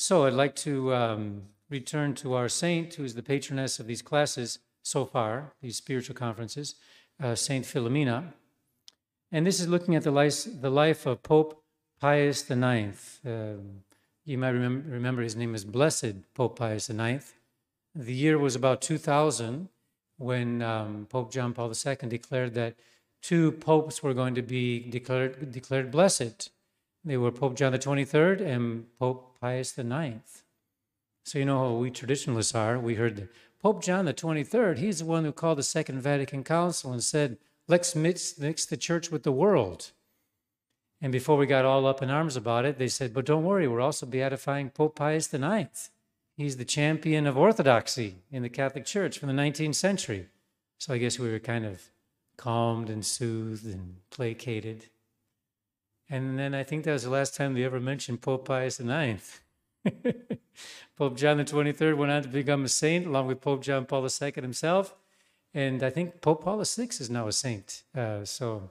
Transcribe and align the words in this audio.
So 0.00 0.24
I'd 0.24 0.32
like 0.32 0.56
to 0.64 0.94
um, 0.94 1.42
return 1.68 2.14
to 2.14 2.32
our 2.32 2.48
saint, 2.48 2.94
who 2.94 3.04
is 3.04 3.14
the 3.14 3.22
patroness 3.22 3.78
of 3.78 3.86
these 3.86 4.00
classes 4.00 4.58
so 4.82 5.04
far, 5.04 5.52
these 5.60 5.76
spiritual 5.76 6.14
conferences, 6.14 6.76
uh, 7.22 7.34
Saint 7.34 7.66
Philomena. 7.66 8.32
And 9.30 9.46
this 9.46 9.60
is 9.60 9.68
looking 9.68 9.94
at 9.94 10.02
the 10.02 10.10
life, 10.10 10.46
the 10.62 10.70
life 10.70 11.04
of 11.04 11.22
Pope 11.22 11.62
Pius 12.00 12.50
IX. 12.50 13.20
Um, 13.26 13.82
you 14.24 14.38
might 14.38 14.52
remember, 14.52 14.88
remember 14.88 15.20
his 15.20 15.36
name 15.36 15.54
is 15.54 15.66
Blessed 15.66 16.32
Pope 16.32 16.58
Pius 16.58 16.88
IX. 16.88 17.34
The 17.94 18.14
year 18.14 18.38
was 18.38 18.54
about 18.54 18.80
2000 18.80 19.68
when 20.16 20.62
um, 20.62 21.08
Pope 21.10 21.30
John 21.30 21.52
Paul 21.52 21.74
II 21.74 22.08
declared 22.08 22.54
that 22.54 22.74
two 23.20 23.52
popes 23.52 24.02
were 24.02 24.14
going 24.14 24.34
to 24.34 24.42
be 24.42 24.80
declared, 24.80 25.52
declared 25.52 25.90
blessed. 25.90 26.48
They 27.04 27.16
were 27.16 27.32
Pope 27.32 27.56
John 27.56 27.72
the 27.72 27.78
23rd 27.78 28.40
and 28.40 28.86
Pope 28.98 29.38
Pius 29.40 29.78
IX. 29.78 30.42
So 31.24 31.38
you 31.38 31.44
know 31.44 31.58
how 31.58 31.74
we 31.74 31.90
traditionalists 31.90 32.54
are. 32.54 32.78
We 32.78 32.96
heard 32.96 33.16
that 33.16 33.28
Pope 33.62 33.82
John 33.82 34.04
the 34.04 34.14
23rd, 34.14 34.78
he's 34.78 35.00
the 35.00 35.04
one 35.04 35.24
who 35.24 35.32
called 35.32 35.58
the 35.58 35.62
Second 35.62 36.00
Vatican 36.00 36.44
Council 36.44 36.92
and 36.92 37.02
said, 37.02 37.38
let's 37.68 37.94
mix, 37.94 38.38
mix 38.38 38.64
the 38.64 38.76
church 38.76 39.10
with 39.10 39.22
the 39.22 39.32
world. 39.32 39.92
And 41.00 41.12
before 41.12 41.36
we 41.36 41.46
got 41.46 41.64
all 41.64 41.86
up 41.86 42.02
in 42.02 42.10
arms 42.10 42.36
about 42.36 42.64
it, 42.64 42.78
they 42.78 42.88
said, 42.88 43.14
but 43.14 43.24
don't 43.24 43.44
worry, 43.44 43.66
we're 43.66 43.80
also 43.80 44.06
beatifying 44.06 44.72
Pope 44.72 44.96
Pius 44.96 45.32
IX. 45.32 45.90
He's 46.36 46.56
the 46.56 46.64
champion 46.64 47.26
of 47.26 47.38
orthodoxy 47.38 48.16
in 48.30 48.42
the 48.42 48.48
Catholic 48.48 48.84
Church 48.84 49.18
from 49.18 49.28
the 49.28 49.42
19th 49.42 49.74
century. 49.74 50.28
So 50.78 50.94
I 50.94 50.98
guess 50.98 51.18
we 51.18 51.30
were 51.30 51.38
kind 51.38 51.64
of 51.64 51.82
calmed 52.36 52.88
and 52.88 53.04
soothed 53.04 53.66
and 53.66 53.96
placated. 54.10 54.86
And 56.10 56.38
then 56.38 56.54
I 56.54 56.64
think 56.64 56.84
that 56.84 56.92
was 56.92 57.04
the 57.04 57.10
last 57.10 57.36
time 57.36 57.54
they 57.54 57.64
ever 57.64 57.80
mentioned 57.80 58.20
Pope 58.20 58.46
Pius 58.46 58.80
IX. 58.80 59.40
Pope 60.96 61.16
John 61.16 61.38
the 61.38 61.44
23rd 61.44 61.96
went 61.96 62.12
on 62.12 62.22
to 62.24 62.28
become 62.28 62.64
a 62.64 62.68
saint 62.68 63.06
along 63.06 63.28
with 63.28 63.40
Pope 63.40 63.62
John 63.62 63.86
Paul 63.86 64.06
II 64.06 64.32
himself. 64.34 64.94
And 65.54 65.82
I 65.82 65.90
think 65.90 66.20
Pope 66.20 66.44
Paul 66.44 66.62
VI 66.64 66.88
is 67.00 67.08
now 67.08 67.28
a 67.28 67.32
saint. 67.32 67.84
Uh, 67.96 68.24
so 68.24 68.70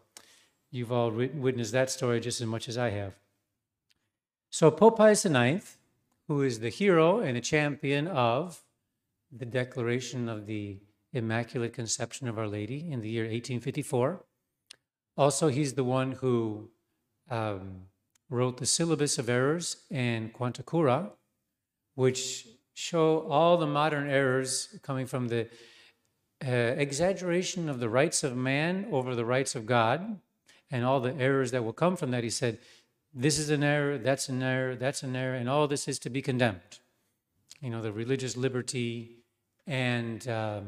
you've 0.70 0.92
all 0.92 1.10
witnessed 1.10 1.72
that 1.72 1.90
story 1.90 2.20
just 2.20 2.42
as 2.42 2.48
much 2.48 2.68
as 2.68 2.78
I 2.78 2.90
have. 2.90 3.16
So 4.50 4.70
Pope 4.70 4.98
Pius 4.98 5.26
IX 5.26 5.78
who 6.30 6.44
is 6.44 6.60
the 6.60 6.70
hero 6.70 7.20
and 7.20 7.36
the 7.36 7.42
champion 7.42 8.08
of 8.08 8.62
the 9.32 9.48
declaration 9.48 10.30
of 10.30 10.46
the 10.46 10.78
Immaculate 11.12 11.74
Conception 11.74 12.28
of 12.28 12.38
Our 12.38 12.48
Lady 12.48 12.92
in 12.92 13.02
the 13.02 13.10
year 13.10 13.24
1854. 13.24 14.24
Also, 15.18 15.48
he's 15.48 15.74
the 15.74 15.84
one 15.84 16.12
who 16.12 16.70
um, 17.30 17.84
wrote 18.30 18.58
the 18.58 18.66
Syllabus 18.66 19.18
of 19.18 19.30
Errors 19.30 19.78
and 19.90 20.32
Quanta 20.34 20.64
Cura, 20.64 21.12
which 21.96 22.48
show 22.74 23.28
all 23.30 23.58
the 23.58 23.68
modern 23.68 24.10
errors 24.10 24.80
coming 24.84 25.06
from 25.06 25.28
the 25.28 25.48
uh, 26.46 26.50
exaggeration 26.50 27.68
of 27.68 27.80
the 27.80 27.90
rights 27.90 28.24
of 28.24 28.38
man 28.38 28.88
over 28.92 29.16
the 29.16 29.26
rights 29.26 29.56
of 29.56 29.66
God 29.66 30.20
and 30.72 30.86
all 30.86 31.00
the 31.00 31.14
errors 31.16 31.52
that 31.52 31.64
will 31.64 31.74
come 31.74 31.98
from 31.98 32.12
that. 32.12 32.24
He 32.24 32.30
said, 32.30 32.60
this 33.14 33.38
is 33.40 33.50
an 33.50 33.64
error, 33.64 33.98
that's 33.98 34.30
an 34.30 34.42
error, 34.42 34.76
that's 34.76 35.04
an 35.04 35.16
error, 35.16 35.36
and 35.36 35.50
all 35.50 35.68
this 35.68 35.88
is 35.88 36.00
to 36.00 36.10
be 36.10 36.22
condemned. 36.22 36.80
You 37.60 37.70
know, 37.70 37.82
the 37.82 37.92
religious 37.92 38.38
liberty 38.38 39.18
and 39.68 40.26
um, 40.30 40.66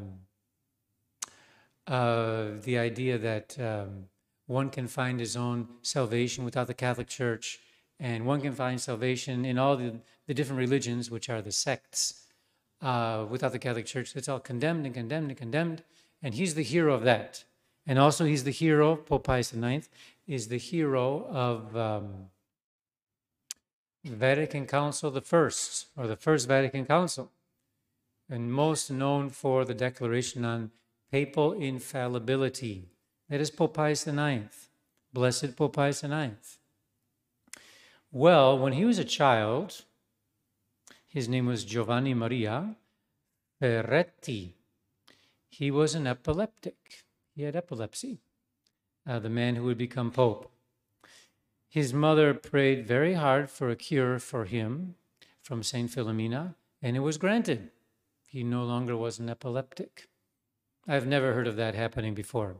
uh, 1.87 2.47
the 2.63 2.77
idea 2.77 3.17
that 3.17 3.57
um, 3.59 4.05
one 4.47 4.69
can 4.69 4.87
find 4.87 5.19
his 5.19 5.35
own 5.35 5.67
salvation 5.81 6.43
without 6.43 6.67
the 6.67 6.73
Catholic 6.73 7.07
Church, 7.07 7.59
and 7.99 8.25
one 8.25 8.41
can 8.41 8.53
find 8.53 8.81
salvation 8.81 9.45
in 9.45 9.57
all 9.57 9.77
the, 9.77 9.95
the 10.27 10.33
different 10.33 10.59
religions, 10.59 11.11
which 11.11 11.29
are 11.29 11.41
the 11.41 11.51
sects, 11.51 12.25
uh, 12.81 13.25
without 13.29 13.51
the 13.51 13.59
Catholic 13.59 13.85
Church. 13.85 14.15
It's 14.15 14.27
all 14.27 14.39
condemned 14.39 14.85
and 14.85 14.95
condemned 14.95 15.29
and 15.29 15.37
condemned, 15.37 15.83
and 16.21 16.33
he's 16.33 16.55
the 16.55 16.63
hero 16.63 16.93
of 16.93 17.03
that. 17.03 17.43
And 17.85 17.97
also, 17.97 18.25
he's 18.25 18.43
the 18.43 18.51
hero, 18.51 18.95
Pope 18.95 19.23
Pius 19.23 19.53
IX, 19.53 19.87
is 20.27 20.47
the 20.47 20.57
hero 20.57 21.25
of 21.29 21.75
um, 21.75 22.27
Vatican 24.03 24.65
Council 24.67 25.11
the 25.11 25.21
First, 25.21 25.87
or 25.95 26.07
the 26.07 26.15
First 26.15 26.47
Vatican 26.47 26.85
Council, 26.85 27.31
and 28.29 28.51
most 28.51 28.89
known 28.89 29.29
for 29.29 29.65
the 29.65 29.73
declaration 29.73 30.45
on 30.45 30.71
papal 31.11 31.53
infallibility. 31.53 32.87
That 33.31 33.39
is 33.39 33.49
Pope 33.49 33.75
Pius 33.75 34.05
IX, 34.05 34.49
Blessed 35.13 35.55
Pope 35.55 35.77
Pius 35.77 36.03
IX. 36.03 36.57
Well, 38.11 38.59
when 38.59 38.73
he 38.73 38.83
was 38.83 38.99
a 38.99 39.05
child, 39.05 39.85
his 41.07 41.29
name 41.29 41.45
was 41.45 41.63
Giovanni 41.63 42.13
Maria 42.13 42.75
Ferretti. 43.57 44.57
He 45.47 45.71
was 45.71 45.95
an 45.95 46.07
epileptic. 46.07 47.05
He 47.33 47.43
had 47.43 47.55
epilepsy, 47.55 48.19
uh, 49.07 49.19
the 49.19 49.29
man 49.29 49.55
who 49.55 49.63
would 49.63 49.77
become 49.77 50.11
Pope. 50.11 50.51
His 51.69 51.93
mother 51.93 52.33
prayed 52.33 52.85
very 52.85 53.13
hard 53.13 53.49
for 53.49 53.69
a 53.69 53.77
cure 53.77 54.19
for 54.19 54.43
him 54.43 54.95
from 55.41 55.63
St. 55.63 55.89
Philomena, 55.89 56.55
and 56.81 56.97
it 56.97 56.99
was 56.99 57.17
granted. 57.17 57.71
He 58.27 58.43
no 58.43 58.65
longer 58.65 58.97
was 58.97 59.19
an 59.19 59.29
epileptic. 59.29 60.09
I've 60.85 61.07
never 61.07 61.31
heard 61.31 61.47
of 61.47 61.55
that 61.55 61.75
happening 61.75 62.13
before. 62.13 62.57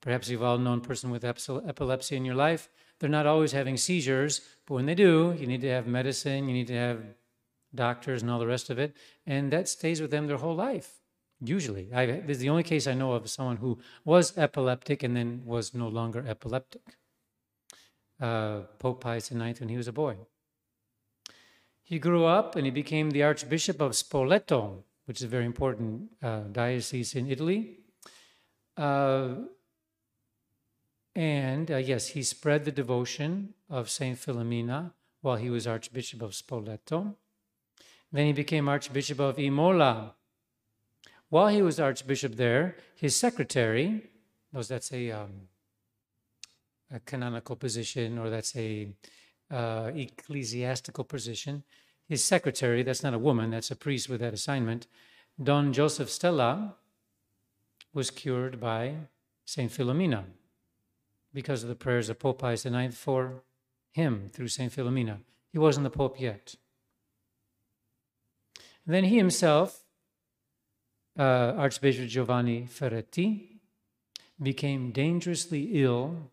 Perhaps 0.00 0.28
you've 0.28 0.42
all 0.42 0.58
known 0.58 0.78
a 0.78 0.82
person 0.82 1.10
with 1.10 1.24
epilepsy 1.24 2.16
in 2.16 2.24
your 2.24 2.34
life. 2.34 2.68
They're 2.98 3.08
not 3.08 3.26
always 3.26 3.52
having 3.52 3.76
seizures, 3.76 4.40
but 4.66 4.74
when 4.74 4.86
they 4.86 4.94
do, 4.94 5.34
you 5.38 5.46
need 5.46 5.60
to 5.62 5.70
have 5.70 5.86
medicine, 5.86 6.48
you 6.48 6.54
need 6.54 6.68
to 6.68 6.74
have 6.74 7.02
doctors 7.74 8.22
and 8.22 8.30
all 8.30 8.38
the 8.38 8.46
rest 8.46 8.70
of 8.70 8.78
it, 8.78 8.94
and 9.26 9.52
that 9.52 9.68
stays 9.68 10.00
with 10.00 10.10
them 10.10 10.26
their 10.26 10.38
whole 10.38 10.54
life. 10.54 11.00
Usually, 11.42 11.92
I, 11.94 12.06
this 12.06 12.36
is 12.36 12.38
the 12.38 12.50
only 12.50 12.62
case 12.62 12.86
I 12.86 12.94
know 12.94 13.12
of 13.12 13.30
someone 13.30 13.56
who 13.56 13.78
was 14.04 14.36
epileptic 14.36 15.02
and 15.02 15.16
then 15.16 15.42
was 15.44 15.74
no 15.74 15.88
longer 15.88 16.24
epileptic. 16.26 16.82
Uh, 18.20 18.60
Pope 18.78 19.00
Pius 19.00 19.32
IX 19.32 19.60
when 19.60 19.70
he 19.70 19.78
was 19.78 19.88
a 19.88 19.92
boy. 19.92 20.16
He 21.82 21.98
grew 21.98 22.26
up 22.26 22.56
and 22.56 22.66
he 22.66 22.70
became 22.70 23.10
the 23.10 23.22
Archbishop 23.22 23.80
of 23.80 23.92
Spoleto, 23.92 24.82
which 25.06 25.18
is 25.18 25.24
a 25.24 25.28
very 25.28 25.46
important 25.46 26.10
uh, 26.22 26.40
diocese 26.52 27.14
in 27.14 27.30
Italy. 27.30 27.78
Uh, 28.76 29.28
and 31.14 31.70
uh, 31.70 31.76
yes, 31.76 32.08
he 32.08 32.22
spread 32.22 32.64
the 32.64 32.72
devotion 32.72 33.54
of 33.68 33.90
Saint 33.90 34.18
Philomena 34.18 34.92
while 35.20 35.36
he 35.36 35.50
was 35.50 35.66
Archbishop 35.66 36.22
of 36.22 36.32
Spoleto. 36.32 37.14
Then 38.12 38.26
he 38.26 38.32
became 38.32 38.68
Archbishop 38.68 39.20
of 39.20 39.38
Imola, 39.38 40.14
while 41.30 41.46
he 41.46 41.62
was 41.62 41.78
archbishop 41.78 42.34
there, 42.34 42.76
his 42.96 43.14
secretary, 43.14 44.02
knows 44.52 44.66
that's 44.66 44.92
a, 44.92 45.12
um, 45.12 45.48
a 46.92 46.98
canonical 46.98 47.54
position 47.54 48.18
or 48.18 48.28
that's 48.28 48.54
a 48.56 48.88
uh, 49.48 49.92
ecclesiastical 49.94 51.04
position. 51.04 51.62
His 52.08 52.24
secretary, 52.24 52.82
that's 52.82 53.04
not 53.04 53.14
a 53.14 53.18
woman, 53.18 53.50
that's 53.50 53.70
a 53.70 53.76
priest 53.76 54.08
with 54.08 54.20
that 54.20 54.34
assignment, 54.34 54.88
Don 55.40 55.72
Joseph 55.72 56.10
Stella, 56.10 56.74
was 57.94 58.10
cured 58.10 58.60
by 58.60 58.94
Saint 59.44 59.70
Philomena 59.70 60.24
because 61.32 61.62
of 61.62 61.68
the 61.68 61.74
prayers 61.74 62.08
of 62.08 62.18
Pope 62.18 62.40
Pius 62.40 62.66
IX 62.66 62.94
for 62.94 63.42
him 63.92 64.30
through 64.32 64.48
Saint 64.48 64.72
Philomena. 64.72 65.18
He 65.52 65.58
wasn't 65.58 65.84
the 65.84 65.90
Pope 65.90 66.20
yet. 66.20 66.54
And 68.86 68.94
then 68.94 69.04
he 69.04 69.16
himself 69.16 69.84
uh, 71.18 71.54
Archbishop 71.56 72.08
Giovanni 72.08 72.66
Ferretti 72.66 73.60
became 74.42 74.90
dangerously 74.90 75.82
ill 75.82 76.30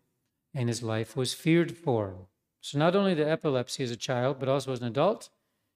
and 0.54 0.68
his 0.68 0.82
life 0.82 1.16
was 1.16 1.34
feared 1.34 1.76
for. 1.76 2.14
So, 2.60 2.78
not 2.78 2.96
only 2.96 3.14
the 3.14 3.28
epilepsy 3.28 3.84
as 3.84 3.90
a 3.90 3.96
child, 3.96 4.38
but 4.40 4.48
also 4.48 4.72
as 4.72 4.80
an 4.80 4.86
adult, 4.88 5.28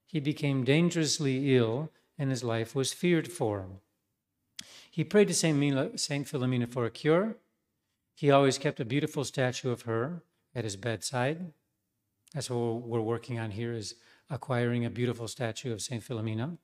he 0.05 0.19
became 0.19 0.63
dangerously 0.63 1.55
ill 1.55 1.89
and 2.17 2.29
his 2.29 2.43
life 2.43 2.75
was 2.75 2.91
feared 2.91 3.31
for. 3.31 3.67
He 4.89 5.03
prayed 5.03 5.27
to 5.29 5.33
Saint, 5.33 5.57
Philomena 5.57 6.67
for 6.67 6.85
a 6.85 6.91
cure. 6.91 7.35
He 8.15 8.31
always 8.31 8.57
kept 8.57 8.79
a 8.79 8.85
beautiful 8.85 9.23
statue 9.23 9.71
of 9.71 9.83
her 9.83 10.23
at 10.55 10.63
his 10.63 10.75
bedside. 10.75 11.53
That's 12.33 12.49
what 12.49 12.81
we're 12.81 13.01
working 13.01 13.39
on 13.39 13.51
here 13.51 13.73
is 13.73 13.95
acquiring 14.29 14.85
a 14.85 14.89
beautiful 14.89 15.27
statue 15.27 15.71
of 15.71 15.81
Saint 15.81 16.03
Philomena 16.03 16.57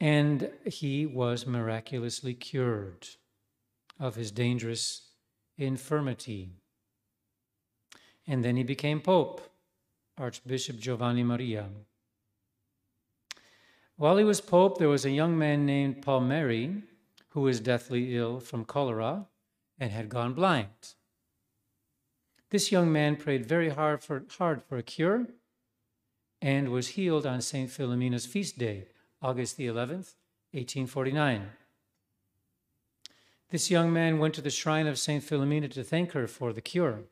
and 0.00 0.50
he 0.66 1.06
was 1.06 1.46
miraculously 1.46 2.34
cured 2.34 3.08
of 3.98 4.16
his 4.16 4.30
dangerous 4.30 5.08
infirmity. 5.56 6.50
And 8.26 8.44
then 8.44 8.56
he 8.56 8.64
became 8.64 9.00
Pope, 9.00 9.40
Archbishop 10.18 10.78
Giovanni 10.78 11.22
Maria. 11.22 11.68
While 13.96 14.16
he 14.16 14.24
was 14.24 14.40
Pope, 14.40 14.78
there 14.78 14.88
was 14.88 15.04
a 15.04 15.10
young 15.10 15.38
man 15.38 15.64
named 15.64 16.02
Palmieri 16.02 16.82
who 17.30 17.42
was 17.42 17.60
deathly 17.60 18.16
ill 18.16 18.40
from 18.40 18.64
cholera 18.64 19.26
and 19.78 19.90
had 19.90 20.08
gone 20.08 20.34
blind. 20.34 20.94
This 22.50 22.70
young 22.70 22.92
man 22.92 23.16
prayed 23.16 23.46
very 23.46 23.70
hard 23.70 24.02
for, 24.02 24.24
hard 24.38 24.62
for 24.62 24.76
a 24.76 24.82
cure 24.82 25.26
and 26.40 26.68
was 26.68 26.88
healed 26.88 27.26
on 27.26 27.40
St. 27.40 27.70
Philomena's 27.70 28.26
feast 28.26 28.58
day, 28.58 28.86
August 29.22 29.56
the 29.56 29.66
11th, 29.66 30.14
1849. 30.52 31.48
This 33.50 33.70
young 33.70 33.92
man 33.92 34.18
went 34.18 34.34
to 34.34 34.42
the 34.42 34.50
shrine 34.50 34.86
of 34.86 34.98
St. 34.98 35.22
Philomena 35.22 35.70
to 35.72 35.82
thank 35.82 36.12
her 36.12 36.26
for 36.26 36.52
the 36.52 36.60
cure. 36.60 37.04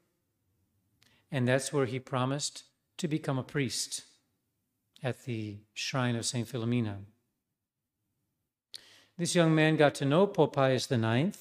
And 1.31 1.49
that's 1.49 1.73
where 1.73 1.87
he 1.87 1.99
promised 1.99 2.65
to 2.99 3.09
become 3.09 3.39
a 3.39 3.43
priest 3.43 4.05
at 5.03 5.25
the 5.25 5.59
shrine 5.73 6.15
of 6.15 6.27
St. 6.27 6.47
Philomena. 6.47 6.99
This 9.19 9.35
young 9.35 9.55
man 9.55 9.77
got 9.77 9.95
to 9.97 10.05
know 10.05 10.27
Pope 10.27 10.55
Pius 10.55 10.91
IX, 10.91 11.37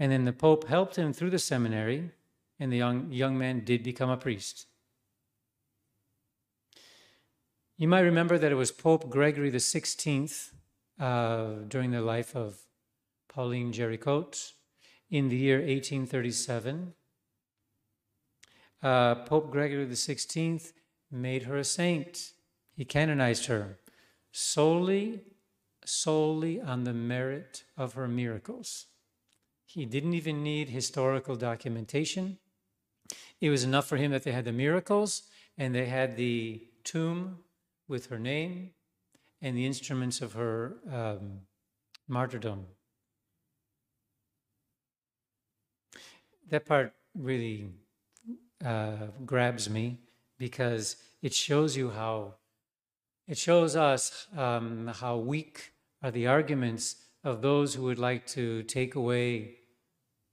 and 0.00 0.10
then 0.10 0.24
the 0.24 0.32
Pope 0.32 0.66
helped 0.66 0.96
him 0.96 1.12
through 1.12 1.28
the 1.28 1.38
seminary, 1.38 2.10
and 2.58 2.72
the 2.72 2.78
young, 2.78 3.12
young 3.12 3.36
man 3.36 3.64
did 3.64 3.82
become 3.82 4.08
a 4.08 4.16
priest. 4.16 4.66
You 7.76 7.86
might 7.86 8.00
remember 8.00 8.38
that 8.38 8.50
it 8.50 8.54
was 8.54 8.72
Pope 8.72 9.10
Gregory 9.10 9.52
XVI 9.52 10.52
uh, 10.98 11.48
during 11.68 11.90
the 11.90 12.00
life 12.00 12.34
of 12.34 12.60
Pauline 13.28 13.72
Jaricot 13.72 14.52
in 15.10 15.28
the 15.28 15.36
year 15.36 15.58
1837. 15.58 16.94
Uh, 18.82 19.14
Pope 19.16 19.50
Gregory 19.50 19.86
XVI 19.86 20.72
made 21.10 21.42
her 21.42 21.58
a 21.58 21.64
saint. 21.64 22.32
He 22.74 22.86
canonized 22.86 23.46
her 23.46 23.78
solely, 24.32 25.20
solely 25.84 26.58
on 26.58 26.84
the 26.84 26.94
merit 26.94 27.64
of 27.76 27.92
her 27.94 28.08
miracles. 28.08 28.86
He 29.72 29.86
didn't 29.86 30.14
even 30.14 30.42
need 30.42 30.68
historical 30.68 31.36
documentation. 31.36 32.38
It 33.40 33.50
was 33.50 33.62
enough 33.62 33.86
for 33.86 33.96
him 33.96 34.10
that 34.10 34.24
they 34.24 34.32
had 34.32 34.44
the 34.44 34.52
miracles 34.52 35.22
and 35.56 35.72
they 35.72 35.86
had 35.86 36.16
the 36.16 36.60
tomb 36.82 37.38
with 37.86 38.06
her 38.06 38.18
name 38.18 38.70
and 39.40 39.56
the 39.56 39.64
instruments 39.64 40.22
of 40.22 40.32
her 40.32 40.78
um, 40.92 41.42
martyrdom. 42.08 42.66
That 46.48 46.66
part 46.66 46.92
really 47.16 47.68
uh, 48.64 49.06
grabs 49.24 49.70
me 49.70 50.00
because 50.36 50.96
it 51.22 51.32
shows 51.32 51.76
you 51.76 51.90
how, 51.90 52.34
it 53.28 53.38
shows 53.38 53.76
us 53.76 54.26
um, 54.36 54.90
how 54.96 55.18
weak 55.18 55.74
are 56.02 56.10
the 56.10 56.26
arguments 56.26 56.96
of 57.22 57.40
those 57.40 57.74
who 57.74 57.84
would 57.84 58.00
like 58.00 58.26
to 58.26 58.64
take 58.64 58.96
away 58.96 59.58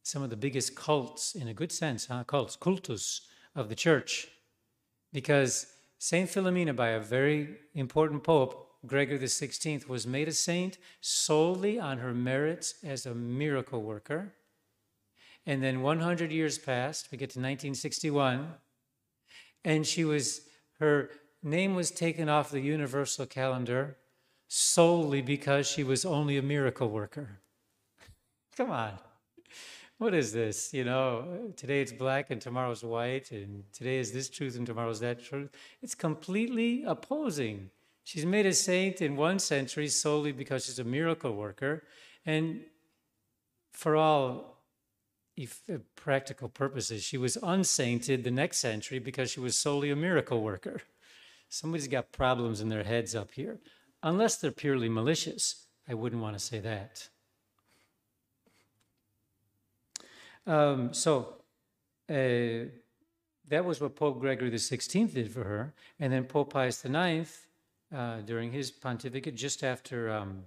some 0.07 0.23
of 0.23 0.29
the 0.29 0.37
biggest 0.37 0.73
cults, 0.73 1.35
in 1.35 1.49
a 1.49 1.53
good 1.53 1.71
sense, 1.71 2.05
huh? 2.05 2.23
cults, 2.23 2.55
cultus 2.55 3.27
of 3.55 3.67
the 3.67 3.75
church. 3.75 4.29
Because 5.11 5.67
Saint 5.99 6.29
Philomena, 6.29 6.73
by 6.73 6.89
a 6.89 6.99
very 7.01 7.57
important 7.73 8.23
pope, 8.23 8.71
Gregory 8.85 9.19
XVI, 9.19 9.85
was 9.89 10.07
made 10.07 10.29
a 10.29 10.31
saint 10.31 10.77
solely 11.01 11.77
on 11.77 11.97
her 11.97 12.13
merits 12.13 12.75
as 12.85 13.05
a 13.05 13.13
miracle 13.13 13.81
worker. 13.81 14.33
And 15.45 15.61
then 15.61 15.81
100 15.81 16.31
years 16.31 16.57
passed, 16.57 17.09
we 17.11 17.17
get 17.17 17.31
to 17.31 17.39
1961, 17.39 18.53
and 19.65 19.85
she 19.85 20.05
was, 20.05 20.41
her 20.79 21.09
name 21.43 21.75
was 21.75 21.91
taken 21.91 22.29
off 22.29 22.49
the 22.49 22.61
universal 22.61 23.25
calendar 23.25 23.97
solely 24.47 25.21
because 25.21 25.67
she 25.67 25.83
was 25.83 26.05
only 26.05 26.37
a 26.37 26.41
miracle 26.41 26.89
worker. 26.89 27.41
Come 28.55 28.71
on. 28.71 28.93
What 29.99 30.13
is 30.13 30.31
this? 30.31 30.75
You 30.75 30.83
know, 30.83 31.51
today 31.55 31.81
it's 31.81 31.91
black 31.91 32.29
and 32.29 32.39
tomorrow's 32.39 32.83
white, 32.83 33.31
and 33.31 33.63
today 33.73 33.97
is 33.97 34.11
this 34.11 34.29
truth 34.29 34.55
and 34.55 34.65
tomorrow's 34.65 34.99
that 34.99 35.23
truth. 35.23 35.49
It's 35.81 35.95
completely 35.95 36.83
opposing. 36.83 37.71
She's 38.03 38.25
made 38.25 38.45
a 38.45 38.53
saint 38.53 39.01
in 39.01 39.15
one 39.15 39.39
century 39.39 39.87
solely 39.87 40.31
because 40.31 40.65
she's 40.65 40.77
a 40.77 40.83
miracle 40.83 41.33
worker, 41.33 41.83
and 42.27 42.61
for 43.73 43.95
all 43.95 44.61
uh, 45.39 45.77
practical 45.95 46.47
purposes, 46.47 47.03
she 47.03 47.17
was 47.17 47.35
unsainted 47.41 48.23
the 48.23 48.31
next 48.31 48.59
century 48.59 48.99
because 48.99 49.31
she 49.31 49.39
was 49.39 49.57
solely 49.57 49.89
a 49.89 49.95
miracle 49.95 50.43
worker. 50.43 50.79
Somebody's 51.49 51.87
got 51.87 52.11
problems 52.11 52.61
in 52.61 52.69
their 52.69 52.83
heads 52.83 53.15
up 53.15 53.31
here. 53.31 53.59
Unless 54.03 54.37
they're 54.37 54.51
purely 54.51 54.89
malicious, 54.89 55.65
I 55.87 55.95
wouldn't 55.95 56.21
want 56.21 56.37
to 56.37 56.43
say 56.43 56.59
that. 56.59 57.09
Um, 60.47 60.93
so 60.93 61.35
uh, 62.09 62.71
that 63.47 63.65
was 63.65 63.81
what 63.81 63.95
Pope 63.95 64.19
Gregory 64.19 64.49
XVI 64.49 65.13
did 65.13 65.31
for 65.31 65.43
her. 65.43 65.73
And 65.99 66.11
then 66.11 66.23
Pope 66.23 66.53
Pius 66.53 66.83
IX, 66.83 67.29
uh, 67.95 68.21
during 68.21 68.51
his 68.51 68.71
pontificate, 68.71 69.35
just 69.35 69.63
after 69.63 70.09
um, 70.09 70.45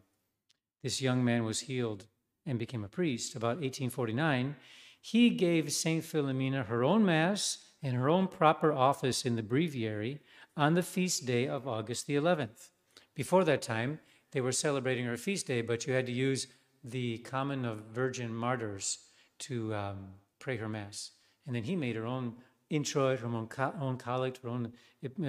this 0.82 1.00
young 1.00 1.23
man 1.23 1.44
was 1.44 1.61
healed 1.61 2.06
and 2.47 2.58
became 2.58 2.85
a 2.85 2.88
priest, 2.88 3.35
about 3.35 3.58
1849, 3.58 4.56
he 5.00 5.31
gave 5.31 5.73
St. 5.73 6.02
Philomena 6.02 6.67
her 6.67 6.82
own 6.82 7.05
Mass 7.05 7.58
and 7.82 7.94
her 7.94 8.08
own 8.08 8.26
proper 8.26 8.73
office 8.73 9.25
in 9.25 9.37
the 9.37 9.43
breviary 9.43 10.20
on 10.56 10.75
the 10.75 10.82
feast 10.82 11.26
day 11.26 11.47
of 11.47 11.69
August 11.69 12.06
the 12.06 12.17
11th. 12.17 12.70
Before 13.14 13.44
that 13.44 13.62
time, 13.62 14.00
they 14.32 14.41
were 14.41 14.52
celebrating 14.52 15.06
her 15.06 15.17
feast 15.17 15.47
day, 15.47 15.62
but 15.62 15.87
you 15.87 15.94
had 15.94 16.06
to 16.06 16.12
use 16.12 16.47
the 16.85 17.19
Common 17.19 17.64
of 17.64 17.85
Virgin 17.93 18.35
Martyrs 18.35 18.99
to 19.41 19.75
um, 19.75 20.09
pray 20.39 20.57
her 20.57 20.69
Mass. 20.69 21.13
And 21.47 21.55
then 21.55 21.65
he 21.65 21.77
made 21.77 21.97
her 21.97 22.07
own 22.07 22.35
introit, 22.69 23.21
her 23.21 23.27
own, 23.27 23.49
co- 23.49 23.75
own 23.81 23.97
collect, 23.97 24.39
her 24.43 24.49
own 24.49 24.73
uh, 25.05 25.29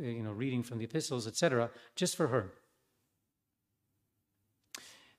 you 0.00 0.22
know, 0.22 0.32
reading 0.32 0.62
from 0.62 0.78
the 0.78 0.84
epistles, 0.84 1.26
etc., 1.26 1.70
just 1.94 2.16
for 2.16 2.28
her. 2.28 2.52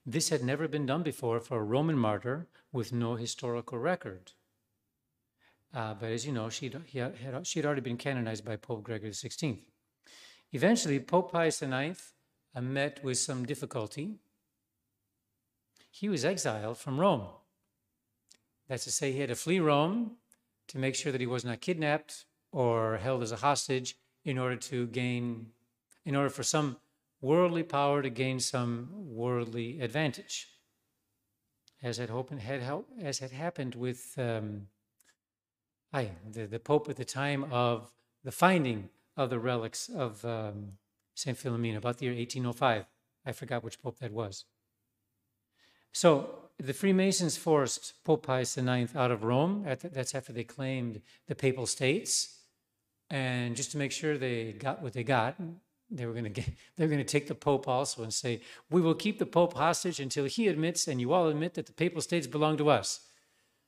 This 0.04 0.30
had 0.30 0.42
never 0.42 0.66
been 0.66 0.86
done 0.86 1.02
before 1.02 1.40
for 1.40 1.58
a 1.58 1.62
Roman 1.62 1.96
martyr 1.96 2.48
with 2.72 2.92
no 2.92 3.14
historical 3.14 3.78
record. 3.78 4.32
Uh, 5.72 5.94
but 5.94 6.10
as 6.10 6.26
you 6.26 6.32
know, 6.32 6.48
she'd, 6.48 6.76
had, 6.92 7.46
she'd 7.46 7.64
already 7.64 7.80
been 7.80 7.96
canonized 7.96 8.44
by 8.44 8.56
Pope 8.56 8.82
Gregory 8.82 9.10
XVI. 9.10 9.58
Eventually, 10.52 10.98
Pope 10.98 11.30
Pius 11.30 11.62
IX 11.62 12.12
uh, 12.56 12.60
met 12.60 13.04
with 13.04 13.18
some 13.18 13.44
difficulty. 13.44 14.16
He 15.90 16.08
was 16.08 16.24
exiled 16.24 16.78
from 16.78 16.98
Rome. 16.98 17.26
That's 18.70 18.84
to 18.84 18.92
say, 18.92 19.10
he 19.10 19.18
had 19.18 19.30
to 19.30 19.34
flee 19.34 19.58
Rome 19.58 20.12
to 20.68 20.78
make 20.78 20.94
sure 20.94 21.10
that 21.10 21.20
he 21.20 21.26
was 21.26 21.44
not 21.44 21.60
kidnapped 21.60 22.24
or 22.52 22.98
held 22.98 23.20
as 23.20 23.32
a 23.32 23.36
hostage 23.36 23.96
in 24.24 24.38
order 24.38 24.54
to 24.54 24.86
gain, 24.86 25.46
in 26.04 26.14
order 26.14 26.30
for 26.30 26.44
some 26.44 26.76
worldly 27.20 27.64
power 27.64 28.00
to 28.00 28.10
gain 28.10 28.38
some 28.38 28.90
worldly 28.92 29.80
advantage, 29.80 30.46
as 31.82 31.98
had, 31.98 32.10
happened, 32.10 32.42
had, 32.42 32.62
as 33.02 33.18
had 33.18 33.32
happened 33.32 33.74
with 33.74 34.14
um, 34.16 34.68
I, 35.92 36.12
the, 36.30 36.46
the 36.46 36.60
Pope 36.60 36.88
at 36.88 36.94
the 36.94 37.04
time 37.04 37.46
of 37.50 37.90
the 38.22 38.30
finding 38.30 38.88
of 39.16 39.30
the 39.30 39.40
relics 39.40 39.88
of 39.88 40.24
um, 40.24 40.74
St. 41.16 41.36
Philomena, 41.36 41.78
about 41.78 41.98
the 41.98 42.06
year 42.06 42.14
1805. 42.14 42.86
I 43.26 43.32
forgot 43.32 43.64
which 43.64 43.82
Pope 43.82 43.98
that 43.98 44.12
was. 44.12 44.44
So 45.92 46.49
the 46.60 46.74
Freemasons 46.74 47.36
forced 47.36 48.04
Pope 48.04 48.26
Pius 48.26 48.56
IX 48.56 48.94
out 48.94 49.10
of 49.10 49.24
Rome. 49.24 49.64
That's 49.64 50.14
after 50.14 50.32
they 50.32 50.44
claimed 50.44 51.00
the 51.26 51.34
Papal 51.34 51.66
States. 51.66 52.38
And 53.08 53.56
just 53.56 53.72
to 53.72 53.78
make 53.78 53.92
sure 53.92 54.16
they 54.16 54.52
got 54.52 54.82
what 54.82 54.92
they 54.92 55.02
got, 55.02 55.36
they 55.90 56.06
were 56.06 56.12
going 56.12 56.32
to 56.32 56.42
they 56.76 56.84
were 56.84 56.90
going 56.90 56.98
to 56.98 57.04
take 57.04 57.26
the 57.26 57.34
Pope 57.34 57.66
also 57.66 58.02
and 58.02 58.12
say, 58.12 58.42
"We 58.70 58.80
will 58.80 58.94
keep 58.94 59.18
the 59.18 59.26
Pope 59.26 59.54
hostage 59.54 59.98
until 59.98 60.26
he 60.26 60.48
admits, 60.48 60.86
and 60.86 61.00
you 61.00 61.12
all 61.12 61.28
admit 61.28 61.54
that 61.54 61.66
the 61.66 61.72
Papal 61.72 62.00
States 62.00 62.26
belong 62.26 62.56
to 62.58 62.70
us." 62.70 63.00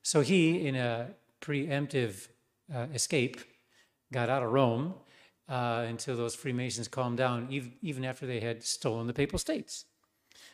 So 0.03 0.21
he, 0.21 0.67
in 0.67 0.77
a 0.77 1.09
preemptive 1.41 2.29
uh, 2.73 2.87
escape, 2.95 3.41
got 4.13 4.29
out 4.29 4.43
of 4.43 4.53
Rome 4.53 4.95
uh, 5.49 5.85
until 5.89 6.17
those 6.17 6.35
Freemasons 6.35 6.89
calmed 6.89 7.19
down, 7.19 7.49
even, 7.51 7.73
even 7.83 8.05
after 8.05 8.27
they 8.27 8.41
had 8.41 8.63
stolen 8.63 9.07
the 9.07 9.13
Papal 9.13 9.39
States. 9.39 9.85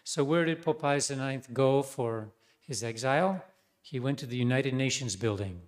So 0.05 0.25
where 0.25 0.45
did 0.45 0.63
Pope 0.63 0.81
Pius 0.81 1.11
IX 1.11 1.47
go 1.49 1.83
for 1.83 2.33
his 2.61 2.83
exile? 2.83 3.45
He 3.81 4.01
went 4.01 4.19
to 4.19 4.27
the 4.27 4.37
United 4.37 4.75
Nations 4.75 5.17
building. 5.17 5.63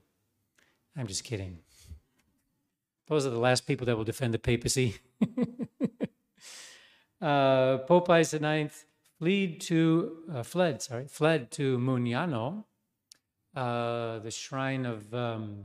I'm 0.96 1.06
just 1.06 1.24
kidding. 1.24 1.58
Those 3.06 3.26
are 3.26 3.30
the 3.30 3.38
last 3.38 3.66
people 3.66 3.86
that 3.86 3.96
will 3.96 4.04
defend 4.04 4.34
the 4.34 4.38
papacy. 4.38 4.96
uh, 7.20 7.78
Pope 7.78 8.06
Pius 8.06 8.34
IX 8.34 8.84
fled 9.18 9.60
to, 9.60 10.16
uh, 10.32 10.42
fled, 10.42 10.80
sorry, 10.80 11.06
fled 11.06 11.50
to 11.52 11.78
Mugnano, 11.78 12.64
uh, 13.54 14.20
the 14.20 14.30
shrine 14.30 14.86
of 14.86 15.12
um, 15.12 15.64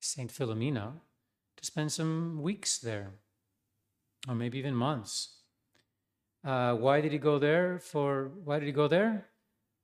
Saint 0.00 0.32
Philomena, 0.32 0.92
to 1.56 1.64
spend 1.64 1.92
some 1.92 2.42
weeks 2.42 2.78
there, 2.78 3.12
or 4.28 4.34
maybe 4.34 4.58
even 4.58 4.74
months. 4.74 5.43
Uh, 6.44 6.74
why 6.74 7.00
did 7.00 7.12
he 7.12 7.18
go 7.18 7.38
there? 7.38 7.78
For 7.78 8.30
why 8.44 8.58
did 8.58 8.66
he 8.66 8.72
go 8.72 8.86
there? 8.86 9.26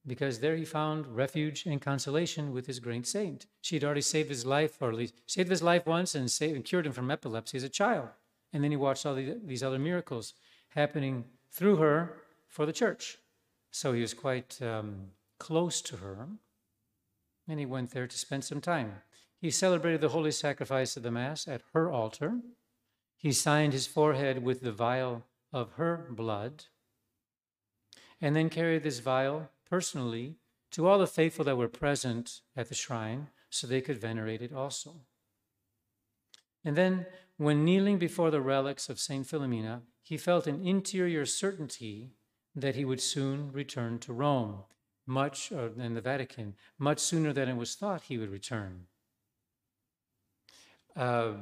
Because 0.07 0.41
there 0.41 0.57
he 0.57 0.65
found 0.65 1.07
refuge 1.07 1.67
and 1.67 1.81
consolation 1.81 2.53
with 2.53 2.67
his 2.67 2.81
great 2.81 3.07
saint. 3.07 3.47
She 3.61 3.77
had 3.77 3.85
already 3.85 4.03
saved 4.03 4.29
his 4.29 4.45
life, 4.45 4.77
or 4.81 4.91
at 4.91 4.95
least 4.95 5.15
saved 5.27 5.51
his 5.51 5.63
life 5.63 5.87
once 5.87 6.15
and 6.15 6.31
saved 6.31 6.57
and 6.57 6.65
cured 6.65 6.87
him 6.87 6.93
from 6.93 7.11
epilepsy 7.11 7.57
as 7.57 7.63
a 7.63 7.69
child. 7.69 8.09
And 8.53 8.63
then 8.65 8.71
he 8.71 8.77
watched 8.77 9.07
all 9.07 9.15
the, 9.15 9.39
these 9.45 9.63
other 9.63 9.79
miracles 9.79 10.35
happening 10.71 11.25
through 11.51 11.77
her 11.77 12.23
for 12.49 12.67
the 12.67 12.73
church. 12.73 13.19
So 13.71 13.93
he 13.93 14.01
was 14.01 14.15
quite 14.15 14.61
um, 14.61 15.09
close 15.39 15.81
to 15.83 15.97
her. 15.99 16.29
And 17.49 17.59
he 17.59 17.67
went 17.67 17.91
there 17.91 18.07
to 18.07 18.19
spend 18.19 18.45
some 18.45 18.61
time. 18.61 19.03
He 19.41 19.51
celebrated 19.51 20.01
the 20.01 20.11
holy 20.11 20.33
sacrifice 20.33 20.97
of 20.97 21.03
the 21.03 21.11
Mass 21.11 21.49
at 21.49 21.63
her 21.73 21.91
altar. 21.91 22.41
He 23.17 23.33
signed 23.33 23.73
his 23.73 23.87
forehead 23.87 24.43
with 24.43 24.61
the 24.61 24.73
vial 24.73 25.25
of 25.53 25.73
her 25.73 26.09
blood, 26.11 26.65
and 28.21 28.37
then 28.37 28.51
carried 28.51 28.83
this 28.83 29.01
vial 29.01 29.51
personally 29.69 30.37
to 30.71 30.87
all 30.87 30.99
the 30.99 31.07
faithful 31.07 31.45
that 31.45 31.57
were 31.57 31.69
present 31.69 32.41
at 32.57 32.69
the 32.69 32.75
shrine 32.75 33.29
so 33.49 33.67
they 33.67 33.81
could 33.81 33.99
venerate 33.99 34.43
it 34.43 34.53
also. 34.53 35.01
And 36.65 36.77
then, 36.77 37.07
when 37.37 37.65
kneeling 37.65 37.99
before 37.99 38.31
the 38.31 38.41
relics 38.41 38.89
of 38.89 39.01
St. 39.01 39.27
Philomena, 39.27 39.83
he 40.03 40.17
felt 40.17 40.47
an 40.47 40.65
interior 40.67 41.25
certainty 41.25 42.13
that 42.55 42.75
he 42.75 42.85
would 42.85 43.01
soon 43.01 43.51
return 43.53 43.99
to 44.01 44.13
Rome, 44.13 44.65
much, 45.07 45.51
in 45.51 45.95
the 45.95 46.01
Vatican, 46.01 46.55
much 46.79 46.99
sooner 46.99 47.33
than 47.33 47.49
it 47.49 47.57
was 47.57 47.75
thought 47.75 48.03
he 48.03 48.19
would 48.19 48.31
return. 48.31 48.87
Uh, 50.95 51.33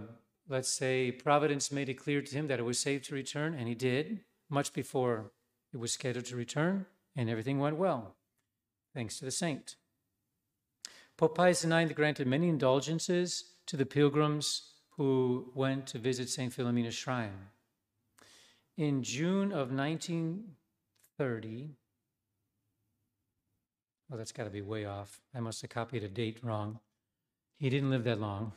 let's 0.48 0.68
say 0.68 1.12
Providence 1.12 1.70
made 1.70 1.88
it 1.88 1.94
clear 1.94 2.22
to 2.22 2.34
him 2.34 2.48
that 2.48 2.58
it 2.58 2.64
was 2.64 2.78
safe 2.78 3.02
to 3.04 3.14
return, 3.14 3.54
and 3.54 3.68
he 3.68 3.74
did, 3.74 4.20
much 4.48 4.72
before 4.72 5.30
it 5.72 5.76
was 5.78 5.92
scheduled 5.92 6.24
to 6.26 6.36
return, 6.36 6.86
and 7.14 7.28
everything 7.28 7.58
went 7.58 7.76
well, 7.76 8.16
thanks 8.94 9.18
to 9.18 9.24
the 9.24 9.30
saint. 9.30 9.76
Pope 11.16 11.36
Pius 11.36 11.64
IX 11.64 11.92
granted 11.92 12.26
many 12.26 12.48
indulgences 12.48 13.52
to 13.66 13.76
the 13.76 13.86
pilgrims 13.86 14.72
who 14.96 15.50
went 15.54 15.86
to 15.88 15.98
visit 15.98 16.28
St. 16.28 16.52
Philomena's 16.52 16.94
shrine. 16.94 17.50
In 18.76 19.02
June 19.02 19.52
of 19.52 19.72
1930, 19.72 21.70
well, 24.08 24.16
that's 24.16 24.32
got 24.32 24.44
to 24.44 24.50
be 24.50 24.62
way 24.62 24.86
off. 24.86 25.20
I 25.34 25.40
must 25.40 25.60
have 25.62 25.70
copied 25.70 26.04
a 26.04 26.08
date 26.08 26.38
wrong. 26.42 26.78
He 27.58 27.68
didn't 27.68 27.90
live 27.90 28.04
that 28.04 28.20
long. 28.20 28.52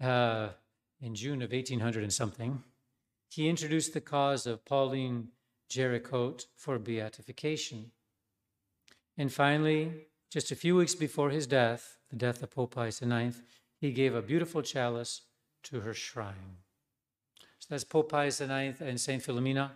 Uh, 0.00 0.48
in 1.00 1.14
June 1.14 1.42
of 1.42 1.52
1800 1.52 2.02
and 2.02 2.12
something, 2.12 2.62
he 3.28 3.48
introduced 3.48 3.92
the 3.92 4.00
cause 4.00 4.46
of 4.46 4.64
Pauline 4.64 5.28
Jaricot 5.70 6.46
for 6.56 6.78
beatification. 6.78 7.90
And 9.18 9.32
finally, 9.32 10.06
just 10.30 10.50
a 10.50 10.56
few 10.56 10.76
weeks 10.76 10.94
before 10.94 11.30
his 11.30 11.46
death, 11.46 11.98
the 12.10 12.16
death 12.16 12.42
of 12.42 12.50
Pope 12.50 12.74
Pius 12.74 13.02
IX, 13.02 13.36
he 13.78 13.92
gave 13.92 14.14
a 14.14 14.22
beautiful 14.22 14.62
chalice 14.62 15.22
to 15.64 15.80
her 15.80 15.94
shrine. 15.94 16.58
So 17.58 17.66
that's 17.70 17.84
Pope 17.84 18.10
Pius 18.10 18.40
IX 18.40 18.80
and 18.80 19.00
St. 19.00 19.22
Philomena. 19.22 19.72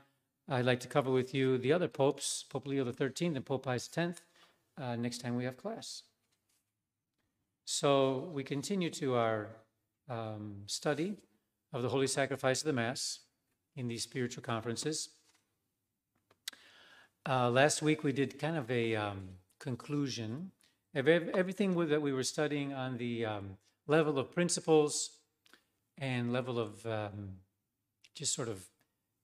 I'd 0.48 0.64
like 0.64 0.80
to 0.80 0.88
cover 0.88 1.10
with 1.10 1.34
you 1.34 1.58
the 1.58 1.72
other 1.72 1.88
popes, 1.88 2.44
Pope 2.48 2.66
Leo 2.66 2.90
XIII 2.90 3.28
and 3.28 3.44
Pope 3.44 3.64
Pius 3.64 3.88
X, 3.96 4.20
uh, 4.80 4.96
next 4.96 5.18
time 5.18 5.36
we 5.36 5.44
have 5.44 5.56
class. 5.56 6.02
So 7.64 8.30
we 8.32 8.42
continue 8.42 8.90
to 8.90 9.14
our 9.14 9.48
um, 10.10 10.56
study 10.66 11.16
of 11.72 11.82
the 11.82 11.88
Holy 11.88 12.06
Sacrifice 12.06 12.60
of 12.60 12.66
the 12.66 12.72
Mass 12.72 13.20
in 13.76 13.88
these 13.88 14.02
spiritual 14.02 14.42
conferences. 14.42 15.10
Uh, 17.28 17.48
last 17.50 17.80
week 17.80 18.02
we 18.02 18.12
did 18.12 18.38
kind 18.38 18.56
of 18.56 18.70
a 18.70 18.96
um, 18.96 19.28
conclusion 19.58 20.50
of 20.94 21.06
everything 21.06 21.74
that 21.88 22.02
we 22.02 22.12
were 22.12 22.24
studying 22.24 22.72
on 22.72 22.98
the 22.98 23.24
um, 23.24 23.56
level 23.86 24.18
of 24.18 24.32
principles 24.32 25.18
and 25.98 26.32
level 26.32 26.58
of 26.58 26.84
um, 26.86 27.36
just 28.14 28.34
sort 28.34 28.48
of 28.48 28.64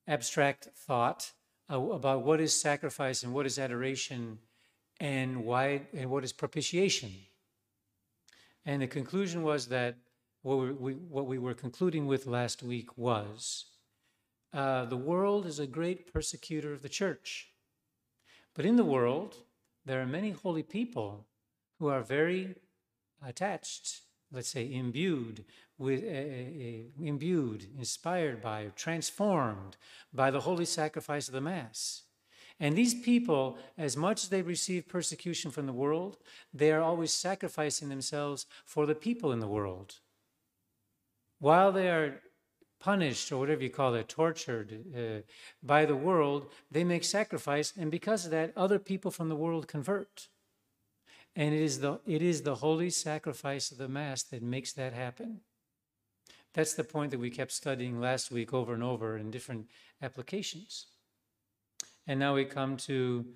abstract 0.06 0.68
thought 0.76 1.32
uh, 1.70 1.80
about 1.80 2.22
what 2.22 2.40
is 2.40 2.58
sacrifice 2.58 3.24
and 3.24 3.32
what 3.32 3.46
is 3.46 3.58
adoration 3.58 4.38
and 5.00 5.44
why 5.44 5.82
and 5.92 6.08
what 6.08 6.22
is 6.22 6.32
propitiation. 6.32 7.10
And 8.64 8.82
the 8.82 8.86
conclusion 8.86 9.42
was 9.42 9.66
that 9.68 9.96
what 10.46 10.80
we, 10.80 10.92
what 10.92 11.26
we 11.26 11.38
were 11.38 11.54
concluding 11.54 12.06
with 12.06 12.24
last 12.24 12.62
week 12.62 12.96
was 12.96 13.64
uh, 14.54 14.84
the 14.84 14.96
world 14.96 15.44
is 15.44 15.58
a 15.58 15.66
great 15.66 16.12
persecutor 16.12 16.72
of 16.72 16.82
the 16.82 16.88
church. 16.88 17.48
But 18.54 18.64
in 18.64 18.76
the 18.76 18.84
world, 18.84 19.34
there 19.84 20.00
are 20.00 20.06
many 20.06 20.30
holy 20.30 20.62
people 20.62 21.26
who 21.80 21.88
are 21.88 22.00
very 22.00 22.54
attached, 23.26 24.02
let's 24.30 24.48
say, 24.48 24.72
imbued 24.72 25.44
with, 25.78 26.04
uh, 26.04 26.06
uh, 26.06 27.04
imbued, 27.04 27.66
inspired 27.76 28.40
by, 28.40 28.70
transformed 28.76 29.76
by 30.14 30.30
the 30.30 30.40
holy 30.40 30.64
sacrifice 30.64 31.26
of 31.26 31.34
the 31.34 31.40
Mass. 31.40 32.02
And 32.60 32.76
these 32.76 32.94
people, 32.94 33.58
as 33.76 33.96
much 33.96 34.22
as 34.22 34.28
they 34.28 34.42
receive 34.42 34.88
persecution 34.88 35.50
from 35.50 35.66
the 35.66 35.72
world, 35.72 36.18
they 36.54 36.70
are 36.70 36.82
always 36.82 37.12
sacrificing 37.12 37.88
themselves 37.88 38.46
for 38.64 38.86
the 38.86 38.94
people 38.94 39.32
in 39.32 39.40
the 39.40 39.48
world. 39.48 39.96
While 41.38 41.72
they 41.72 41.88
are 41.88 42.20
punished 42.80 43.30
or 43.32 43.38
whatever 43.38 43.62
you 43.62 43.70
call 43.70 43.94
it, 43.94 44.08
tortured 44.08 44.84
uh, 44.96 45.22
by 45.62 45.84
the 45.84 45.96
world, 45.96 46.50
they 46.70 46.84
make 46.84 47.04
sacrifice, 47.04 47.72
and 47.76 47.90
because 47.90 48.24
of 48.24 48.30
that, 48.30 48.52
other 48.56 48.78
people 48.78 49.10
from 49.10 49.28
the 49.28 49.36
world 49.36 49.68
convert. 49.68 50.28
And 51.34 51.54
it 51.54 51.60
is 51.60 51.80
the 51.80 52.00
it 52.06 52.22
is 52.22 52.42
the 52.42 52.56
holy 52.56 52.88
sacrifice 52.88 53.70
of 53.70 53.76
the 53.76 53.88
Mass 53.88 54.22
that 54.24 54.42
makes 54.42 54.72
that 54.72 54.94
happen. 54.94 55.40
That's 56.54 56.72
the 56.72 56.84
point 56.84 57.10
that 57.10 57.20
we 57.20 57.28
kept 57.28 57.52
studying 57.52 58.00
last 58.00 58.30
week 58.30 58.54
over 58.54 58.72
and 58.72 58.82
over 58.82 59.18
in 59.18 59.30
different 59.30 59.66
applications. 60.00 60.86
And 62.06 62.18
now 62.18 62.34
we 62.34 62.46
come 62.46 62.78
to 62.78 63.26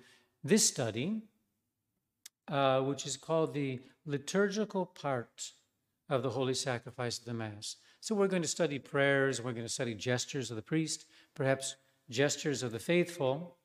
this 0.43 0.67
study, 0.67 1.21
uh, 2.47 2.81
which 2.81 3.05
is 3.05 3.17
called 3.17 3.53
the 3.53 3.79
liturgical 4.07 4.87
part 4.87 5.51
of 6.09 6.23
the 6.23 6.31
holy 6.31 6.55
sacrifice 6.55 7.19
of 7.19 7.25
the 7.25 7.33
Mass. 7.35 7.75
So 8.01 8.15
we're 8.15 8.27
going 8.27 8.41
to 8.41 8.47
study 8.47 8.79
prayers, 8.79 9.41
we're 9.41 9.53
going 9.53 9.65
to 9.65 9.71
study 9.71 9.93
gestures 9.93 10.49
of 10.49 10.55
the 10.55 10.63
priest, 10.63 11.05
perhaps 11.35 11.75
gestures 12.09 12.63
of 12.63 12.71
the 12.71 12.79
faithful, 12.79 13.57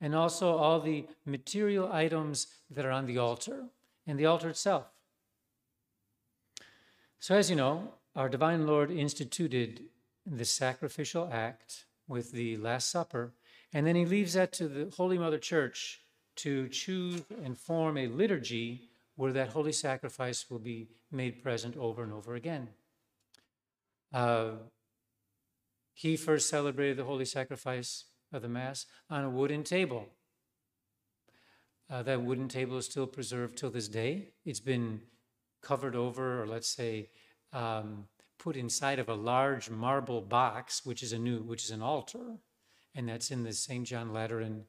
and 0.00 0.14
also 0.14 0.56
all 0.56 0.80
the 0.80 1.06
material 1.26 1.92
items 1.92 2.46
that 2.70 2.86
are 2.86 2.92
on 2.92 3.06
the 3.06 3.18
altar 3.18 3.64
and 4.06 4.16
the 4.16 4.26
altar 4.26 4.48
itself. 4.48 4.86
So, 7.18 7.34
as 7.34 7.50
you 7.50 7.56
know, 7.56 7.94
our 8.14 8.28
divine 8.28 8.68
Lord 8.68 8.92
instituted 8.92 9.82
the 10.24 10.44
sacrificial 10.44 11.28
act 11.32 11.86
with 12.06 12.30
the 12.30 12.56
Last 12.58 12.88
Supper, 12.88 13.32
and 13.72 13.84
then 13.84 13.96
he 13.96 14.06
leaves 14.06 14.34
that 14.34 14.52
to 14.52 14.68
the 14.68 14.94
Holy 14.96 15.18
Mother 15.18 15.38
Church 15.38 16.02
to 16.36 16.68
choose 16.68 17.22
and 17.44 17.58
form 17.58 17.98
a 17.98 18.06
liturgy 18.06 18.90
where 19.16 19.32
that 19.32 19.48
holy 19.48 19.72
sacrifice 19.72 20.48
will 20.48 20.60
be 20.60 20.88
made 21.10 21.42
present 21.42 21.76
over 21.76 22.04
and 22.04 22.12
over 22.12 22.36
again. 22.36 22.68
Uh, 24.12 24.50
he 25.94 26.16
first 26.16 26.48
celebrated 26.48 26.96
the 26.96 27.04
holy 27.04 27.24
sacrifice 27.24 28.06
of 28.32 28.42
the 28.42 28.48
Mass 28.48 28.86
on 29.10 29.24
a 29.24 29.30
wooden 29.30 29.62
table. 29.62 30.08
Uh, 31.90 32.02
that 32.02 32.22
wooden 32.22 32.48
table 32.48 32.78
is 32.78 32.86
still 32.86 33.06
preserved 33.06 33.58
till 33.58 33.70
this 33.70 33.88
day. 33.88 34.28
It's 34.44 34.60
been 34.60 35.02
covered 35.62 35.94
over, 35.94 36.42
or 36.42 36.46
let's 36.46 36.68
say, 36.68 37.10
um, 37.52 38.06
put 38.38 38.56
inside 38.56 38.98
of 38.98 39.08
a 39.08 39.14
large 39.14 39.70
marble 39.70 40.20
box, 40.20 40.84
which 40.84 41.02
is 41.02 41.12
a 41.12 41.18
new, 41.18 41.42
which 41.42 41.64
is 41.64 41.70
an 41.70 41.82
altar, 41.82 42.38
and 42.94 43.08
that's 43.08 43.30
in 43.30 43.44
the 43.44 43.52
St. 43.52 43.86
John 43.86 44.12
Lateran 44.12 44.64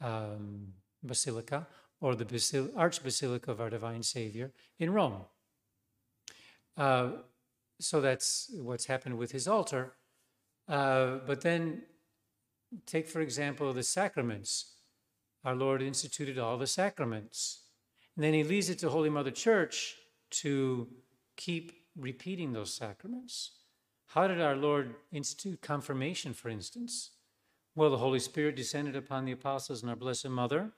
um, 0.00 0.74
Basilica 1.02 1.66
or 2.00 2.14
the 2.14 2.24
Basil- 2.24 2.68
Archbasilica 2.68 3.48
of 3.48 3.60
our 3.60 3.70
Divine 3.70 4.02
Savior 4.02 4.52
in 4.78 4.90
Rome. 4.90 5.24
Uh, 6.76 7.10
so 7.80 8.00
that's 8.00 8.50
what's 8.54 8.86
happened 8.86 9.18
with 9.18 9.32
his 9.32 9.48
altar. 9.48 9.94
Uh, 10.68 11.18
but 11.26 11.40
then, 11.40 11.82
take 12.86 13.08
for 13.08 13.20
example 13.20 13.72
the 13.72 13.82
sacraments. 13.82 14.74
Our 15.44 15.54
Lord 15.54 15.82
instituted 15.82 16.38
all 16.38 16.58
the 16.58 16.66
sacraments. 16.66 17.62
And 18.14 18.24
then 18.24 18.34
he 18.34 18.44
leaves 18.44 18.68
it 18.68 18.78
to 18.80 18.90
Holy 18.90 19.10
Mother 19.10 19.30
Church 19.30 19.96
to 20.42 20.88
keep 21.36 21.72
repeating 21.96 22.52
those 22.52 22.72
sacraments. 22.72 23.52
How 24.08 24.28
did 24.28 24.40
our 24.40 24.56
Lord 24.56 24.94
institute 25.12 25.62
confirmation, 25.62 26.34
for 26.34 26.48
instance? 26.48 27.12
Well, 27.74 27.90
the 27.90 27.98
Holy 27.98 28.18
Spirit 28.18 28.56
descended 28.56 28.96
upon 28.96 29.24
the 29.24 29.32
apostles 29.32 29.82
and 29.82 29.90
our 29.90 29.96
Blessed 29.96 30.28
Mother. 30.28 30.72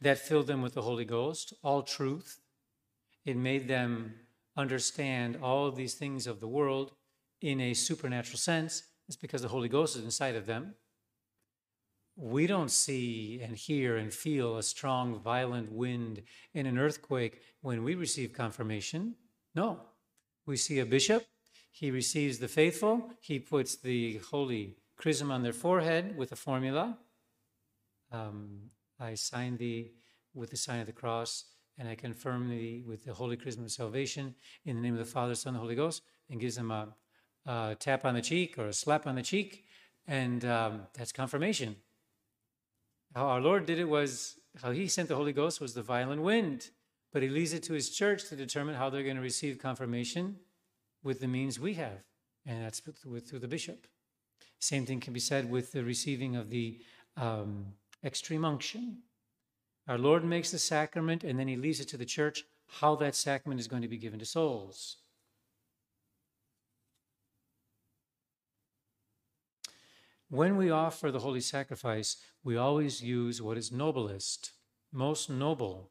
That 0.00 0.18
filled 0.18 0.46
them 0.46 0.62
with 0.62 0.74
the 0.74 0.82
Holy 0.82 1.04
Ghost, 1.04 1.54
all 1.64 1.82
truth. 1.82 2.40
It 3.24 3.36
made 3.36 3.66
them 3.66 4.14
understand 4.58 5.38
all 5.40 5.66
of 5.66 5.76
these 5.76 5.94
things 5.94 6.26
of 6.26 6.40
the 6.40 6.48
world 6.48 6.92
in 7.40 7.60
a 7.60 7.72
supernatural 7.72 8.38
sense, 8.38 8.82
it's 9.06 9.16
because 9.16 9.40
the 9.40 9.48
Holy 9.48 9.68
Ghost 9.68 9.96
is 9.96 10.04
inside 10.04 10.34
of 10.34 10.46
them. 10.46 10.74
We 12.16 12.48
don't 12.48 12.70
see 12.70 13.40
and 13.40 13.56
hear 13.56 13.96
and 13.96 14.12
feel 14.12 14.56
a 14.56 14.62
strong, 14.62 15.20
violent 15.20 15.70
wind 15.70 16.22
in 16.52 16.66
an 16.66 16.76
earthquake 16.76 17.40
when 17.62 17.84
we 17.84 17.94
receive 17.94 18.32
confirmation. 18.32 19.14
No. 19.54 19.80
We 20.44 20.56
see 20.56 20.80
a 20.80 20.86
bishop, 20.86 21.24
he 21.70 21.90
receives 21.90 22.38
the 22.38 22.48
faithful, 22.48 23.12
he 23.20 23.38
puts 23.38 23.76
the 23.76 24.20
holy 24.30 24.78
chrism 24.96 25.30
on 25.30 25.42
their 25.42 25.52
forehead 25.52 26.16
with 26.16 26.32
a 26.32 26.36
formula. 26.36 26.98
Um, 28.10 28.70
I 28.98 29.14
sign 29.14 29.56
thee 29.56 29.92
with 30.34 30.50
the 30.50 30.56
sign 30.56 30.80
of 30.80 30.86
the 30.86 30.92
cross, 30.92 31.44
and 31.78 31.88
I 31.88 31.94
confirm 31.94 32.48
thee 32.48 32.82
with 32.86 33.04
the 33.04 33.14
holy 33.14 33.36
chrism 33.36 33.64
of 33.64 33.70
salvation 33.70 34.34
in 34.64 34.76
the 34.76 34.82
name 34.82 34.94
of 34.94 34.98
the 34.98 35.04
Father, 35.04 35.34
Son, 35.34 35.54
and 35.54 35.60
Holy 35.60 35.76
Ghost, 35.76 36.02
and 36.28 36.40
gives 36.40 36.56
them 36.56 36.70
a, 36.70 36.88
a 37.46 37.76
tap 37.78 38.04
on 38.04 38.14
the 38.14 38.22
cheek 38.22 38.58
or 38.58 38.66
a 38.66 38.72
slap 38.72 39.06
on 39.06 39.14
the 39.14 39.22
cheek, 39.22 39.64
and 40.06 40.44
um, 40.44 40.82
that's 40.94 41.12
confirmation. 41.12 41.76
How 43.14 43.26
our 43.26 43.40
Lord 43.40 43.64
did 43.66 43.78
it 43.78 43.88
was, 43.88 44.36
how 44.60 44.72
he 44.72 44.88
sent 44.88 45.08
the 45.08 45.16
Holy 45.16 45.32
Ghost 45.32 45.60
was 45.60 45.74
the 45.74 45.82
violent 45.82 46.22
wind, 46.22 46.70
but 47.12 47.22
he 47.22 47.28
leaves 47.28 47.52
it 47.52 47.62
to 47.64 47.72
his 47.72 47.90
church 47.90 48.28
to 48.28 48.36
determine 48.36 48.74
how 48.74 48.90
they're 48.90 49.02
going 49.02 49.16
to 49.16 49.22
receive 49.22 49.58
confirmation 49.58 50.36
with 51.02 51.20
the 51.20 51.28
means 51.28 51.58
we 51.58 51.74
have, 51.74 52.02
and 52.44 52.62
that's 52.62 52.82
with, 53.06 53.28
through 53.28 53.38
the 53.38 53.48
bishop. 53.48 53.86
Same 54.60 54.84
thing 54.84 55.00
can 55.00 55.12
be 55.12 55.20
said 55.20 55.48
with 55.50 55.72
the 55.72 55.84
receiving 55.84 56.36
of 56.36 56.50
the 56.50 56.80
um, 57.16 57.66
extreme 58.04 58.44
unction. 58.44 58.98
Our 59.88 59.98
Lord 59.98 60.22
makes 60.22 60.50
the 60.50 60.58
sacrament 60.58 61.24
and 61.24 61.38
then 61.38 61.48
he 61.48 61.56
leaves 61.56 61.80
it 61.80 61.88
to 61.88 61.96
the 61.96 62.04
church 62.04 62.44
how 62.80 62.94
that 62.96 63.14
sacrament 63.14 63.58
is 63.60 63.66
going 63.66 63.82
to 63.82 63.88
be 63.88 63.96
given 63.96 64.18
to 64.18 64.26
souls. 64.26 64.98
When 70.28 70.58
we 70.58 70.70
offer 70.70 71.10
the 71.10 71.20
holy 71.20 71.40
sacrifice, 71.40 72.18
we 72.44 72.58
always 72.58 73.02
use 73.02 73.40
what 73.40 73.56
is 73.56 73.72
noblest, 73.72 74.52
most 74.92 75.30
noble. 75.30 75.90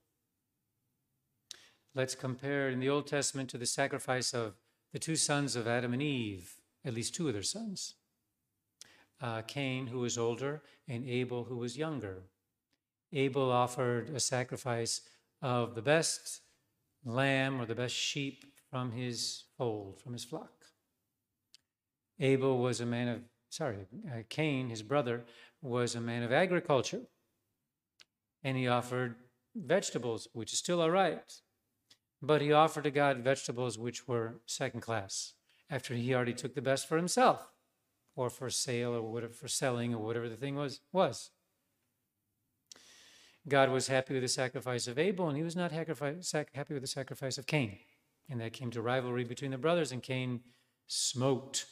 Let's 1.96 2.14
compare 2.14 2.70
in 2.70 2.80
the 2.80 2.90
Old 2.90 3.08
Testament 3.08 3.50
to 3.50 3.58
the 3.58 3.66
sacrifice 3.66 4.36
of 4.36 4.54
the 4.94 5.00
two 5.00 5.16
sons 5.16 5.56
of 5.56 5.68
Adam 5.68 5.92
and 5.94 6.04
Eve, 6.04 6.54
at 6.86 6.94
least 6.94 7.16
two 7.16 7.28
of 7.28 7.34
their 7.34 7.42
sons 7.42 7.96
uh, 9.22 9.42
Cain, 9.42 9.88
who 9.88 10.00
was 10.00 10.18
older, 10.18 10.62
and 10.88 11.04
Abel, 11.08 11.46
who 11.46 11.58
was 11.58 11.78
younger. 11.78 12.24
Abel 13.14 13.52
offered 13.52 14.10
a 14.10 14.20
sacrifice 14.20 15.02
of 15.42 15.76
the 15.76 15.82
best 15.82 16.42
lamb 17.06 17.62
or 17.62 17.66
the 17.66 17.76
best 17.76 17.96
sheep 17.96 18.44
from 18.70 18.92
his 18.92 19.46
fold, 19.58 20.00
from 20.00 20.14
his 20.14 20.26
flock. 20.26 20.52
Abel 22.20 22.58
was 22.58 22.82
a 22.82 22.86
man 22.86 23.08
of, 23.08 23.22
sorry, 23.50 23.86
uh, 24.12 24.24
Cain, 24.30 24.70
his 24.70 24.82
brother, 24.82 25.26
was 25.62 25.96
a 25.96 26.02
man 26.02 26.24
of 26.24 26.32
agriculture. 26.32 27.02
And 28.44 28.58
he 28.58 28.68
offered 28.68 29.16
vegetables, 29.56 30.28
which 30.34 30.54
is 30.54 30.60
still 30.60 30.82
all 30.82 30.92
right. 30.92 31.32
But 32.22 32.42
he 32.42 32.52
offered 32.52 32.86
to 32.86 32.92
God 32.92 33.20
vegetables 33.20 33.78
which 33.78 34.08
were 34.08 34.42
second 34.46 34.82
class 34.82 35.34
after 35.70 35.94
he 35.94 36.14
already 36.14 36.34
took 36.34 36.56
the 36.56 36.62
best 36.62 36.88
for 36.88 36.98
himself 36.98 37.52
or 38.16 38.30
for 38.30 38.50
sale 38.50 38.94
or 38.94 39.02
whatever, 39.02 39.34
for 39.34 39.48
selling 39.48 39.94
or 39.94 40.04
whatever 40.04 40.28
the 40.28 40.36
thing 40.36 40.56
was. 40.56 40.82
was. 40.92 41.30
God 43.48 43.70
was 43.70 43.88
happy 43.88 44.14
with 44.14 44.24
the 44.24 44.28
sacrifice 44.28 44.88
of 44.88 45.00
Abel, 45.00 45.30
and 45.30 45.38
he 45.38 45.44
was 45.44 45.56
not 45.56 45.72
happy 45.72 45.94
with 45.94 46.82
the 46.82 46.88
sacrifice 46.88 47.38
of 47.38 47.48
Cain. 47.48 47.78
And 48.30 48.42
that 48.42 48.54
came 48.54 48.72
to 48.72 48.82
rivalry 48.82 49.24
between 49.24 49.52
the 49.52 49.58
brothers, 49.58 49.92
and 49.92 50.04
Cain 50.04 50.42
smote 50.88 51.66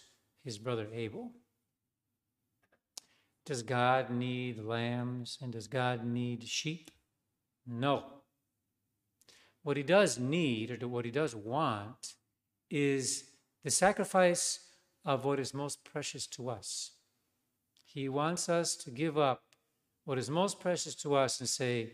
his 0.44 0.58
brother 0.58 0.88
Abel. 0.94 1.32
Does 3.46 3.62
God 3.62 4.10
need 4.10 4.64
lambs 4.64 5.38
and 5.42 5.52
does 5.52 5.68
God 5.68 6.06
need 6.06 6.48
sheep? 6.48 6.92
No. 7.68 8.06
What 9.64 9.78
he 9.78 9.84
does 9.84 10.18
need, 10.18 10.82
or 10.82 10.88
what 10.88 11.06
he 11.06 11.12
does 11.12 11.36
want, 11.36 12.14
is 12.70 13.26
the 13.64 13.70
sacrifice 13.70 14.60
of 15.04 15.26
what 15.26 15.40
is 15.40 15.54
most 15.54 15.84
precious 15.84 16.26
to 16.28 16.50
us. 16.50 16.92
He 17.84 18.08
wants 18.10 18.50
us 18.50 18.76
to 18.78 18.92
give 18.92 19.18
up 19.18 19.42
what 20.06 20.18
is 20.18 20.30
most 20.30 20.60
precious 20.60 20.96
to 20.96 21.16
us 21.16 21.40
and 21.40 21.50
say, 21.50 21.94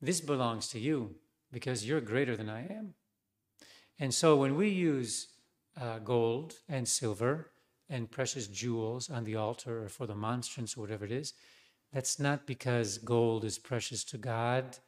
This 0.00 0.20
belongs 0.20 0.68
to 0.68 0.80
you 0.80 1.14
because 1.52 1.86
you're 1.86 2.00
greater 2.00 2.36
than 2.36 2.48
I 2.48 2.62
am. 2.62 2.94
And 3.98 4.12
so 4.12 4.36
when 4.36 4.56
we 4.56 4.68
use 4.68 5.28
uh, 5.80 5.98
gold 5.98 6.54
and 6.68 6.88
silver 6.88 7.50
and 7.88 8.10
precious 8.10 8.48
jewels 8.48 9.10
on 9.10 9.24
the 9.24 9.36
altar 9.36 9.84
or 9.84 9.88
for 9.88 10.06
the 10.06 10.14
monstrance 10.14 10.76
or 10.76 10.80
whatever 10.80 11.04
it 11.04 11.12
is, 11.12 11.34
that's 11.92 12.18
not 12.18 12.46
because 12.46 12.98
gold 12.98 13.44
is 13.44 13.58
precious 13.58 14.02
to 14.04 14.18
God. 14.18 14.78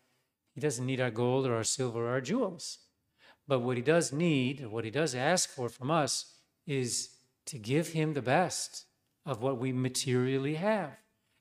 He 0.55 0.61
doesn't 0.61 0.87
need 0.87 1.00
our 1.00 1.11
gold 1.11 1.46
or 1.46 1.55
our 1.55 1.64
silver 1.64 2.07
or 2.07 2.11
our 2.11 2.22
jewels. 2.22 2.79
But 3.46 3.61
what 3.61 3.77
he 3.77 3.83
does 3.83 4.11
need, 4.11 4.66
what 4.66 4.85
he 4.85 4.90
does 4.90 5.14
ask 5.14 5.50
for 5.50 5.68
from 5.68 5.90
us, 5.90 6.33
is 6.66 7.11
to 7.46 7.59
give 7.59 7.88
him 7.88 8.14
the 8.14 8.22
best 8.22 8.87
of 9.27 9.42
what 9.42 9.59
we 9.59 9.70
materially 9.70 10.55
have. 10.55 10.96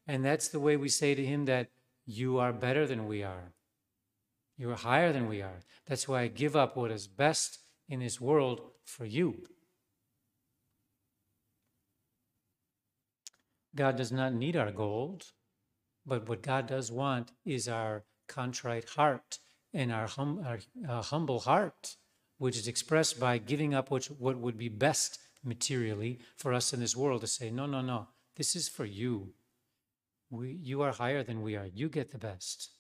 And 0.08 0.24
that's 0.24 0.50
the 0.50 0.60
way 0.60 0.76
we 0.78 0.90
say 0.90 1.16
to 1.16 1.26
him 1.26 1.46
that 1.46 1.70
you 2.06 2.38
are 2.38 2.54
better 2.54 2.86
than 2.86 3.08
we 3.08 3.24
are. 3.24 3.54
You 4.58 4.72
are 4.72 4.76
higher 4.76 5.14
than 5.14 5.28
we 5.28 5.42
are. 5.42 5.62
That's 5.88 6.08
why 6.08 6.22
I 6.22 6.28
give 6.28 6.56
up 6.56 6.76
what 6.76 6.92
is 6.92 7.08
best 7.08 7.60
in 7.88 8.00
this 8.00 8.20
world 8.20 8.62
for 8.84 9.06
you. 9.06 9.44
God 13.76 13.98
does 13.98 14.12
not 14.12 14.34
need 14.34 14.56
our 14.56 14.72
gold, 14.72 15.32
but 16.06 16.30
what 16.30 16.44
God 16.44 16.68
does 16.68 16.92
want 16.92 17.32
is 17.46 17.68
our 17.68 18.04
contrite 18.28 18.90
heart 18.90 19.40
and 19.74 19.92
our, 19.92 20.08
hum, 20.08 20.44
our 20.46 20.60
uh, 20.88 21.02
humble 21.02 21.40
heart, 21.40 21.96
which 22.38 22.58
is 22.58 22.68
expressed 22.68 23.20
by 23.20 23.38
giving 23.40 23.74
up 23.74 23.90
what, 23.90 24.06
what 24.20 24.38
would 24.38 24.58
be 24.58 24.70
best 24.70 25.18
materially 25.44 26.20
for 26.38 26.54
us 26.54 26.74
in 26.74 26.80
this 26.80 26.96
world 26.96 27.22
to 27.22 27.28
say, 27.28 27.50
no, 27.50 27.66
no, 27.66 27.82
no, 27.82 28.08
this 28.36 28.56
is 28.56 28.70
for 28.70 28.86
you. 28.86 29.34
We, 30.34 30.58
you 30.64 30.82
are 30.82 30.92
higher 30.92 31.22
than 31.22 31.44
we 31.44 31.56
are. 31.56 31.68
You 31.68 31.90
get 31.90 32.12
the 32.12 32.18
best. 32.18 32.72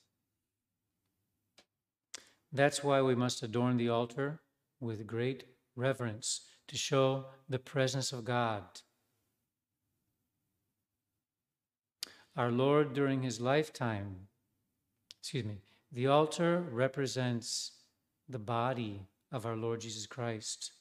That's 2.51 2.83
why 2.83 3.03
we 3.03 3.13
must 3.13 3.43
adorn 3.43 3.77
the 3.77 3.89
altar 3.89 4.41
with 4.79 5.05
great 5.05 5.43
reverence 5.75 6.41
to 6.67 6.75
show 6.75 7.25
the 7.47 7.59
presence 7.59 8.11
of 8.11 8.25
God. 8.25 8.63
Our 12.35 12.51
Lord, 12.51 12.93
during 12.93 13.21
his 13.21 13.39
lifetime, 13.39 14.29
excuse 15.19 15.45
me, 15.45 15.59
the 15.91 16.07
altar 16.07 16.65
represents 16.71 17.73
the 18.27 18.39
body 18.39 19.05
of 19.31 19.45
our 19.45 19.55
Lord 19.55 19.81
Jesus 19.81 20.07
Christ. 20.07 20.71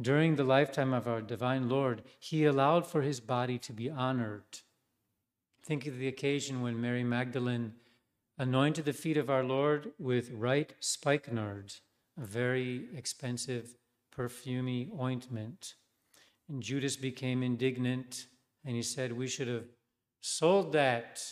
During 0.00 0.36
the 0.36 0.44
lifetime 0.44 0.94
of 0.94 1.06
our 1.06 1.20
divine 1.20 1.68
Lord, 1.68 2.04
he 2.18 2.46
allowed 2.46 2.86
for 2.86 3.02
his 3.02 3.20
body 3.20 3.58
to 3.58 3.74
be 3.74 3.90
honored. 3.90 4.60
Think 5.66 5.86
of 5.86 5.98
the 5.98 6.08
occasion 6.08 6.60
when 6.60 6.80
Mary 6.80 7.04
Magdalene 7.04 7.72
anointed 8.38 8.84
the 8.84 8.92
feet 8.92 9.16
of 9.16 9.30
our 9.30 9.42
Lord 9.42 9.92
with 9.98 10.30
right 10.32 10.74
spikenard, 10.80 11.72
a 12.20 12.26
very 12.26 12.88
expensive 12.94 13.74
perfumy 14.14 14.90
ointment. 15.00 15.74
And 16.48 16.62
Judas 16.62 16.96
became 16.96 17.42
indignant 17.42 18.26
and 18.64 18.76
he 18.76 18.82
said, 18.82 19.12
We 19.12 19.26
should 19.26 19.48
have 19.48 19.64
sold 20.20 20.72
that 20.72 21.22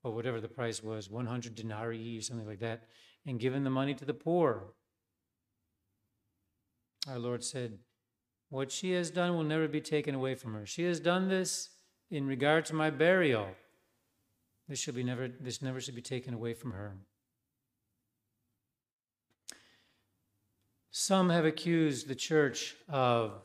for 0.00 0.10
whatever 0.10 0.40
the 0.40 0.48
price 0.48 0.82
was 0.82 1.10
100 1.10 1.54
denarii, 1.54 2.20
something 2.20 2.46
like 2.46 2.60
that, 2.60 2.84
and 3.26 3.40
given 3.40 3.64
the 3.64 3.70
money 3.70 3.94
to 3.94 4.04
the 4.04 4.14
poor. 4.14 4.72
Our 7.08 7.18
Lord 7.18 7.44
said, 7.44 7.78
what 8.48 8.70
she 8.70 8.92
has 8.92 9.10
done 9.10 9.34
will 9.34 9.44
never 9.44 9.68
be 9.68 9.80
taken 9.80 10.14
away 10.14 10.34
from 10.34 10.54
her. 10.54 10.66
She 10.66 10.84
has 10.84 11.00
done 11.00 11.28
this 11.28 11.70
in 12.10 12.26
regard 12.26 12.64
to 12.66 12.74
my 12.74 12.90
burial. 12.90 13.48
This 14.68 14.80
should 14.80 14.94
be 14.94 15.04
never 15.04 15.28
this 15.28 15.62
never 15.62 15.80
should 15.80 15.94
be 15.94 16.02
taken 16.02 16.34
away 16.34 16.54
from 16.54 16.72
her. 16.72 16.96
Some 20.90 21.30
have 21.30 21.44
accused 21.44 22.08
the 22.08 22.14
church 22.14 22.74
of 22.88 23.42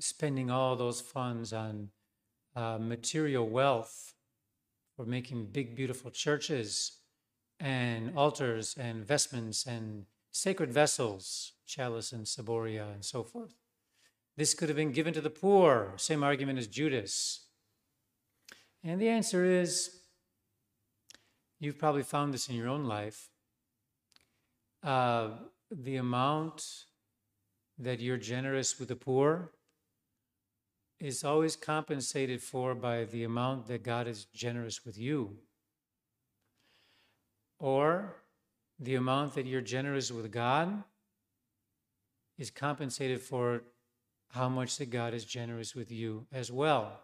spending 0.00 0.50
all 0.50 0.76
those 0.76 1.00
funds 1.00 1.52
on 1.52 1.90
uh, 2.56 2.78
material 2.80 3.48
wealth 3.48 4.14
for 4.96 5.06
making 5.06 5.46
big, 5.46 5.76
beautiful 5.76 6.10
churches 6.10 6.98
and 7.60 8.16
altars 8.16 8.74
and 8.78 9.06
vestments 9.06 9.64
and 9.64 10.06
sacred 10.32 10.72
vessels, 10.72 11.52
chalice 11.66 12.12
and 12.12 12.26
ciboria 12.26 12.92
and 12.92 13.04
so 13.04 13.22
forth. 13.22 13.54
This 14.36 14.54
could 14.54 14.68
have 14.68 14.76
been 14.76 14.92
given 14.92 15.14
to 15.14 15.20
the 15.20 15.30
poor. 15.30 15.94
Same 15.96 16.22
argument 16.22 16.58
as 16.58 16.66
Judas. 16.66 17.46
And 18.84 19.00
the 19.00 19.08
answer 19.08 19.44
is 19.44 19.97
you've 21.60 21.78
probably 21.78 22.02
found 22.02 22.32
this 22.32 22.48
in 22.48 22.56
your 22.56 22.68
own 22.68 22.84
life. 22.84 23.30
Uh, 24.82 25.30
the 25.70 25.96
amount 25.96 26.64
that 27.78 28.00
you're 28.00 28.16
generous 28.16 28.78
with 28.78 28.88
the 28.88 28.96
poor 28.96 29.52
is 31.00 31.22
always 31.22 31.56
compensated 31.56 32.42
for 32.42 32.74
by 32.74 33.04
the 33.04 33.24
amount 33.24 33.66
that 33.66 33.82
God 33.82 34.08
is 34.08 34.24
generous 34.24 34.84
with 34.84 34.98
you. 34.98 35.36
Or 37.60 38.16
the 38.78 38.96
amount 38.96 39.34
that 39.34 39.46
you're 39.46 39.60
generous 39.60 40.10
with 40.10 40.30
God 40.32 40.82
is 42.36 42.50
compensated 42.50 43.20
for 43.20 43.62
how 44.30 44.48
much 44.48 44.76
that 44.78 44.90
God 44.90 45.14
is 45.14 45.24
generous 45.24 45.74
with 45.74 45.90
you 45.90 46.26
as 46.32 46.52
well. 46.52 47.00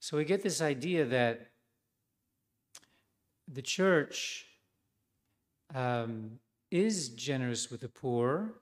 So 0.00 0.16
we 0.16 0.24
get 0.24 0.42
this 0.42 0.60
idea 0.60 1.04
that 1.06 1.50
the 3.50 3.62
church 3.62 4.46
um, 5.74 6.38
is 6.70 7.08
generous 7.10 7.70
with 7.70 7.80
the 7.80 7.88
poor, 7.88 8.54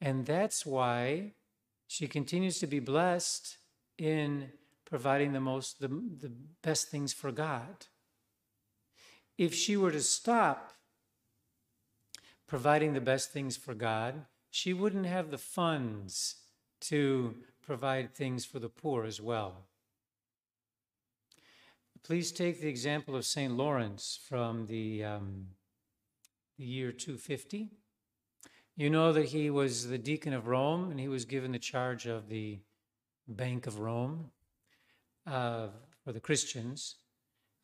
and 0.00 0.26
that's 0.26 0.66
why 0.66 1.32
she 1.86 2.08
continues 2.08 2.58
to 2.58 2.66
be 2.66 2.80
blessed 2.80 3.58
in 3.98 4.50
providing 4.84 5.32
the 5.32 5.40
most 5.40 5.80
the, 5.80 5.88
the 5.88 6.32
best 6.62 6.88
things 6.88 7.12
for 7.12 7.30
God. 7.30 7.86
If 9.38 9.54
she 9.54 9.76
were 9.76 9.92
to 9.92 10.02
stop 10.02 10.72
providing 12.46 12.92
the 12.92 13.00
best 13.00 13.30
things 13.30 13.56
for 13.56 13.74
God, 13.74 14.26
she 14.50 14.72
wouldn't 14.74 15.06
have 15.06 15.30
the 15.30 15.38
funds 15.38 16.36
to 16.82 17.36
provide 17.62 18.14
things 18.14 18.44
for 18.44 18.58
the 18.58 18.68
poor 18.68 19.04
as 19.04 19.20
well. 19.20 19.68
Please 22.04 22.32
take 22.32 22.60
the 22.60 22.68
example 22.68 23.14
of 23.14 23.24
St. 23.24 23.56
Lawrence 23.56 24.18
from 24.28 24.66
the, 24.66 25.04
um, 25.04 25.46
the 26.58 26.64
year 26.64 26.90
250. 26.90 27.68
You 28.74 28.90
know 28.90 29.12
that 29.12 29.26
he 29.26 29.50
was 29.50 29.86
the 29.86 29.98
deacon 29.98 30.32
of 30.32 30.48
Rome 30.48 30.90
and 30.90 30.98
he 30.98 31.06
was 31.06 31.24
given 31.24 31.52
the 31.52 31.60
charge 31.60 32.06
of 32.06 32.28
the 32.28 32.58
Bank 33.28 33.68
of 33.68 33.78
Rome 33.78 34.32
uh, 35.28 35.68
for 36.02 36.10
the 36.10 36.18
Christians. 36.18 36.96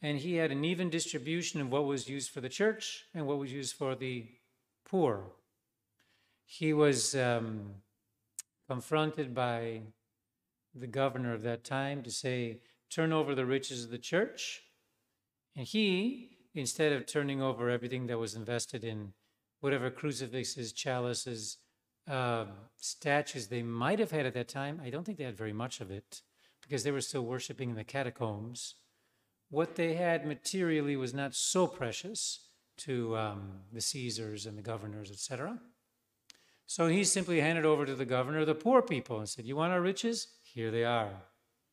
And 0.03 0.18
he 0.18 0.35
had 0.35 0.53
an 0.53 0.64
even 0.64 0.88
distribution 0.88 1.61
of 1.61 1.72
what 1.72 1.87
was 1.87 2.09
used 2.09 2.31
for 2.31 2.40
the 2.40 2.48
church 2.48 3.07
and 3.12 3.27
what 3.27 3.38
was 3.38 3.53
used 3.53 3.74
for 3.74 3.96
the 3.96 4.29
poor. 4.85 5.33
He 6.44 6.72
was 6.72 7.16
um, 7.16 7.72
confronted 8.68 9.35
by 9.35 9.81
the 10.77 10.87
governor 10.87 11.35
of 11.35 11.42
that 11.42 11.64
time 11.64 12.05
to 12.05 12.11
say, 12.12 12.61
turn 12.90 13.12
over 13.12 13.35
the 13.35 13.46
riches 13.46 13.85
of 13.85 13.90
the 13.90 13.98
church. 13.98 14.62
And 15.57 15.66
he, 15.66 16.38
instead 16.55 16.92
of 16.92 17.07
turning 17.07 17.42
over 17.42 17.68
everything 17.68 18.07
that 18.07 18.18
was 18.18 18.35
invested 18.35 18.85
in 18.85 19.12
whatever 19.61 19.90
crucifixes, 19.90 20.72
chalices, 20.72 21.59
uh, 22.09 22.46
statues 22.77 23.48
they 23.48 23.62
might 23.62 23.98
have 23.98 24.11
had 24.11 24.27
at 24.27 24.35
that 24.35 24.48
time, 24.48 24.81
I 24.83 24.90
don't 24.90 25.05
think 25.05 25.18
they 25.18 25.24
had 25.24 25.37
very 25.37 25.53
much 25.53 25.81
of 25.81 25.90
it 25.90 26.22
because 26.62 26.85
they 26.85 26.90
were 26.90 27.01
still 27.01 27.24
worshiping 27.24 27.70
in 27.70 27.77
the 27.77 27.85
catacombs. 27.85 28.74
What 29.51 29.77
they 29.77 29.94
had 29.94 30.27
materially 30.27 30.96
was 30.96 31.14
not 31.14 31.35
so 31.35 31.66
precious 31.66 32.48
to 32.79 33.16
um, 33.16 33.61
the 33.72 33.81
Caesars 33.81 34.46
and 34.46 34.57
the 34.57 34.62
governors, 34.62 35.11
etc. 35.11 35.59
So 36.66 36.87
he 36.87 37.03
simply 37.05 37.40
handed 37.40 37.64
over 37.64 37.87
to 37.87 37.94
the 37.94 38.05
governor 38.05 38.44
the 38.44 38.55
poor 38.55 38.83
people 38.83 39.18
and 39.18 39.29
said, 39.29 39.46
You 39.46 39.57
want 39.57 39.72
our 39.72 39.81
riches? 39.81 40.29
Here 40.42 40.70
they 40.70 40.85
are. 40.85 41.11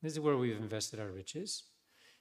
This 0.06 0.14
is 0.14 0.20
where 0.20 0.38
we've 0.38 0.56
invested 0.56 1.00
our 1.00 1.10
riches. 1.10 1.64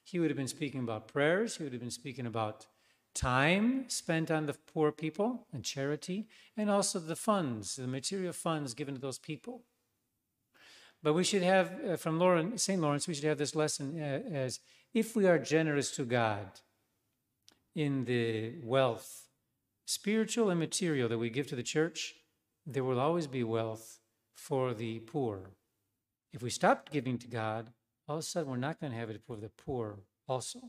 He 0.03 0.17
would 0.17 0.31
have 0.31 0.37
been 0.37 0.47
speaking 0.47 0.79
about 0.79 1.07
prayers, 1.07 1.57
he 1.57 1.63
would 1.63 1.71
have 1.71 1.79
been 1.83 1.91
speaking 1.91 2.25
about 2.25 2.65
time 3.13 3.87
spent 3.89 4.31
on 4.31 4.47
the 4.47 4.55
poor 4.55 4.91
people 4.91 5.45
and 5.53 5.63
charity, 5.63 6.27
and 6.57 6.71
also 6.71 6.97
the 6.97 7.15
funds, 7.15 7.75
the 7.75 7.85
material 7.85 8.33
funds 8.33 8.73
given 8.73 8.95
to 8.95 8.99
those 8.99 9.19
people. 9.19 9.65
But 11.03 11.13
we 11.13 11.23
should 11.23 11.43
have, 11.43 11.73
uh, 11.87 11.95
from 11.95 12.17
Lawrence, 12.17 12.63
St. 12.63 12.81
Lawrence, 12.81 13.07
we 13.07 13.13
should 13.13 13.25
have 13.25 13.37
this 13.37 13.53
lesson 13.53 14.01
uh, 14.01 14.21
as 14.33 14.61
if 14.91 15.15
we 15.15 15.27
are 15.27 15.37
generous 15.37 15.91
to 15.91 16.05
God 16.05 16.47
in 17.75 18.05
the 18.05 18.55
wealth, 18.63 19.27
spiritual 19.85 20.49
and 20.49 20.59
material, 20.59 21.07
that 21.07 21.19
we 21.19 21.29
give 21.29 21.45
to 21.49 21.55
the 21.55 21.61
church, 21.61 22.15
there 22.65 22.83
will 22.83 22.99
always 22.99 23.27
be 23.27 23.43
wealth 23.43 23.99
for 24.33 24.73
the 24.73 25.01
poor. 25.01 25.51
If 26.33 26.41
we 26.41 26.49
stop 26.49 26.89
giving 26.91 27.17
to 27.19 27.27
God, 27.27 27.71
all 28.07 28.17
of 28.17 28.19
a 28.19 28.23
sudden 28.23 28.49
we're 28.49 28.57
not 28.57 28.79
going 28.79 28.91
to 28.91 28.97
have 28.97 29.09
it 29.09 29.21
for 29.25 29.37
the 29.37 29.49
poor 29.49 29.99
also. 30.27 30.59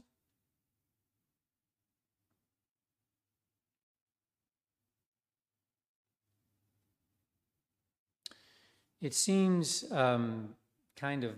It 9.01 9.15
seems 9.15 9.85
um, 9.93 10.55
kind 10.97 11.23
of 11.23 11.33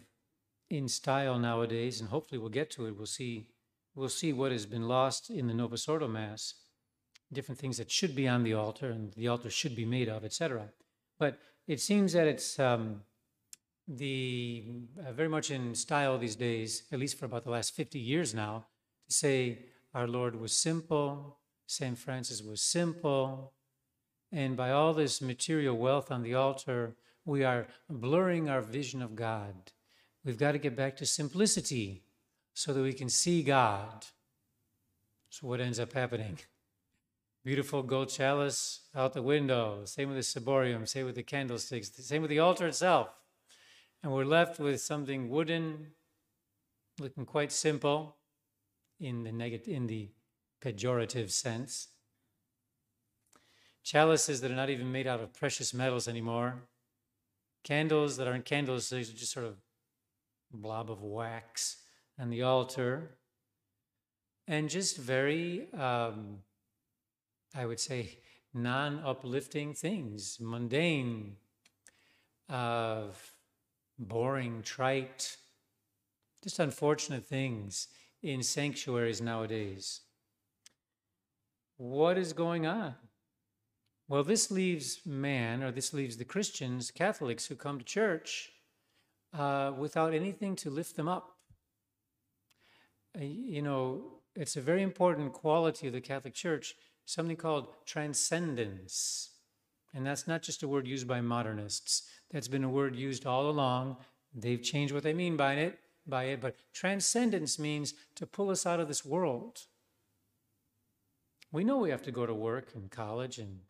in 0.70 0.88
style 0.88 1.38
nowadays, 1.38 2.00
and 2.00 2.08
hopefully 2.08 2.38
we'll 2.38 2.50
get 2.50 2.70
to 2.70 2.86
it. 2.86 2.96
We'll 2.96 3.06
see, 3.06 3.48
we'll 3.94 4.08
see 4.08 4.32
what 4.32 4.52
has 4.52 4.64
been 4.64 4.86
lost 4.86 5.28
in 5.30 5.48
the 5.48 5.54
Novus 5.54 5.88
Ordo 5.88 6.06
Mass, 6.06 6.54
different 7.32 7.58
things 7.58 7.78
that 7.78 7.90
should 7.90 8.14
be 8.14 8.28
on 8.28 8.44
the 8.44 8.54
altar 8.54 8.90
and 8.90 9.12
the 9.14 9.28
altar 9.28 9.50
should 9.50 9.74
be 9.74 9.84
made 9.84 10.08
of, 10.08 10.24
etc. 10.24 10.68
But 11.18 11.38
it 11.66 11.80
seems 11.80 12.12
that 12.12 12.26
it's 12.26 12.58
um, 12.58 13.02
the 13.88 14.64
uh, 15.04 15.12
very 15.12 15.28
much 15.28 15.50
in 15.50 15.74
style 15.74 16.18
these 16.18 16.36
days, 16.36 16.82
at 16.92 16.98
least 16.98 17.18
for 17.18 17.24
about 17.24 17.44
the 17.44 17.50
last 17.50 17.74
50 17.74 17.98
years 17.98 18.34
now, 18.34 18.66
to 19.06 19.14
say 19.14 19.60
our 19.94 20.06
Lord 20.06 20.38
was 20.38 20.52
simple, 20.52 21.38
St. 21.66 21.96
Francis 21.96 22.42
was 22.42 22.60
simple, 22.60 23.54
and 24.30 24.56
by 24.56 24.70
all 24.70 24.92
this 24.92 25.22
material 25.22 25.76
wealth 25.76 26.10
on 26.10 26.22
the 26.22 26.34
altar, 26.34 26.96
we 27.24 27.44
are 27.44 27.66
blurring 27.88 28.48
our 28.48 28.60
vision 28.60 29.00
of 29.00 29.16
God. 29.16 29.72
We've 30.24 30.38
got 30.38 30.52
to 30.52 30.58
get 30.58 30.76
back 30.76 30.96
to 30.96 31.06
simplicity 31.06 32.02
so 32.52 32.74
that 32.74 32.82
we 32.82 32.92
can 32.92 33.08
see 33.08 33.42
God. 33.42 34.04
So, 35.30 35.46
what 35.46 35.60
ends 35.60 35.80
up 35.80 35.92
happening? 35.92 36.38
Beautiful 37.44 37.82
gold 37.82 38.10
chalice 38.10 38.80
out 38.94 39.14
the 39.14 39.22
window. 39.22 39.82
Same 39.84 40.08
with 40.10 40.16
the 40.16 40.40
ciborium, 40.40 40.86
same 40.86 41.06
with 41.06 41.14
the 41.14 41.22
candlesticks, 41.22 41.90
same 41.94 42.20
with 42.20 42.30
the 42.30 42.40
altar 42.40 42.66
itself. 42.66 43.08
And 44.02 44.12
we're 44.12 44.24
left 44.24 44.58
with 44.58 44.80
something 44.80 45.28
wooden, 45.28 45.88
looking 46.98 47.26
quite 47.26 47.52
simple 47.52 48.16
in 49.00 49.24
the 49.24 49.32
negative, 49.32 49.68
in 49.68 49.86
the 49.86 50.10
pejorative 50.62 51.30
sense. 51.30 51.88
Chalices 53.82 54.40
that 54.40 54.50
are 54.50 54.56
not 54.56 54.70
even 54.70 54.92
made 54.92 55.06
out 55.06 55.20
of 55.20 55.32
precious 55.32 55.72
metals 55.72 56.08
anymore, 56.08 56.68
Candles 57.64 58.16
that 58.16 58.26
aren't 58.26 58.44
candles, 58.44 58.88
these 58.88 59.10
are 59.10 59.16
just 59.16 59.32
sort 59.32 59.46
of 59.46 59.56
a 60.54 60.56
blob 60.56 60.90
of 60.90 61.02
wax 61.02 61.82
on 62.18 62.30
the 62.30 62.42
altar. 62.42 63.18
And 64.46 64.70
just 64.70 64.96
very, 64.96 65.70
um, 65.74 66.38
I 67.54 67.66
would 67.66 67.78
say, 67.78 68.20
non 68.54 69.00
uplifting 69.04 69.74
things, 69.74 70.38
mundane, 70.40 71.36
uh, 72.48 73.08
boring, 73.98 74.62
trite, 74.62 75.36
just 76.42 76.58
unfortunate 76.58 77.24
things 77.26 77.88
in 78.22 78.42
sanctuaries 78.42 79.20
nowadays. 79.20 80.00
What 81.76 82.18
is 82.18 82.32
going 82.32 82.66
on? 82.66 82.94
Well, 84.08 84.24
this 84.24 84.50
leaves 84.50 85.00
man, 85.04 85.62
or 85.62 85.70
this 85.70 85.92
leaves 85.92 86.16
the 86.16 86.24
Christians, 86.24 86.90
Catholics 86.90 87.46
who 87.46 87.54
come 87.54 87.78
to 87.78 87.84
church, 87.84 88.50
uh, 89.36 89.72
without 89.76 90.14
anything 90.14 90.56
to 90.56 90.70
lift 90.70 90.96
them 90.96 91.08
up. 91.08 91.36
Uh, 93.16 93.24
you 93.24 93.62
know, 93.62 94.20
it's 94.34 94.56
a 94.56 94.62
very 94.62 94.82
important 94.82 95.32
quality 95.32 95.88
of 95.88 95.92
the 95.92 96.00
Catholic 96.00 96.34
Church, 96.34 96.74
something 97.04 97.36
called 97.36 97.68
transcendence. 97.84 99.30
And 99.94 100.06
that's 100.06 100.28
not 100.28 100.42
just 100.42 100.62
a 100.62 100.68
word 100.68 100.86
used 100.86 101.08
by 101.08 101.20
modernists. 101.20 102.08
That's 102.30 102.48
been 102.48 102.64
a 102.64 102.68
word 102.68 102.94
used 102.94 103.26
all 103.26 103.48
along. 103.48 103.96
They've 104.34 104.62
changed 104.62 104.92
what 104.92 105.02
they 105.02 105.14
mean 105.14 105.36
by 105.36 105.54
it, 105.54 105.78
by 106.06 106.24
it, 106.24 106.40
but 106.40 106.56
transcendence 106.72 107.58
means 107.58 107.94
to 108.16 108.26
pull 108.26 108.50
us 108.50 108.66
out 108.66 108.80
of 108.80 108.88
this 108.88 109.04
world. 109.04 109.60
We 111.50 111.64
know 111.64 111.78
we 111.78 111.90
have 111.90 112.02
to 112.02 112.12
go 112.12 112.26
to 112.26 112.34
work 112.34 112.72
and 112.74 112.90
college 112.90 113.38
and 113.38 113.60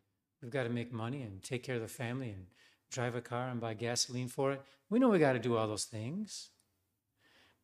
We've 0.42 0.50
got 0.50 0.64
to 0.64 0.68
make 0.68 0.92
money 0.92 1.22
and 1.22 1.42
take 1.42 1.62
care 1.62 1.76
of 1.76 1.82
the 1.82 1.88
family 1.88 2.30
and 2.30 2.46
drive 2.90 3.14
a 3.14 3.20
car 3.20 3.48
and 3.48 3.60
buy 3.60 3.74
gasoline 3.74 4.28
for 4.28 4.52
it. 4.52 4.62
We 4.88 4.98
know 4.98 5.08
we 5.08 5.18
got 5.18 5.32
to 5.32 5.38
do 5.38 5.56
all 5.56 5.66
those 5.66 5.84
things. 5.84 6.50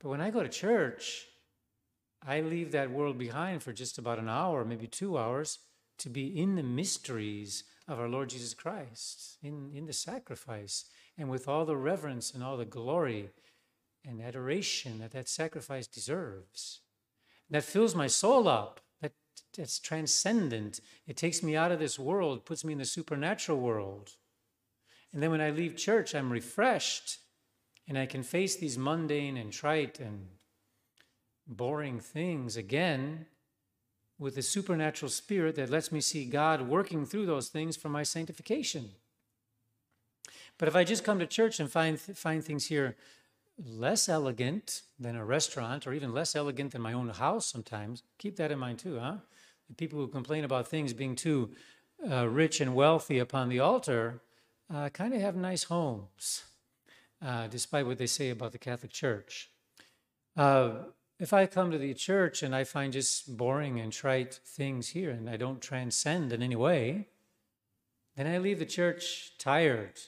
But 0.01 0.09
when 0.09 0.21
I 0.21 0.31
go 0.31 0.43
to 0.43 0.49
church, 0.49 1.27
I 2.27 2.41
leave 2.41 2.73
that 2.73 2.91
world 2.91 3.17
behind 3.17 3.63
for 3.63 3.73
just 3.73 3.99
about 3.99 4.19
an 4.19 4.29
hour, 4.29 4.65
maybe 4.65 4.87
two 4.87 5.17
hours, 5.17 5.61
to 5.99 6.11
be 6.11 6.27
in 6.27 6.57
the 6.57 6.63
mysteries 6.63 7.65
of 7.87 8.01
our 8.01 8.09
Lord 8.09 8.31
Jesus 8.31 8.55
Christ, 8.55 9.39
in, 9.43 9.71
in 9.75 9.87
the 9.87 9.93
sacrifice, 9.93 10.87
and 11.19 11.29
with 11.29 11.47
all 11.47 11.65
the 11.65 11.77
reverence 11.77 12.33
and 12.33 12.43
all 12.43 12.57
the 12.57 12.65
glory 12.65 13.31
and 14.05 14.21
adoration 14.21 14.99
that 14.99 15.13
that 15.13 15.29
sacrifice 15.29 15.87
deserves. 15.87 16.81
That 17.51 17.65
fills 17.65 17.95
my 17.95 18.07
soul 18.07 18.49
up 18.49 18.81
That, 19.03 19.13
that's 19.57 19.79
transcendent. 19.79 20.81
It 21.07 21.17
takes 21.17 21.43
me 21.43 21.57
out 21.57 21.73
of 21.73 21.79
this 21.79 21.99
world, 21.99 22.45
puts 22.45 22.65
me 22.65 22.73
in 22.73 22.79
the 22.79 22.85
supernatural 22.85 23.59
world. 23.59 24.13
And 25.13 25.23
then 25.23 25.31
when 25.31 25.41
I 25.41 25.51
leave 25.51 25.77
church, 25.77 26.15
I'm 26.15 26.33
refreshed 26.33 27.19
and 27.87 27.99
I 27.99 28.07
can 28.07 28.23
face 28.23 28.57
these 28.57 28.79
mundane 28.79 29.37
and 29.37 29.53
trite 29.53 30.01
and 30.01 30.27
boring 31.47 32.01
things 32.01 32.57
again 32.57 33.27
with 34.19 34.37
a 34.39 34.43
supernatural 34.43 35.11
spirit 35.11 35.57
that 35.57 35.71
lets 35.71 35.91
me 35.91 36.01
see 36.01 36.25
God 36.25 36.69
working 36.69 37.05
through 37.05 37.27
those 37.27 37.49
things 37.49 37.77
for 37.77 37.89
my 37.89 38.03
sanctification. 38.03 38.91
But 40.59 40.69
if 40.69 40.77
I 40.77 40.85
just 40.85 41.05
come 41.05 41.19
to 41.19 41.27
church 41.27 41.59
and 41.59 41.71
find, 41.71 41.99
find 41.99 42.45
things 42.45 42.67
here 42.67 42.97
less 43.59 44.09
elegant 44.09 44.83
than 44.99 45.17
a 45.17 45.25
restaurant 45.25 45.87
or 45.87 45.93
even 45.93 46.13
less 46.13 46.37
elegant 46.37 46.73
than 46.73 46.83
my 46.83 46.93
own 46.93 47.09
house 47.09 47.47
sometimes, 47.47 48.03
keep 48.19 48.37
that 48.37 48.53
in 48.53 48.59
mind 48.59 48.79
too, 48.79 48.99
huh? 48.99 49.17
The 49.69 49.75
people 49.75 49.99
who 49.99 50.09
complain 50.09 50.45
about 50.45 50.69
things 50.69 50.93
being 50.93 51.17
too 51.17 51.51
uh, 52.09 52.29
rich 52.29 52.61
and 52.61 52.75
wealthy 52.75 53.19
upon 53.19 53.49
the 53.49 53.61
altar 53.61 54.21
uh, 54.73 54.89
kind 54.91 55.15
of 55.15 55.21
have 55.21 55.37
nice 55.37 55.65
homes, 55.65 56.45
uh, 57.25 57.47
despite 57.49 57.87
what 57.87 57.99
they 57.99 58.07
say 58.07 58.31
about 58.31 58.53
the 58.53 58.59
Catholic 58.59 58.93
Church. 58.93 59.51
If 61.25 61.33
I 61.33 61.47
come 61.47 61.71
to 61.71 61.79
the 61.79 61.95
church 61.95 62.43
and 62.43 62.55
I 62.55 62.65
find 62.65 62.93
just 62.93 63.39
boring 63.39 63.81
and 63.81 63.91
trite 63.91 64.41
things 64.45 64.89
here 64.89 65.09
and 65.09 65.31
I 65.31 65.39
don't 65.39 65.63
transcend 65.63 66.35
in 66.35 66.43
any 66.43 66.55
way, 66.55 67.09
then 68.15 68.27
I 68.27 68.37
leave 68.37 68.59
the 68.59 68.67
church 68.67 69.33
tired 69.39 69.99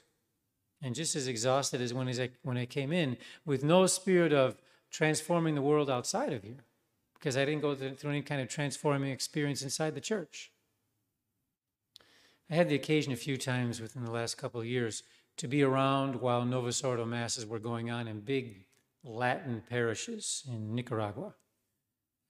and 0.83 0.95
just 0.95 1.17
as 1.17 1.27
exhausted 1.27 1.81
as 1.81 1.95
when 1.95 2.07
I, 2.07 2.29
when 2.43 2.59
I 2.59 2.67
came 2.67 2.93
in, 2.93 3.17
with 3.47 3.65
no 3.65 3.87
spirit 3.87 4.35
of 4.35 4.57
transforming 4.91 5.55
the 5.55 5.63
world 5.63 5.89
outside 5.89 6.35
of 6.35 6.43
here, 6.43 6.65
because 7.15 7.35
I 7.35 7.47
didn't 7.47 7.63
go 7.63 7.75
through 7.75 8.11
any 8.11 8.21
kind 8.21 8.43
of 8.43 8.49
transforming 8.49 9.11
experience 9.11 9.63
inside 9.63 9.95
the 9.95 10.03
church. 10.03 10.53
I 12.51 12.57
had 12.57 12.69
the 12.69 12.75
occasion 12.75 13.15
a 13.15 13.17
few 13.17 13.39
times 13.39 13.81
within 13.81 14.05
the 14.05 14.13
last 14.13 14.37
couple 14.37 14.61
of 14.61 14.67
years 14.67 15.03
to 15.39 15.49
be 15.49 15.63
around 15.63 16.17
while 16.17 16.45
Novus 16.45 16.85
Ordo 16.85 17.07
masses 17.07 17.47
were 17.47 17.59
going 17.59 17.91
on 17.91 18.07
in 18.07 18.21
big 18.21 18.66
Latin 19.07 19.63
parishes 19.69 20.43
in 20.49 20.75
Nicaragua. 20.75 21.35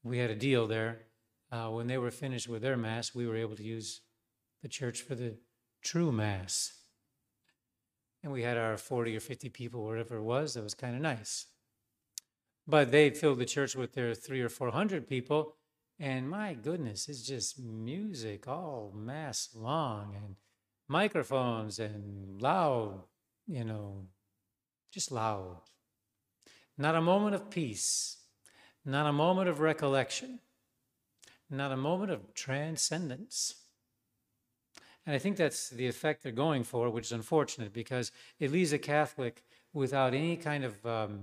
We 0.04 0.18
had 0.18 0.30
a 0.30 0.36
deal 0.36 0.66
there. 0.66 1.06
Uh, 1.50 1.70
when 1.70 1.86
they 1.86 1.98
were 1.98 2.10
finished 2.10 2.48
with 2.48 2.62
their 2.62 2.76
mass, 2.76 3.14
we 3.14 3.26
were 3.26 3.36
able 3.36 3.56
to 3.56 3.62
use 3.62 4.02
the 4.62 4.68
church 4.68 5.00
for 5.00 5.14
the 5.14 5.36
true 5.82 6.12
mass. 6.12 6.72
And 8.22 8.32
we 8.32 8.42
had 8.42 8.58
our 8.58 8.76
40 8.76 9.16
or 9.16 9.20
50 9.20 9.48
people, 9.50 9.84
whatever 9.84 10.16
it 10.16 10.22
was, 10.22 10.54
that 10.54 10.62
was 10.62 10.74
kind 10.74 10.94
of 10.94 11.02
nice. 11.02 11.46
But 12.66 12.90
they 12.90 13.10
filled 13.10 13.38
the 13.38 13.46
church 13.46 13.76
with 13.76 13.94
their 13.94 14.14
three 14.14 14.40
or 14.40 14.48
400 14.48 15.08
people, 15.08 15.54
and 15.98 16.28
my 16.28 16.54
goodness, 16.54 17.08
it's 17.08 17.22
just 17.22 17.58
music 17.58 18.48
all 18.48 18.92
mass 18.94 19.50
long 19.54 20.14
and 20.16 20.36
microphones 20.88 21.78
and 21.78 22.42
loud, 22.42 23.04
you 23.46 23.64
know, 23.64 24.06
just 24.92 25.12
loud. 25.12 25.60
Not 26.78 26.94
a 26.94 27.00
moment 27.00 27.34
of 27.34 27.50
peace, 27.50 28.18
not 28.84 29.06
a 29.06 29.12
moment 29.12 29.48
of 29.48 29.60
recollection, 29.60 30.40
not 31.48 31.72
a 31.72 31.76
moment 31.76 32.10
of 32.10 32.34
transcendence. 32.34 33.54
And 35.06 35.14
I 35.14 35.18
think 35.18 35.36
that's 35.36 35.70
the 35.70 35.86
effect 35.86 36.22
they're 36.22 36.32
going 36.32 36.64
for, 36.64 36.90
which 36.90 37.06
is 37.06 37.12
unfortunate 37.12 37.72
because 37.72 38.10
it 38.40 38.50
leaves 38.50 38.72
a 38.72 38.78
Catholic 38.78 39.44
without 39.72 40.14
any 40.14 40.36
kind 40.36 40.64
of 40.64 40.84
um, 40.84 41.20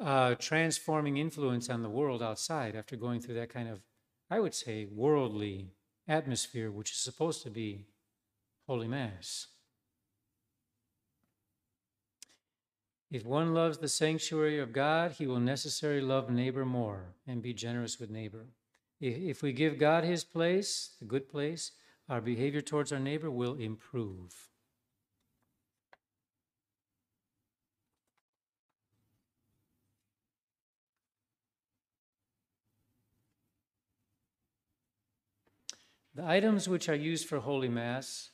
uh, 0.00 0.34
transforming 0.36 1.16
influence 1.16 1.68
on 1.68 1.82
the 1.82 1.90
world 1.90 2.22
outside 2.22 2.74
after 2.74 2.96
going 2.96 3.20
through 3.20 3.34
that 3.34 3.50
kind 3.50 3.68
of, 3.68 3.82
I 4.30 4.40
would 4.40 4.54
say, 4.54 4.86
worldly 4.86 5.72
atmosphere, 6.06 6.70
which 6.70 6.92
is 6.92 6.98
supposed 6.98 7.42
to 7.42 7.50
be 7.50 7.86
Holy 8.66 8.88
Mass. 8.88 9.48
If 13.10 13.24
one 13.24 13.54
loves 13.54 13.78
the 13.78 13.88
sanctuary 13.88 14.58
of 14.58 14.74
God, 14.74 15.12
he 15.12 15.26
will 15.26 15.40
necessarily 15.40 16.02
love 16.02 16.28
neighbor 16.28 16.66
more 16.66 17.14
and 17.26 17.40
be 17.40 17.54
generous 17.54 17.98
with 17.98 18.10
neighbor. 18.10 18.48
If 19.00 19.42
we 19.42 19.52
give 19.52 19.78
God 19.78 20.04
his 20.04 20.24
place, 20.24 20.90
the 20.98 21.06
good 21.06 21.28
place, 21.28 21.72
our 22.08 22.20
behavior 22.20 22.60
towards 22.60 22.92
our 22.92 22.98
neighbor 22.98 23.30
will 23.30 23.54
improve. 23.54 24.50
The 36.14 36.26
items 36.26 36.68
which 36.68 36.88
are 36.88 36.94
used 36.94 37.28
for 37.28 37.38
Holy 37.38 37.68
Mass 37.68 38.32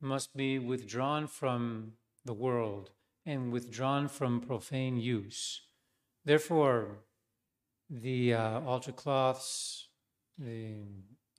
must 0.00 0.36
be 0.36 0.58
withdrawn 0.58 1.26
from 1.26 1.94
the 2.24 2.34
world 2.34 2.90
and 3.26 3.52
withdrawn 3.52 4.06
from 4.08 4.40
profane 4.40 4.96
use. 4.96 5.60
Therefore, 6.24 6.98
the 7.90 8.34
uh, 8.34 8.60
altar 8.60 8.92
cloths, 8.92 9.88
the 10.38 10.76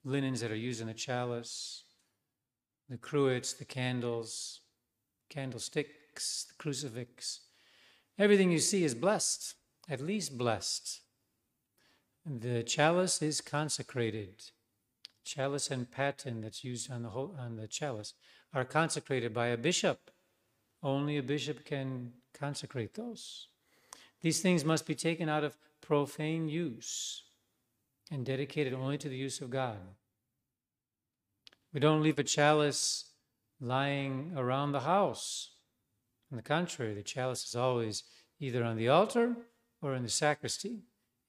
linens 0.04 0.40
that 0.40 0.50
are 0.50 0.56
used 0.56 0.80
in 0.82 0.86
the 0.86 0.94
chalice, 0.94 1.84
the 2.88 2.98
cruets, 2.98 3.54
the 3.54 3.64
candles, 3.64 4.60
candlesticks, 5.30 6.44
the 6.48 6.54
crucifix, 6.62 7.40
everything 8.18 8.50
you 8.50 8.58
see 8.58 8.84
is 8.84 8.94
blessed, 8.94 9.54
at 9.88 10.00
least 10.00 10.36
blessed. 10.36 11.00
The 12.26 12.62
chalice 12.62 13.22
is 13.22 13.40
consecrated. 13.40 14.42
Chalice 15.24 15.70
and 15.70 15.90
paten 15.90 16.42
that's 16.42 16.64
used 16.64 16.90
on 16.90 17.02
the 17.02 17.10
whole, 17.10 17.34
on 17.38 17.56
the 17.56 17.68
chalice 17.68 18.14
are 18.54 18.64
consecrated 18.64 19.34
by 19.34 19.48
a 19.48 19.56
bishop 19.56 20.10
only 20.82 21.16
a 21.16 21.22
bishop 21.22 21.64
can 21.64 22.12
consecrate 22.32 22.94
those. 22.94 23.48
These 24.20 24.40
things 24.40 24.64
must 24.64 24.86
be 24.86 24.94
taken 24.94 25.28
out 25.28 25.44
of 25.44 25.56
profane 25.80 26.48
use 26.48 27.22
and 28.10 28.24
dedicated 28.24 28.72
only 28.72 28.98
to 28.98 29.08
the 29.08 29.16
use 29.16 29.40
of 29.40 29.50
God. 29.50 29.78
We 31.72 31.80
don't 31.80 32.02
leave 32.02 32.18
a 32.18 32.24
chalice 32.24 33.10
lying 33.60 34.32
around 34.36 34.72
the 34.72 34.80
house. 34.80 35.50
On 36.30 36.36
the 36.36 36.42
contrary, 36.42 36.94
the 36.94 37.02
chalice 37.02 37.44
is 37.44 37.56
always 37.56 38.04
either 38.40 38.64
on 38.64 38.76
the 38.76 38.88
altar 38.88 39.36
or 39.82 39.94
in 39.94 40.02
the 40.02 40.08
sacristy. 40.08 40.80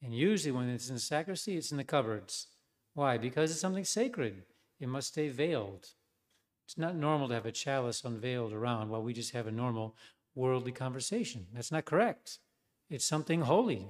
And 0.01 0.13
usually, 0.13 0.51
when 0.51 0.69
it's 0.69 0.88
in 0.88 0.95
the 0.95 1.01
sacristy, 1.01 1.57
it's 1.57 1.71
in 1.71 1.77
the 1.77 1.83
cupboards. 1.83 2.47
Why? 2.93 3.17
Because 3.17 3.51
it's 3.51 3.59
something 3.59 3.83
sacred. 3.83 4.43
It 4.79 4.88
must 4.88 5.09
stay 5.09 5.29
veiled. 5.29 5.89
It's 6.69 6.77
not 6.77 6.95
normal 6.95 7.29
to 7.29 7.34
have 7.34 7.47
a 7.47 7.51
chalice 7.51 8.03
unveiled 8.05 8.53
around 8.53 8.89
while 8.89 9.01
we 9.01 9.12
just 9.12 9.32
have 9.32 9.47
a 9.47 9.51
normal 9.51 9.95
worldly 10.36 10.71
conversation. 10.71 11.47
That's 11.51 11.71
not 11.71 11.86
correct. 11.86 12.38
It's 12.91 13.03
something 13.03 13.41
holy. 13.41 13.88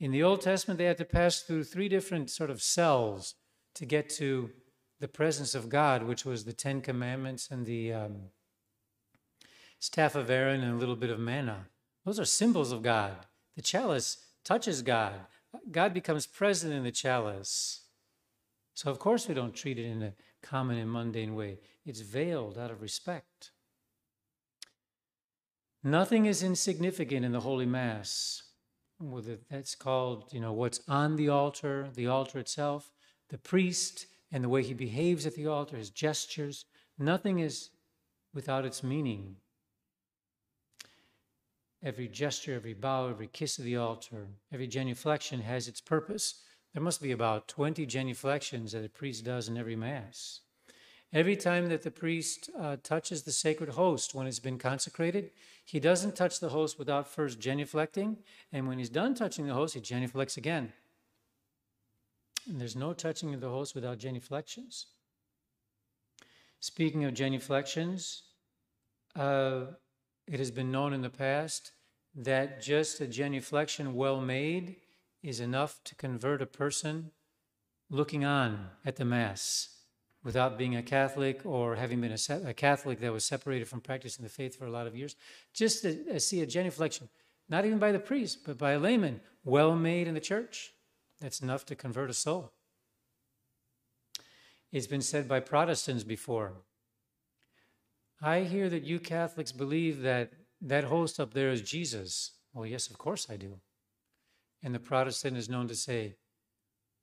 In 0.00 0.10
the 0.10 0.24
Old 0.24 0.40
Testament, 0.40 0.78
they 0.78 0.86
had 0.86 0.98
to 0.98 1.04
pass 1.04 1.42
through 1.42 1.62
three 1.62 1.88
different 1.88 2.28
sort 2.28 2.50
of 2.50 2.60
cells 2.60 3.36
to 3.76 3.86
get 3.86 4.10
to 4.16 4.50
the 4.98 5.06
presence 5.06 5.54
of 5.54 5.68
God, 5.68 6.02
which 6.02 6.24
was 6.24 6.44
the 6.44 6.52
Ten 6.52 6.80
Commandments 6.80 7.50
and 7.52 7.64
the 7.64 7.92
um, 7.92 8.16
staff 9.78 10.16
of 10.16 10.28
Aaron 10.28 10.64
and 10.64 10.74
a 10.74 10.78
little 10.78 10.96
bit 10.96 11.10
of 11.10 11.20
manna. 11.20 11.68
Those 12.04 12.18
are 12.18 12.24
symbols 12.24 12.72
of 12.72 12.82
God. 12.82 13.14
The 13.54 13.62
chalice 13.62 14.26
touches 14.42 14.82
God. 14.82 15.14
God 15.70 15.94
becomes 15.94 16.26
present 16.26 16.72
in 16.72 16.82
the 16.82 16.90
chalice. 16.90 17.82
So, 18.74 18.90
of 18.90 18.98
course, 18.98 19.28
we 19.28 19.34
don't 19.34 19.54
treat 19.54 19.78
it 19.78 19.86
in 19.86 20.02
a 20.02 20.12
common 20.42 20.78
and 20.78 20.90
mundane 20.90 21.34
way. 21.34 21.58
It's 21.84 22.00
veiled 22.00 22.58
out 22.58 22.70
of 22.70 22.82
respect. 22.82 23.50
Nothing 25.82 26.26
is 26.26 26.42
insignificant 26.42 27.24
in 27.24 27.32
the 27.32 27.40
Holy 27.40 27.66
Mass. 27.66 28.42
Whether 29.00 29.38
that's 29.48 29.74
called, 29.74 30.32
you 30.32 30.40
know, 30.40 30.52
what's 30.52 30.80
on 30.88 31.16
the 31.16 31.28
altar, 31.28 31.88
the 31.94 32.08
altar 32.08 32.38
itself, 32.40 32.90
the 33.28 33.38
priest, 33.38 34.06
and 34.32 34.42
the 34.42 34.48
way 34.48 34.62
he 34.62 34.74
behaves 34.74 35.24
at 35.24 35.34
the 35.34 35.46
altar, 35.46 35.76
his 35.76 35.90
gestures. 35.90 36.64
Nothing 36.98 37.38
is 37.38 37.70
without 38.34 38.64
its 38.64 38.82
meaning. 38.82 39.36
Every 41.82 42.08
gesture, 42.08 42.54
every 42.54 42.74
bow, 42.74 43.08
every 43.08 43.28
kiss 43.28 43.58
of 43.58 43.64
the 43.64 43.76
altar, 43.76 44.26
every 44.52 44.66
genuflection 44.66 45.40
has 45.42 45.68
its 45.68 45.80
purpose. 45.80 46.42
There 46.74 46.82
must 46.82 47.02
be 47.02 47.12
about 47.12 47.48
20 47.48 47.86
genuflections 47.86 48.72
that 48.72 48.84
a 48.84 48.88
priest 48.88 49.24
does 49.24 49.48
in 49.48 49.56
every 49.56 49.76
Mass. 49.76 50.40
Every 51.12 51.36
time 51.36 51.68
that 51.70 51.82
the 51.82 51.90
priest 51.90 52.50
uh, 52.58 52.76
touches 52.82 53.22
the 53.22 53.32
sacred 53.32 53.70
host 53.70 54.14
when 54.14 54.26
it's 54.26 54.38
been 54.38 54.58
consecrated, 54.58 55.30
he 55.64 55.80
doesn't 55.80 56.14
touch 56.14 56.38
the 56.38 56.50
host 56.50 56.78
without 56.78 57.08
first 57.08 57.40
genuflecting. 57.40 58.18
And 58.52 58.68
when 58.68 58.78
he's 58.78 58.90
done 58.90 59.14
touching 59.14 59.46
the 59.46 59.54
host, 59.54 59.74
he 59.74 59.80
genuflects 59.80 60.36
again. 60.36 60.72
And 62.46 62.60
there's 62.60 62.76
no 62.76 62.92
touching 62.92 63.32
of 63.32 63.40
the 63.40 63.48
host 63.48 63.74
without 63.74 63.98
genuflections. 63.98 64.86
Speaking 66.60 67.04
of 67.04 67.14
genuflections, 67.14 68.22
uh, 69.16 69.62
it 70.26 70.38
has 70.38 70.50
been 70.50 70.70
known 70.70 70.92
in 70.92 71.00
the 71.00 71.10
past 71.10 71.72
that 72.14 72.60
just 72.60 73.00
a 73.00 73.06
genuflection 73.06 73.94
well 73.94 74.20
made 74.20 74.76
is 75.28 75.40
enough 75.40 75.80
to 75.84 75.94
convert 75.94 76.42
a 76.42 76.46
person 76.46 77.10
looking 77.90 78.24
on 78.24 78.70
at 78.84 78.96
the 78.96 79.04
Mass 79.04 79.68
without 80.24 80.58
being 80.58 80.76
a 80.76 80.82
Catholic 80.82 81.44
or 81.44 81.76
having 81.76 82.00
been 82.00 82.12
a, 82.12 82.48
a, 82.48 82.54
Catholic 82.54 83.00
that 83.00 83.12
was 83.12 83.24
separated 83.24 83.68
from 83.68 83.80
practicing 83.80 84.24
the 84.24 84.28
faith 84.28 84.58
for 84.58 84.66
a 84.66 84.70
lot 84.70 84.86
of 84.86 84.96
years, 84.96 85.16
just 85.54 85.82
to, 85.82 86.04
to 86.04 86.20
see 86.20 86.42
a 86.42 86.46
genuflection, 86.46 87.08
not 87.48 87.64
even 87.64 87.78
by 87.78 87.92
the 87.92 87.98
priest, 87.98 88.40
but 88.44 88.58
by 88.58 88.72
a 88.72 88.78
layman, 88.78 89.20
well 89.44 89.76
made 89.76 90.08
in 90.08 90.14
the 90.14 90.20
church. 90.20 90.72
That's 91.20 91.40
enough 91.40 91.64
to 91.66 91.76
convert 91.76 92.10
a 92.10 92.14
soul. 92.14 92.52
It's 94.70 94.86
been 94.86 95.00
said 95.00 95.28
by 95.28 95.40
Protestants 95.40 96.04
before 96.04 96.52
I 98.20 98.40
hear 98.40 98.68
that 98.68 98.84
you 98.84 98.98
Catholics 98.98 99.52
believe 99.52 100.02
that 100.02 100.32
that 100.60 100.84
host 100.84 101.20
up 101.20 101.34
there 101.34 101.50
is 101.50 101.62
Jesus. 101.62 102.32
Well, 102.52 102.66
yes, 102.66 102.90
of 102.90 102.98
course 102.98 103.28
I 103.30 103.36
do. 103.36 103.60
And 104.62 104.74
the 104.74 104.80
Protestant 104.80 105.36
is 105.36 105.48
known 105.48 105.68
to 105.68 105.74
say, 105.74 106.16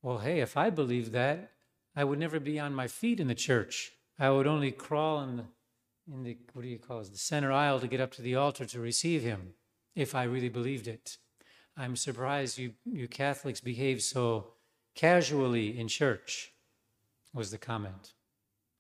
well, 0.01 0.19
hey, 0.19 0.39
if 0.39 0.57
I 0.57 0.69
believed 0.69 1.13
that, 1.13 1.51
I 1.95 2.03
would 2.03 2.19
never 2.19 2.39
be 2.39 2.59
on 2.59 2.75
my 2.75 2.87
feet 2.87 3.19
in 3.19 3.27
the 3.27 3.35
church. 3.35 3.91
I 4.19 4.29
would 4.29 4.47
only 4.47 4.71
crawl 4.71 5.21
in 5.21 5.37
the, 5.37 5.45
in 6.11 6.23
the 6.23 6.37
what 6.53 6.61
do 6.61 6.67
you 6.67 6.77
call 6.77 6.99
it, 6.99 7.11
the 7.11 7.17
center 7.17 7.51
aisle 7.51 7.79
to 7.79 7.87
get 7.87 8.01
up 8.01 8.11
to 8.13 8.21
the 8.21 8.35
altar 8.35 8.65
to 8.65 8.79
receive 8.79 9.23
him, 9.23 9.53
if 9.95 10.13
I 10.13 10.23
really 10.23 10.49
believed 10.49 10.87
it. 10.87 11.17
I'm 11.77 11.95
surprised 11.95 12.57
you, 12.57 12.73
you 12.85 13.07
Catholics 13.07 13.59
behave 13.59 14.01
so 14.01 14.53
casually 14.95 15.77
in 15.77 15.87
church, 15.87 16.51
was 17.33 17.51
the 17.51 17.57
comment. 17.57 18.13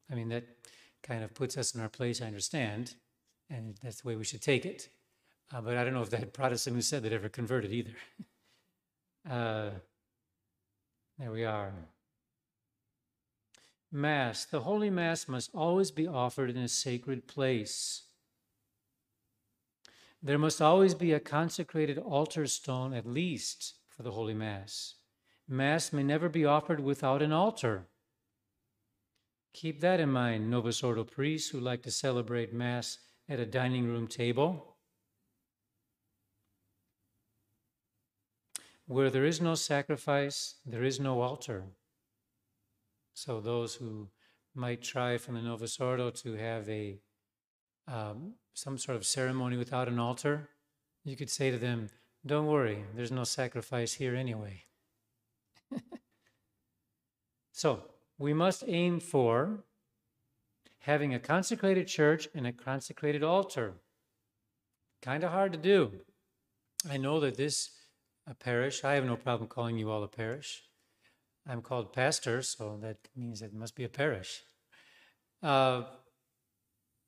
I 0.09 0.15
mean, 0.15 0.29
that 0.29 0.45
kind 1.03 1.23
of 1.23 1.33
puts 1.33 1.57
us 1.57 1.75
in 1.75 1.81
our 1.81 1.89
place, 1.89 2.21
I 2.21 2.27
understand, 2.27 2.95
and 3.49 3.75
that's 3.83 4.01
the 4.01 4.07
way 4.07 4.15
we 4.15 4.23
should 4.23 4.41
take 4.41 4.65
it. 4.65 4.89
Uh, 5.53 5.61
but 5.61 5.77
I 5.77 5.83
don't 5.83 5.93
know 5.93 6.01
if 6.01 6.09
that 6.09 6.33
Protestant 6.33 6.75
who 6.75 6.81
said 6.81 7.03
that 7.03 7.13
ever 7.13 7.29
converted 7.29 7.71
either. 7.71 7.91
uh, 9.29 9.69
there 11.17 11.31
we 11.31 11.45
are. 11.45 11.73
Mass. 13.91 14.45
The 14.45 14.61
Holy 14.61 14.89
Mass 14.89 15.27
must 15.27 15.49
always 15.53 15.91
be 15.91 16.07
offered 16.07 16.49
in 16.49 16.57
a 16.57 16.67
sacred 16.67 17.27
place. 17.27 18.03
There 20.21 20.37
must 20.37 20.61
always 20.61 20.93
be 20.93 21.13
a 21.13 21.19
consecrated 21.19 21.97
altar 21.97 22.47
stone, 22.47 22.93
at 22.93 23.05
least, 23.05 23.75
for 23.87 24.03
the 24.03 24.11
Holy 24.11 24.33
Mass. 24.33 24.95
Mass 25.47 25.93
may 25.93 26.03
never 26.03 26.27
be 26.27 26.43
offered 26.43 26.79
without 26.79 27.21
an 27.21 27.31
altar. 27.31 27.87
Keep 29.53 29.79
that 29.81 29.99
in 29.99 30.09
mind, 30.09 30.49
Novus 30.49 30.83
Ordo 30.83 31.03
priests 31.03 31.49
who 31.49 31.59
like 31.59 31.83
to 31.83 31.91
celebrate 31.91 32.53
Mass 32.53 32.97
at 33.29 33.39
a 33.39 33.45
dining 33.45 33.85
room 33.85 34.07
table. 34.07 34.74
Where 38.87 39.09
there 39.09 39.25
is 39.25 39.41
no 39.41 39.55
sacrifice, 39.55 40.55
there 40.65 40.83
is 40.83 40.99
no 40.99 41.21
altar. 41.21 41.63
So 43.13 43.41
those 43.41 43.75
who 43.75 44.09
might 44.53 44.81
try 44.81 45.17
from 45.17 45.35
the 45.35 45.41
Novus 45.41 45.79
Ordo 45.79 46.11
to 46.11 46.33
have 46.33 46.69
a 46.69 46.99
um, 47.87 48.33
some 48.53 48.77
sort 48.77 48.95
of 48.95 49.05
ceremony 49.05 49.57
without 49.57 49.87
an 49.87 49.99
altar, 49.99 50.49
you 51.03 51.15
could 51.15 51.29
say 51.29 51.51
to 51.51 51.57
them, 51.57 51.89
"Don't 52.25 52.47
worry, 52.47 52.85
there's 52.95 53.11
no 53.11 53.23
sacrifice 53.23 53.93
here 53.93 54.15
anyway." 54.15 54.63
so 57.51 57.83
we 58.17 58.33
must 58.33 58.63
aim 58.67 58.99
for 58.99 59.63
having 60.79 61.13
a 61.13 61.19
consecrated 61.19 61.87
church 61.87 62.27
and 62.35 62.45
a 62.45 62.51
consecrated 62.51 63.23
altar. 63.23 63.73
Kind 65.01 65.23
of 65.23 65.31
hard 65.31 65.51
to 65.53 65.57
do. 65.57 65.91
I 66.89 66.97
know 66.97 67.19
that 67.19 67.37
this 67.37 67.71
a 68.27 68.33
parish, 68.33 68.83
I 68.83 68.93
have 68.93 69.05
no 69.05 69.15
problem 69.15 69.47
calling 69.47 69.77
you 69.77 69.91
all 69.91 70.03
a 70.03 70.07
parish. 70.07 70.63
I'm 71.47 71.61
called 71.61 71.93
pastor, 71.93 72.41
so 72.41 72.77
that 72.81 72.97
means 73.15 73.41
it 73.41 73.53
must 73.53 73.75
be 73.75 73.83
a 73.83 73.89
parish. 73.89 74.43
Uh, 75.43 75.83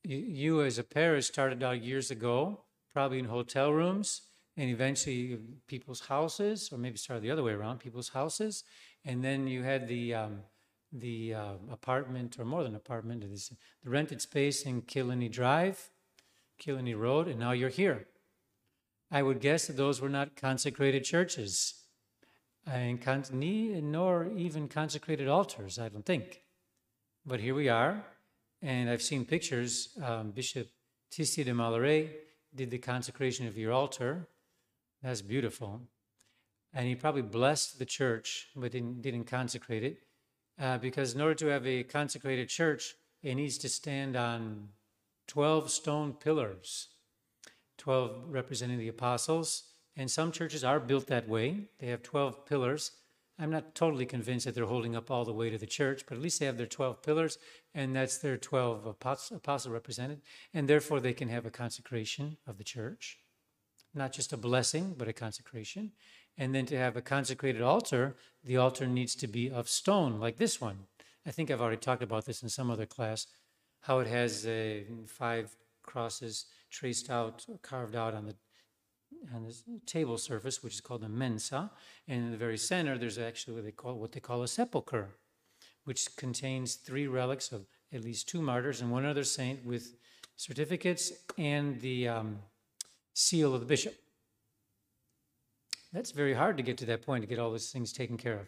you, 0.03 0.61
as 0.61 0.77
a 0.77 0.83
parish, 0.83 1.27
started 1.27 1.63
out 1.63 1.83
years 1.83 2.11
ago, 2.11 2.61
probably 2.93 3.19
in 3.19 3.25
hotel 3.25 3.73
rooms, 3.73 4.21
and 4.55 4.69
eventually 4.69 5.39
people's 5.67 6.01
houses, 6.01 6.69
or 6.71 6.77
maybe 6.77 6.97
started 6.97 7.23
the 7.23 7.31
other 7.31 7.43
way 7.43 7.53
around, 7.53 7.79
people's 7.79 8.09
houses, 8.09 8.63
and 9.03 9.23
then 9.23 9.47
you 9.47 9.63
had 9.63 9.87
the 9.87 10.13
um, 10.13 10.41
the 10.93 11.33
uh, 11.33 11.53
apartment, 11.69 12.39
or 12.39 12.45
more 12.45 12.63
than 12.63 12.75
apartment, 12.75 13.21
the 13.21 13.89
rented 13.89 14.21
space 14.21 14.63
in 14.65 14.81
Killiney 14.81 15.29
Drive, 15.29 15.89
Killiney 16.57 16.95
Road, 16.95 17.27
and 17.27 17.39
now 17.39 17.51
you're 17.51 17.69
here. 17.69 18.07
I 19.09 19.23
would 19.23 19.39
guess 19.39 19.67
that 19.67 19.77
those 19.77 20.01
were 20.01 20.09
not 20.09 20.35
consecrated 20.35 21.03
churches, 21.03 21.73
and 22.65 23.01
con- 23.01 23.23
nor 23.31 24.29
even 24.35 24.67
consecrated 24.67 25.27
altars, 25.27 25.79
I 25.79 25.89
don't 25.89 26.05
think. 26.05 26.41
But 27.25 27.39
here 27.39 27.55
we 27.55 27.69
are, 27.69 28.03
and 28.61 28.89
I've 28.89 29.01
seen 29.01 29.25
pictures. 29.25 29.97
Um, 30.03 30.31
Bishop 30.31 30.67
Tissier 31.11 31.45
de 31.45 31.53
Mallerais 31.53 32.09
did 32.53 32.69
the 32.69 32.77
consecration 32.77 33.47
of 33.47 33.57
your 33.57 33.71
altar. 33.71 34.27
That's 35.01 35.21
beautiful. 35.21 35.81
And 36.73 36.87
he 36.87 36.95
probably 36.95 37.21
blessed 37.21 37.79
the 37.79 37.85
church, 37.85 38.47
but 38.55 38.71
didn't, 38.71 39.01
didn't 39.01 39.25
consecrate 39.25 39.83
it. 39.83 39.99
Uh, 40.59 40.77
because 40.77 41.13
in 41.13 41.21
order 41.21 41.35
to 41.35 41.47
have 41.47 41.65
a 41.67 41.83
consecrated 41.83 42.49
church, 42.49 42.95
it 43.21 43.35
needs 43.35 43.57
to 43.59 43.69
stand 43.69 44.15
on 44.15 44.69
12 45.27 45.69
stone 45.69 46.13
pillars, 46.13 46.89
12 47.77 48.25
representing 48.27 48.77
the 48.77 48.87
apostles. 48.87 49.63
And 49.95 50.09
some 50.11 50.31
churches 50.31 50.63
are 50.63 50.79
built 50.79 51.07
that 51.07 51.27
way. 51.27 51.69
They 51.79 51.87
have 51.87 52.03
12 52.03 52.45
pillars. 52.45 52.91
I'm 53.39 53.51
not 53.51 53.75
totally 53.75 54.05
convinced 54.05 54.45
that 54.45 54.55
they're 54.55 54.65
holding 54.65 54.95
up 54.95 55.11
all 55.11 55.23
the 55.23 55.33
way 55.33 55.49
to 55.49 55.57
the 55.57 55.67
church, 55.67 56.03
but 56.07 56.15
at 56.15 56.23
least 56.23 56.39
they 56.39 56.47
have 56.47 56.57
their 56.57 56.65
12 56.65 57.03
pillars, 57.03 57.37
and 57.75 57.95
that's 57.95 58.17
their 58.17 58.37
12 58.37 58.85
apostles 58.87 59.67
represented. 59.67 60.21
And 60.53 60.67
therefore, 60.67 60.99
they 60.99 61.13
can 61.13 61.29
have 61.29 61.45
a 61.45 61.51
consecration 61.51 62.37
of 62.47 62.57
the 62.57 62.63
church. 62.63 63.19
Not 63.93 64.11
just 64.11 64.33
a 64.33 64.37
blessing, 64.37 64.95
but 64.97 65.07
a 65.07 65.13
consecration. 65.13 65.91
And 66.37 66.53
then 66.53 66.65
to 66.67 66.77
have 66.77 66.95
a 66.95 67.01
consecrated 67.01 67.61
altar, 67.61 68.15
the 68.43 68.57
altar 68.57 68.87
needs 68.87 69.15
to 69.15 69.27
be 69.27 69.51
of 69.51 69.69
stone, 69.69 70.19
like 70.19 70.37
this 70.37 70.59
one. 70.59 70.79
I 71.25 71.31
think 71.31 71.51
I've 71.51 71.61
already 71.61 71.77
talked 71.77 72.03
about 72.03 72.25
this 72.25 72.41
in 72.41 72.49
some 72.49 72.71
other 72.71 72.85
class, 72.85 73.27
how 73.81 73.99
it 73.99 74.07
has 74.07 74.45
uh, 74.45 74.79
five 75.07 75.55
crosses 75.83 76.45
traced 76.69 77.09
out, 77.09 77.45
carved 77.61 77.95
out 77.95 78.13
on 78.13 78.25
the 78.25 78.35
on 79.33 79.45
the 79.45 79.55
table 79.85 80.17
surface, 80.17 80.61
which 80.61 80.73
is 80.73 80.81
called 80.81 81.01
the 81.01 81.09
mensa, 81.09 81.71
and 82.07 82.25
in 82.25 82.31
the 82.31 82.37
very 82.37 82.57
center, 82.57 82.97
there's 82.97 83.17
actually 83.17 83.55
what 83.55 83.63
they 83.63 83.71
call 83.71 83.95
what 83.95 84.11
they 84.11 84.19
call 84.19 84.43
a 84.43 84.47
sepulcher, 84.47 85.09
which 85.85 86.15
contains 86.17 86.75
three 86.75 87.07
relics 87.07 87.51
of 87.51 87.65
at 87.93 88.03
least 88.03 88.27
two 88.27 88.41
martyrs 88.41 88.81
and 88.81 88.91
one 88.91 89.05
other 89.05 89.23
saint 89.23 89.65
with 89.65 89.95
certificates 90.35 91.11
and 91.37 91.79
the 91.81 92.07
um, 92.07 92.39
seal 93.13 93.53
of 93.53 93.61
the 93.61 93.65
bishop. 93.65 93.95
That's 95.93 96.11
very 96.11 96.33
hard 96.33 96.57
to 96.57 96.63
get 96.63 96.77
to 96.79 96.85
that 96.87 97.01
point 97.01 97.23
to 97.23 97.27
get 97.27 97.39
all 97.39 97.51
those 97.51 97.71
things 97.71 97.93
taken 97.93 98.17
care 98.17 98.39
of. 98.39 98.47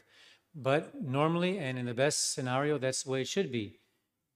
But 0.53 1.01
normally, 1.01 1.57
and 1.59 1.77
in 1.79 1.85
the 1.85 1.93
best 1.93 2.33
scenario, 2.33 2.77
that's 2.77 3.03
the 3.03 3.11
way 3.11 3.21
it 3.21 3.27
should 3.27 3.51
be 3.51 3.79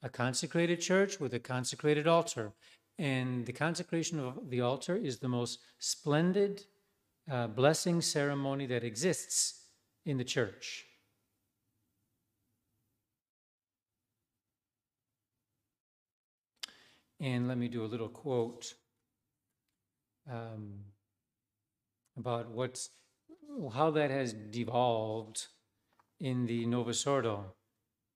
a 0.01 0.09
consecrated 0.09 0.81
church 0.81 1.19
with 1.19 1.33
a 1.33 1.39
consecrated 1.39 2.07
altar. 2.07 2.53
And 2.99 3.45
the 3.45 3.53
consecration 3.53 4.19
of 4.19 4.49
the 4.49 4.61
altar 4.61 4.95
is 4.95 5.19
the 5.19 5.27
most 5.27 5.59
splendid 5.79 6.63
uh, 7.29 7.47
blessing 7.47 8.01
ceremony 8.01 8.65
that 8.67 8.83
exists 8.83 9.67
in 10.05 10.17
the 10.17 10.23
church. 10.23 10.85
And 17.19 17.47
let 17.47 17.57
me 17.57 17.69
do 17.69 17.85
a 17.85 17.87
little 17.87 18.09
quote 18.09 18.73
um, 20.29 20.79
about 22.17 22.51
what's 22.51 22.89
how 23.73 23.91
that 23.91 24.09
has 24.09 24.33
devolved 24.33 25.47
in 26.19 26.45
the 26.45 26.65
Novus 26.65 27.05
Ordo. 27.07 27.53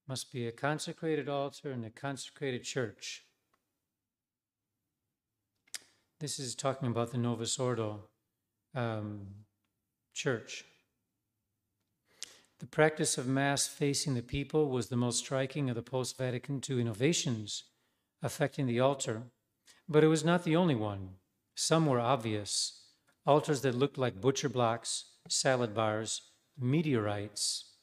Must 0.08 0.32
be 0.32 0.48
a 0.48 0.52
consecrated 0.52 1.30
altar 1.30 1.72
and 1.72 1.86
a 1.86 1.90
consecrated 1.90 2.64
church. 2.64 3.27
This 6.20 6.40
is 6.40 6.56
talking 6.56 6.88
about 6.88 7.12
the 7.12 7.20
Novus 7.20 7.60
Ordo 7.60 8.00
um, 8.74 9.28
church. 10.16 10.66
The 12.58 12.66
practice 12.66 13.20
of 13.20 13.28
Mass 13.28 13.68
facing 13.68 14.16
the 14.16 14.24
people 14.24 14.70
was 14.70 14.88
the 14.88 14.96
most 14.96 15.20
striking 15.20 15.70
of 15.70 15.76
the 15.76 15.84
post 15.84 16.18
Vatican 16.18 16.60
II 16.68 16.82
innovations 16.82 17.66
affecting 18.24 18.66
the 18.66 18.80
altar, 18.80 19.26
but 19.88 20.04
it 20.04 20.08
was 20.08 20.26
not 20.26 20.44
the 20.44 20.56
only 20.56 20.74
one. 20.74 21.10
Some 21.54 21.86
were 21.86 22.00
obvious 22.00 22.82
altars 23.28 23.62
that 23.62 23.76
looked 23.76 24.00
like 24.00 24.20
butcher 24.20 24.50
blocks, 24.50 25.06
salad 25.30 25.76
bars, 25.76 26.32
meteorites, 26.60 27.74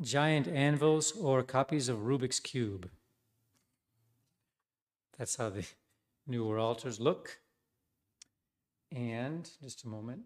giant 0.00 0.48
anvils, 0.48 1.12
or 1.12 1.42
copies 1.42 1.90
of 1.90 1.98
Rubik's 1.98 2.40
Cube. 2.40 2.88
That's 5.18 5.36
how 5.36 5.50
the 5.50 5.66
newer 6.26 6.58
altars 6.58 7.00
look. 7.00 7.38
And 8.92 9.50
just 9.62 9.84
a 9.84 9.88
moment. 9.88 10.22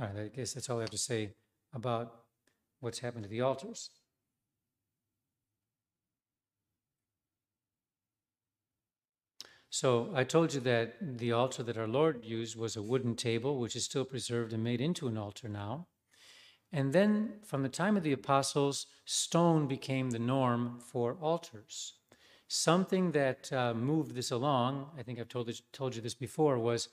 All 0.00 0.08
right, 0.08 0.24
I 0.24 0.28
guess 0.28 0.52
that's 0.52 0.68
all 0.68 0.78
I 0.78 0.82
have 0.82 0.90
to 0.90 0.98
say 0.98 1.34
about 1.72 2.12
what's 2.80 2.98
happened 2.98 3.24
to 3.24 3.30
the 3.30 3.40
altars. 3.40 3.90
So 9.70 10.10
I 10.14 10.24
told 10.24 10.54
you 10.54 10.60
that 10.60 11.18
the 11.18 11.32
altar 11.32 11.62
that 11.62 11.76
our 11.76 11.86
Lord 11.86 12.24
used 12.24 12.56
was 12.56 12.76
a 12.76 12.82
wooden 12.82 13.14
table, 13.14 13.58
which 13.58 13.76
is 13.76 13.84
still 13.84 14.04
preserved 14.04 14.52
and 14.52 14.64
made 14.64 14.80
into 14.80 15.06
an 15.06 15.18
altar 15.18 15.48
now. 15.48 15.88
And 16.72 16.92
then 16.92 17.40
from 17.44 17.62
the 17.62 17.68
time 17.68 17.96
of 17.96 18.02
the 18.02 18.12
apostles, 18.12 18.86
stone 19.04 19.66
became 19.66 20.10
the 20.10 20.18
norm 20.18 20.80
for 20.80 21.16
altars. 21.20 21.94
Something 22.48 23.10
that 23.12 23.52
uh, 23.52 23.74
moved 23.74 24.14
this 24.14 24.30
along, 24.30 24.90
I 24.96 25.02
think 25.02 25.18
I've 25.18 25.28
told, 25.28 25.48
this, 25.48 25.62
told 25.72 25.96
you 25.96 26.02
this 26.02 26.14
before, 26.14 26.58
was 26.58 26.88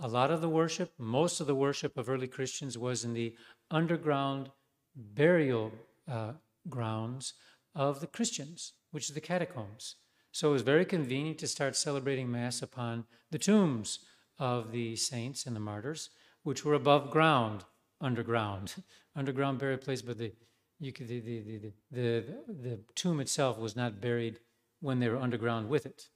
a 0.00 0.08
lot 0.08 0.30
of 0.30 0.40
the 0.40 0.48
worship, 0.48 0.92
most 0.98 1.40
of 1.40 1.46
the 1.46 1.54
worship 1.54 1.98
of 1.98 2.08
early 2.08 2.28
Christians 2.28 2.78
was 2.78 3.04
in 3.04 3.12
the 3.12 3.34
underground 3.70 4.50
burial 4.94 5.72
uh, 6.10 6.32
grounds 6.68 7.34
of 7.74 8.00
the 8.00 8.06
Christians, 8.06 8.72
which 8.90 9.08
is 9.08 9.14
the 9.14 9.20
catacombs. 9.20 9.96
So 10.32 10.50
it 10.50 10.52
was 10.52 10.62
very 10.62 10.84
convenient 10.84 11.38
to 11.38 11.46
start 11.46 11.76
celebrating 11.76 12.30
Mass 12.30 12.62
upon 12.62 13.04
the 13.30 13.38
tombs 13.38 14.00
of 14.38 14.72
the 14.72 14.96
saints 14.96 15.46
and 15.46 15.54
the 15.54 15.60
martyrs, 15.60 16.10
which 16.44 16.64
were 16.64 16.74
above 16.74 17.10
ground, 17.10 17.64
underground, 18.00 18.74
underground 19.16 19.58
burial 19.58 19.78
place, 19.78 20.00
but 20.00 20.16
the, 20.16 20.32
could, 20.92 21.08
the, 21.08 21.20
the, 21.20 21.72
the, 21.90 22.24
the 22.48 22.80
tomb 22.94 23.20
itself 23.20 23.58
was 23.58 23.76
not 23.76 24.00
buried 24.00 24.38
when 24.80 25.00
they 25.00 25.08
were 25.08 25.16
underground 25.16 25.68
with 25.68 25.86
it. 25.86 26.08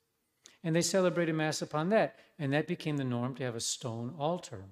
And 0.65 0.77
they 0.77 0.83
celebrated 0.83 1.35
Mass 1.35 1.63
upon 1.63 1.89
that, 1.89 2.17
and 2.39 2.53
that 2.53 2.69
became 2.69 2.97
the 2.97 3.05
norm 3.05 3.35
to 3.37 3.45
have 3.45 3.57
a 3.57 3.61
stone 3.61 4.15
altar. 4.19 4.65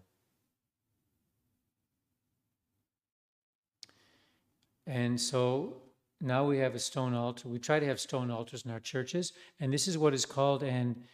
And 4.86 5.20
so 5.20 5.82
now 6.20 6.44
we 6.44 6.58
have 6.58 6.74
a 6.74 6.78
stone 6.78 7.14
altar. 7.14 7.48
We 7.48 7.58
try 7.58 7.80
to 7.80 7.86
have 7.86 8.00
stone 8.00 8.30
altars 8.30 8.64
in 8.64 8.70
our 8.70 8.80
churches, 8.80 9.32
and 9.58 9.72
this 9.72 9.88
is 9.88 9.98
what 9.98 10.14
is 10.14 10.26
called 10.26 10.62
an 10.62 11.04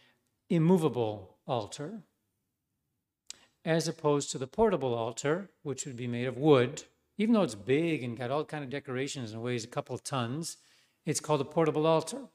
immovable 0.49 1.37
altar, 1.47 2.03
as 3.65 3.87
opposed 3.87 4.31
to 4.31 4.37
the 4.37 4.47
portable 4.47 4.93
altar, 4.93 5.49
which 5.63 5.85
would 5.85 5.97
be 5.97 6.07
made 6.07 6.25
of 6.25 6.37
wood. 6.37 6.83
Even 7.17 7.33
though 7.33 7.43
it's 7.43 7.55
big 7.55 8.03
and 8.03 8.17
got 8.17 8.29
all 8.29 8.45
kind 8.45 8.63
of 8.63 8.69
decorations 8.69 9.31
and 9.31 9.41
weighs 9.41 9.63
a 9.63 9.67
couple 9.67 9.95
of 9.95 10.03
tons, 10.03 10.57
it's 11.05 11.19
called 11.19 11.41
a 11.41 11.45
portable 11.45 11.87
altar 11.87 12.27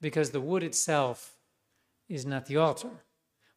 because 0.00 0.30
the 0.30 0.40
wood 0.40 0.62
itself 0.62 1.36
is 2.08 2.26
not 2.26 2.46
the 2.46 2.56
altar. 2.56 2.90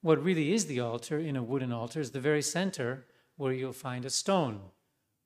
What 0.01 0.23
really 0.23 0.53
is 0.53 0.65
the 0.65 0.79
altar 0.79 1.19
in 1.19 1.35
a 1.35 1.43
wooden 1.43 1.71
altar 1.71 1.99
is 1.99 2.11
the 2.11 2.21
very 2.21 2.41
center 2.41 3.05
where 3.35 3.53
you'll 3.53 3.73
find 3.73 4.05
a 4.05 4.09
stone 4.09 4.61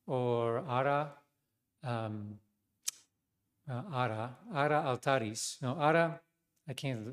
or 0.07 0.63
ara, 0.67 1.11
um, 1.83 2.39
uh, 3.69 3.81
ara, 3.93 4.35
ara 4.53 4.83
altaris. 4.85 5.61
No, 5.61 5.77
ara, 5.79 6.19
I 6.67 6.73
can't, 6.73 7.07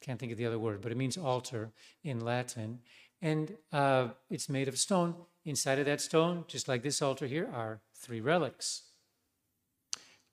can't 0.00 0.18
think 0.18 0.32
of 0.32 0.38
the 0.38 0.46
other 0.46 0.58
word, 0.58 0.80
but 0.80 0.92
it 0.92 0.98
means 0.98 1.16
altar 1.16 1.72
in 2.02 2.20
Latin. 2.20 2.80
And 3.22 3.56
uh, 3.72 4.08
it's 4.30 4.48
made 4.48 4.68
of 4.68 4.78
stone. 4.78 5.14
Inside 5.44 5.78
of 5.78 5.86
that 5.86 6.00
stone, 6.00 6.44
just 6.46 6.68
like 6.68 6.82
this 6.82 7.00
altar 7.00 7.26
here, 7.26 7.48
are 7.52 7.80
three 7.94 8.20
relics. 8.20 8.87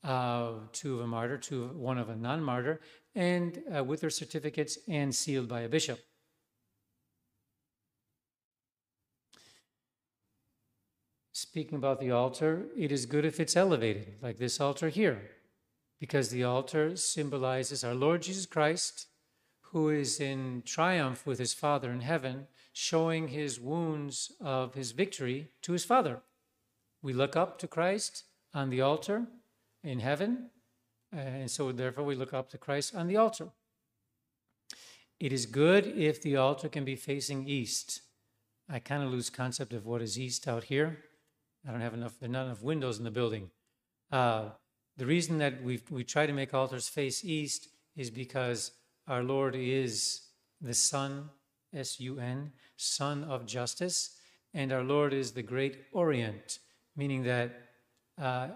Uh, 0.06 0.52
two 0.72 0.94
of 0.94 1.00
a 1.00 1.06
martyr, 1.06 1.36
two 1.36 1.64
of, 1.64 1.76
one 1.76 1.98
of 1.98 2.08
a 2.08 2.16
non-martyr, 2.16 2.80
and 3.14 3.62
uh, 3.76 3.82
with 3.82 4.00
their 4.00 4.10
certificates 4.10 4.78
and 4.88 5.14
sealed 5.14 5.48
by 5.48 5.62
a 5.62 5.68
bishop. 5.68 5.98
Speaking 11.32 11.76
about 11.76 11.98
the 11.98 12.12
altar, 12.12 12.66
it 12.76 12.92
is 12.92 13.04
good 13.04 13.24
if 13.24 13.40
it's 13.40 13.56
elevated, 13.56 14.14
like 14.22 14.38
this 14.38 14.60
altar 14.60 14.88
here 14.88 15.20
because 15.98 16.28
the 16.28 16.44
altar 16.44 16.96
symbolizes 16.96 17.82
our 17.82 17.94
Lord 17.94 18.22
Jesus 18.22 18.46
Christ, 18.46 19.06
who 19.72 19.88
is 19.88 20.20
in 20.20 20.62
triumph 20.64 21.26
with 21.26 21.38
his 21.38 21.54
Father 21.54 21.90
in 21.90 22.00
heaven, 22.00 22.46
showing 22.72 23.28
his 23.28 23.58
wounds 23.58 24.32
of 24.40 24.74
his 24.74 24.92
victory 24.92 25.48
to 25.62 25.72
his 25.72 25.84
Father. 25.84 26.20
We 27.02 27.12
look 27.12 27.36
up 27.36 27.58
to 27.60 27.68
Christ 27.68 28.24
on 28.52 28.70
the 28.70 28.80
altar 28.80 29.26
in 29.86 30.00
heaven, 30.00 30.50
and 31.12 31.50
so 31.50 31.70
therefore 31.70 32.04
we 32.04 32.16
look 32.16 32.34
up 32.34 32.50
to 32.50 32.58
Christ 32.58 32.94
on 32.94 33.06
the 33.06 33.16
altar. 33.16 33.48
It 35.20 35.32
is 35.32 35.46
good 35.46 35.86
if 35.86 36.20
the 36.20 36.36
altar 36.36 36.68
can 36.68 36.84
be 36.84 36.96
facing 36.96 37.48
east. 37.48 38.02
I 38.68 38.80
kind 38.80 39.02
of 39.04 39.10
lose 39.10 39.30
concept 39.30 39.72
of 39.72 39.86
what 39.86 40.02
is 40.02 40.18
east 40.18 40.48
out 40.48 40.64
here. 40.64 40.98
I 41.66 41.70
don't 41.70 41.80
have 41.80 41.94
enough, 41.94 42.18
there 42.18 42.28
are 42.28 42.32
not 42.32 42.46
enough 42.46 42.62
windows 42.62 42.98
in 42.98 43.04
the 43.04 43.10
building. 43.12 43.50
Uh, 44.10 44.50
the 44.96 45.06
reason 45.06 45.38
that 45.38 45.62
we 45.62 45.80
we 45.90 46.04
try 46.04 46.26
to 46.26 46.32
make 46.32 46.52
altars 46.52 46.88
face 46.88 47.24
east 47.24 47.68
is 47.96 48.10
because 48.10 48.72
our 49.06 49.22
Lord 49.22 49.54
is 49.54 50.22
the 50.60 50.74
Sun, 50.74 51.30
S 51.72 52.00
U 52.00 52.18
N, 52.18 52.52
Sun 52.76 53.24
of 53.24 53.46
Justice, 53.46 54.16
and 54.52 54.72
our 54.72 54.82
Lord 54.82 55.12
is 55.12 55.32
the 55.32 55.42
Great 55.42 55.84
Orient, 55.92 56.58
meaning 56.96 57.22
that 57.24 57.50
uh, 58.18 58.48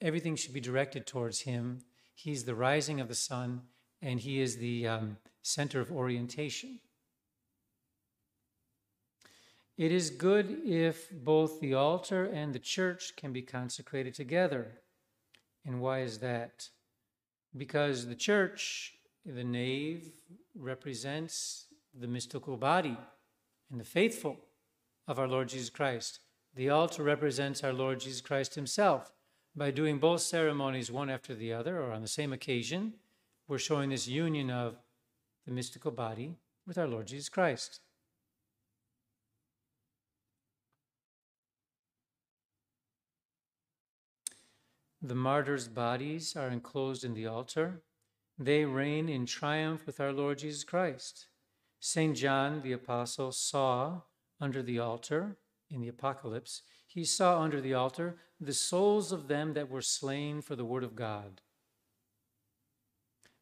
everything 0.00 0.36
should 0.36 0.54
be 0.54 0.60
directed 0.60 1.06
towards 1.06 1.40
Him. 1.40 1.80
He's 2.14 2.44
the 2.44 2.54
rising 2.54 3.00
of 3.00 3.08
the 3.08 3.14
sun, 3.14 3.62
and 4.02 4.20
He 4.20 4.40
is 4.40 4.56
the 4.56 4.86
um, 4.86 5.16
center 5.42 5.80
of 5.80 5.92
orientation. 5.92 6.80
It 9.76 9.92
is 9.92 10.10
good 10.10 10.62
if 10.64 11.08
both 11.10 11.60
the 11.60 11.74
altar 11.74 12.24
and 12.24 12.52
the 12.52 12.58
church 12.58 13.14
can 13.16 13.32
be 13.32 13.42
consecrated 13.42 14.12
together. 14.12 14.80
And 15.64 15.80
why 15.80 16.00
is 16.00 16.18
that? 16.18 16.68
Because 17.56 18.06
the 18.06 18.16
church, 18.16 18.94
the 19.24 19.44
nave, 19.44 20.10
represents 20.56 21.66
the 21.94 22.08
mystical 22.08 22.56
body 22.56 22.96
and 23.70 23.80
the 23.80 23.84
faithful 23.84 24.36
of 25.06 25.18
our 25.18 25.28
Lord 25.28 25.48
Jesus 25.48 25.70
Christ. 25.70 26.18
The 26.56 26.70
altar 26.70 27.04
represents 27.04 27.62
our 27.62 27.72
Lord 27.72 28.00
Jesus 28.00 28.20
Christ 28.20 28.56
himself. 28.56 29.12
By 29.58 29.72
doing 29.72 29.98
both 29.98 30.20
ceremonies 30.20 30.88
one 30.88 31.10
after 31.10 31.34
the 31.34 31.52
other 31.52 31.82
or 31.82 31.90
on 31.90 32.00
the 32.00 32.06
same 32.06 32.32
occasion, 32.32 32.94
we're 33.48 33.58
showing 33.58 33.90
this 33.90 34.06
union 34.06 34.52
of 34.52 34.76
the 35.44 35.52
mystical 35.52 35.90
body 35.90 36.36
with 36.64 36.78
our 36.78 36.86
Lord 36.86 37.08
Jesus 37.08 37.28
Christ. 37.28 37.80
The 45.02 45.16
martyrs' 45.16 45.66
bodies 45.66 46.36
are 46.36 46.50
enclosed 46.50 47.02
in 47.02 47.14
the 47.14 47.26
altar. 47.26 47.82
They 48.38 48.64
reign 48.64 49.08
in 49.08 49.26
triumph 49.26 49.86
with 49.86 49.98
our 49.98 50.12
Lord 50.12 50.38
Jesus 50.38 50.62
Christ. 50.62 51.26
St. 51.80 52.16
John 52.16 52.62
the 52.62 52.72
Apostle 52.72 53.32
saw 53.32 54.02
under 54.40 54.62
the 54.62 54.78
altar 54.78 55.36
in 55.68 55.80
the 55.80 55.88
Apocalypse, 55.88 56.62
he 56.86 57.04
saw 57.04 57.40
under 57.42 57.60
the 57.60 57.74
altar 57.74 58.18
the 58.40 58.54
souls 58.54 59.12
of 59.12 59.28
them 59.28 59.54
that 59.54 59.68
were 59.68 59.82
slain 59.82 60.40
for 60.40 60.56
the 60.56 60.64
word 60.64 60.84
of 60.84 60.94
God. 60.94 61.40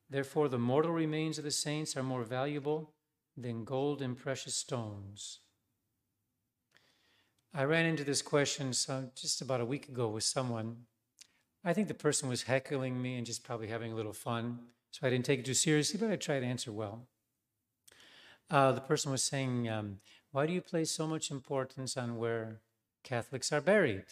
Therefore, 0.09 0.49
the 0.49 0.59
mortal 0.59 0.93
remains 0.93 1.39
of 1.39 1.45
the 1.45 1.51
saints 1.51 1.97
are 1.97 2.03
more 2.03 2.23
valuable 2.23 2.95
than 3.37 3.65
gold 3.65 4.01
and 4.01 4.17
precious 4.17 4.55
stones. 4.55 5.41
I 7.53 7.65
ran 7.65 7.87
into 7.87 8.05
this 8.05 8.23
question 8.23 8.71
just 8.71 9.41
about 9.41 9.61
a 9.61 9.67
week 9.67 9.89
ago 9.89 10.09
with 10.09 10.25
someone 10.25 10.87
I 11.67 11.73
think 11.73 11.89
the 11.89 11.95
person 11.95 12.29
was 12.29 12.45
heckling 12.45 13.03
me 13.03 13.17
and 13.17 13.27
just 13.27 13.43
probably 13.43 13.67
having 13.67 13.91
a 13.91 13.97
little 13.97 14.13
fun. 14.13 14.61
So 14.93 15.05
I 15.05 15.11
didn't 15.11 15.25
take 15.25 15.41
it 15.41 15.47
too 15.47 15.53
seriously, 15.53 15.99
but 15.99 16.13
I 16.13 16.15
tried 16.15 16.41
to 16.41 16.47
answer 16.47 16.71
well. 16.71 17.09
Uh, 18.49 18.71
the 18.71 18.81
person 18.81 19.11
was 19.11 19.25
saying, 19.25 19.69
um, 19.69 19.99
Why 20.31 20.47
do 20.47 20.53
you 20.53 20.61
place 20.61 20.93
so 20.93 21.09
much 21.09 21.29
importance 21.29 21.97
on 21.97 22.19
where 22.19 22.61
Catholics 23.03 23.53
are 23.53 23.61
buried? 23.61 24.05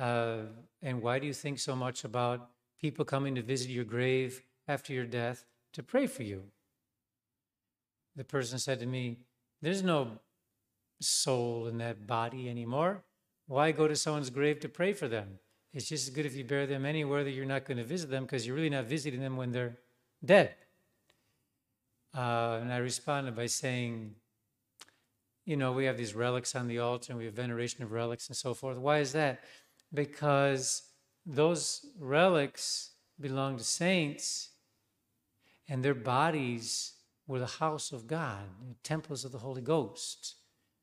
Uh, 0.00 0.46
and 0.82 1.02
why 1.02 1.18
do 1.18 1.26
you 1.26 1.34
think 1.34 1.58
so 1.58 1.76
much 1.76 2.04
about 2.04 2.48
people 2.80 3.04
coming 3.04 3.34
to 3.34 3.42
visit 3.42 3.68
your 3.68 3.84
grave 3.84 4.42
after 4.66 4.94
your 4.94 5.04
death 5.04 5.44
to 5.74 5.82
pray 5.82 6.06
for 6.06 6.22
you? 6.22 6.42
The 8.16 8.24
person 8.24 8.58
said 8.58 8.80
to 8.80 8.86
me, 8.86 9.18
There's 9.60 9.82
no 9.82 10.18
soul 11.00 11.66
in 11.66 11.78
that 11.78 12.06
body 12.06 12.48
anymore. 12.48 13.02
Why 13.46 13.72
go 13.72 13.86
to 13.88 13.96
someone's 13.96 14.30
grave 14.30 14.60
to 14.60 14.68
pray 14.68 14.94
for 14.94 15.06
them? 15.06 15.38
It's 15.74 15.88
just 15.88 16.08
as 16.08 16.14
good 16.14 16.26
if 16.26 16.34
you 16.34 16.44
bury 16.44 16.66
them 16.66 16.86
anywhere 16.86 17.22
that 17.22 17.32
you're 17.32 17.44
not 17.44 17.64
going 17.64 17.78
to 17.78 17.84
visit 17.84 18.10
them 18.10 18.24
because 18.24 18.46
you're 18.46 18.56
really 18.56 18.70
not 18.70 18.86
visiting 18.86 19.20
them 19.20 19.36
when 19.36 19.52
they're 19.52 19.76
dead. 20.24 20.54
Uh, 22.16 22.58
and 22.60 22.72
I 22.72 22.78
responded 22.78 23.36
by 23.36 23.46
saying, 23.46 24.14
you 25.44 25.56
know, 25.56 25.72
we 25.72 25.84
have 25.84 25.96
these 25.96 26.14
relics 26.14 26.56
on 26.56 26.68
the 26.68 26.78
altar 26.78 27.12
and 27.12 27.18
we 27.18 27.26
have 27.26 27.34
veneration 27.34 27.82
of 27.82 27.92
relics 27.92 28.28
and 28.28 28.36
so 28.36 28.54
forth. 28.54 28.78
Why 28.78 28.98
is 28.98 29.12
that? 29.12 29.40
Because 29.92 30.82
those 31.26 31.86
relics 31.98 32.90
belong 33.20 33.58
to 33.58 33.64
saints 33.64 34.50
and 35.68 35.84
their 35.84 35.94
bodies 35.94 36.94
were 37.26 37.38
the 37.38 37.46
house 37.46 37.92
of 37.92 38.06
God, 38.06 38.44
temples 38.82 39.24
of 39.24 39.32
the 39.32 39.38
Holy 39.38 39.62
Ghost. 39.62 40.36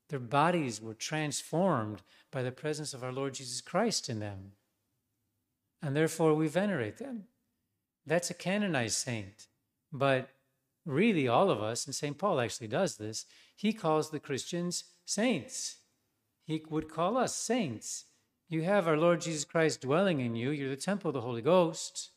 Their 0.09 0.19
bodies 0.19 0.81
were 0.81 0.93
transformed 0.93 2.01
by 2.31 2.43
the 2.43 2.51
presence 2.51 2.93
of 2.93 3.03
our 3.03 3.11
Lord 3.11 3.33
Jesus 3.33 3.59
Christ 3.61 4.09
in 4.09 4.19
them 4.19 4.53
and 5.81 5.95
therefore 5.95 6.33
we 6.33 6.47
venerate 6.47 6.97
them. 6.97 7.23
That's 8.05 8.29
a 8.29 8.35
canonized 8.35 8.97
saint. 8.97 9.47
But 9.91 10.29
really, 10.85 11.27
all 11.27 11.49
of 11.49 11.61
us, 11.61 11.85
and 11.85 11.93
St. 11.93 12.17
Paul 12.17 12.39
actually 12.39 12.67
does 12.67 12.97
this, 12.97 13.25
he 13.55 13.73
calls 13.73 14.09
the 14.09 14.19
Christians 14.19 14.85
saints. 15.05 15.77
He 16.43 16.63
would 16.69 16.89
call 16.89 17.17
us 17.17 17.35
saints 17.35 18.05
You 18.49 18.63
have 18.63 18.87
our 18.87 18.97
Lord 18.97 19.21
Jesus 19.21 19.43
Christ 19.43 19.81
dwelling 19.81 20.21
in 20.21 20.35
you. 20.35 20.51
You're 20.51 20.69
the 20.69 20.77
temple 20.77 21.09
of 21.09 21.13
the 21.13 21.21
Holy 21.21 21.41
Ghost. 21.41 22.11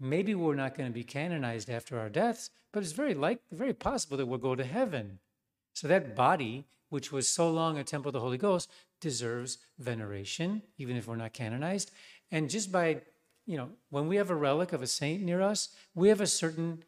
Maybe 0.00 0.34
we're 0.34 0.54
not 0.54 0.74
going 0.74 0.88
to 0.88 0.94
be 0.94 1.04
canonized 1.04 1.68
after 1.68 1.98
our 1.98 2.08
deaths, 2.08 2.50
but 2.72 2.82
it's 2.82 2.92
very 2.92 3.14
like 3.14 3.40
very 3.52 3.74
possible 3.74 4.16
that 4.16 4.26
we'll 4.26 4.38
go 4.38 4.54
to 4.54 4.64
heaven. 4.64 5.18
So 5.74 5.88
that 5.88 6.16
body, 6.16 6.64
which 6.88 7.12
was 7.12 7.28
so 7.28 7.50
long 7.50 7.78
a 7.78 7.84
temple 7.84 8.08
of 8.08 8.14
the 8.14 8.20
Holy 8.20 8.38
Ghost, 8.38 8.70
deserves 9.00 9.58
veneration, 9.78 10.62
even 10.78 10.96
if 10.96 11.06
we're 11.06 11.16
not 11.16 11.34
canonized. 11.34 11.90
And 12.30 12.48
just 12.48 12.72
by, 12.72 13.02
you 13.46 13.58
know, 13.58 13.68
when 13.90 14.08
we 14.08 14.16
have 14.16 14.30
a 14.30 14.34
relic 14.34 14.72
of 14.72 14.82
a 14.82 14.86
saint 14.86 15.22
near 15.22 15.42
us, 15.42 15.68
we 15.94 16.08
have 16.08 16.22
a 16.22 16.26
certain 16.26 16.84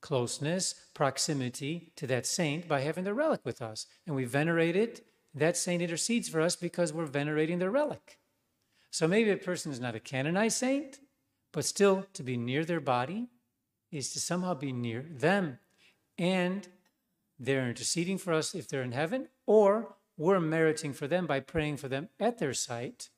closeness, 0.00 0.74
proximity 0.94 1.92
to 1.94 2.08
that 2.08 2.26
saint 2.26 2.66
by 2.66 2.80
having 2.80 3.04
the 3.04 3.14
relic 3.14 3.40
with 3.44 3.62
us. 3.62 3.86
And 4.06 4.16
we 4.16 4.24
venerate 4.24 4.74
it. 4.74 5.06
That 5.34 5.56
saint 5.56 5.82
intercedes 5.82 6.28
for 6.28 6.40
us 6.40 6.56
because 6.56 6.92
we're 6.92 7.06
venerating 7.06 7.58
their 7.58 7.70
relic. 7.70 8.18
So 8.90 9.08
maybe 9.08 9.30
a 9.30 9.36
person 9.36 9.72
is 9.72 9.80
not 9.80 9.94
a 9.94 10.00
canonized 10.00 10.58
saint, 10.58 11.00
but 11.52 11.64
still 11.64 12.06
to 12.12 12.22
be 12.22 12.36
near 12.36 12.64
their 12.64 12.80
body 12.80 13.28
is 13.90 14.12
to 14.12 14.20
somehow 14.20 14.54
be 14.54 14.72
near 14.72 15.02
them. 15.02 15.58
And 16.18 16.68
they're 17.38 17.68
interceding 17.68 18.18
for 18.18 18.32
us 18.32 18.54
if 18.54 18.68
they're 18.68 18.82
in 18.82 18.92
heaven, 18.92 19.28
or 19.46 19.96
we're 20.16 20.40
meriting 20.40 20.92
for 20.92 21.06
them 21.06 21.26
by 21.26 21.40
praying 21.40 21.78
for 21.78 21.88
them 21.88 22.08
at 22.20 22.38
their 22.38 22.54
site 22.54 23.08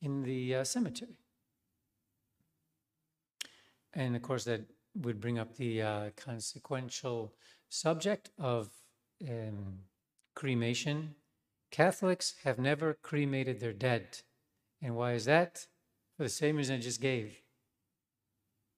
in 0.00 0.22
the 0.22 0.56
uh, 0.56 0.64
cemetery. 0.64 1.16
And 3.94 4.16
of 4.16 4.22
course, 4.22 4.44
that 4.44 4.62
would 4.96 5.20
bring 5.20 5.38
up 5.38 5.56
the 5.56 5.82
uh, 5.82 6.10
consequential 6.16 7.32
subject 7.68 8.30
of 8.38 8.70
um, 9.28 9.78
cremation. 10.34 11.14
Catholics 11.70 12.34
have 12.44 12.58
never 12.58 12.94
cremated 12.94 13.60
their 13.60 13.72
dead. 13.72 14.20
And 14.80 14.96
why 14.96 15.12
is 15.12 15.24
that? 15.26 15.66
For 16.16 16.24
the 16.24 16.28
same 16.28 16.56
reason 16.56 16.76
I 16.76 16.80
just 16.80 17.00
gave. 17.00 17.40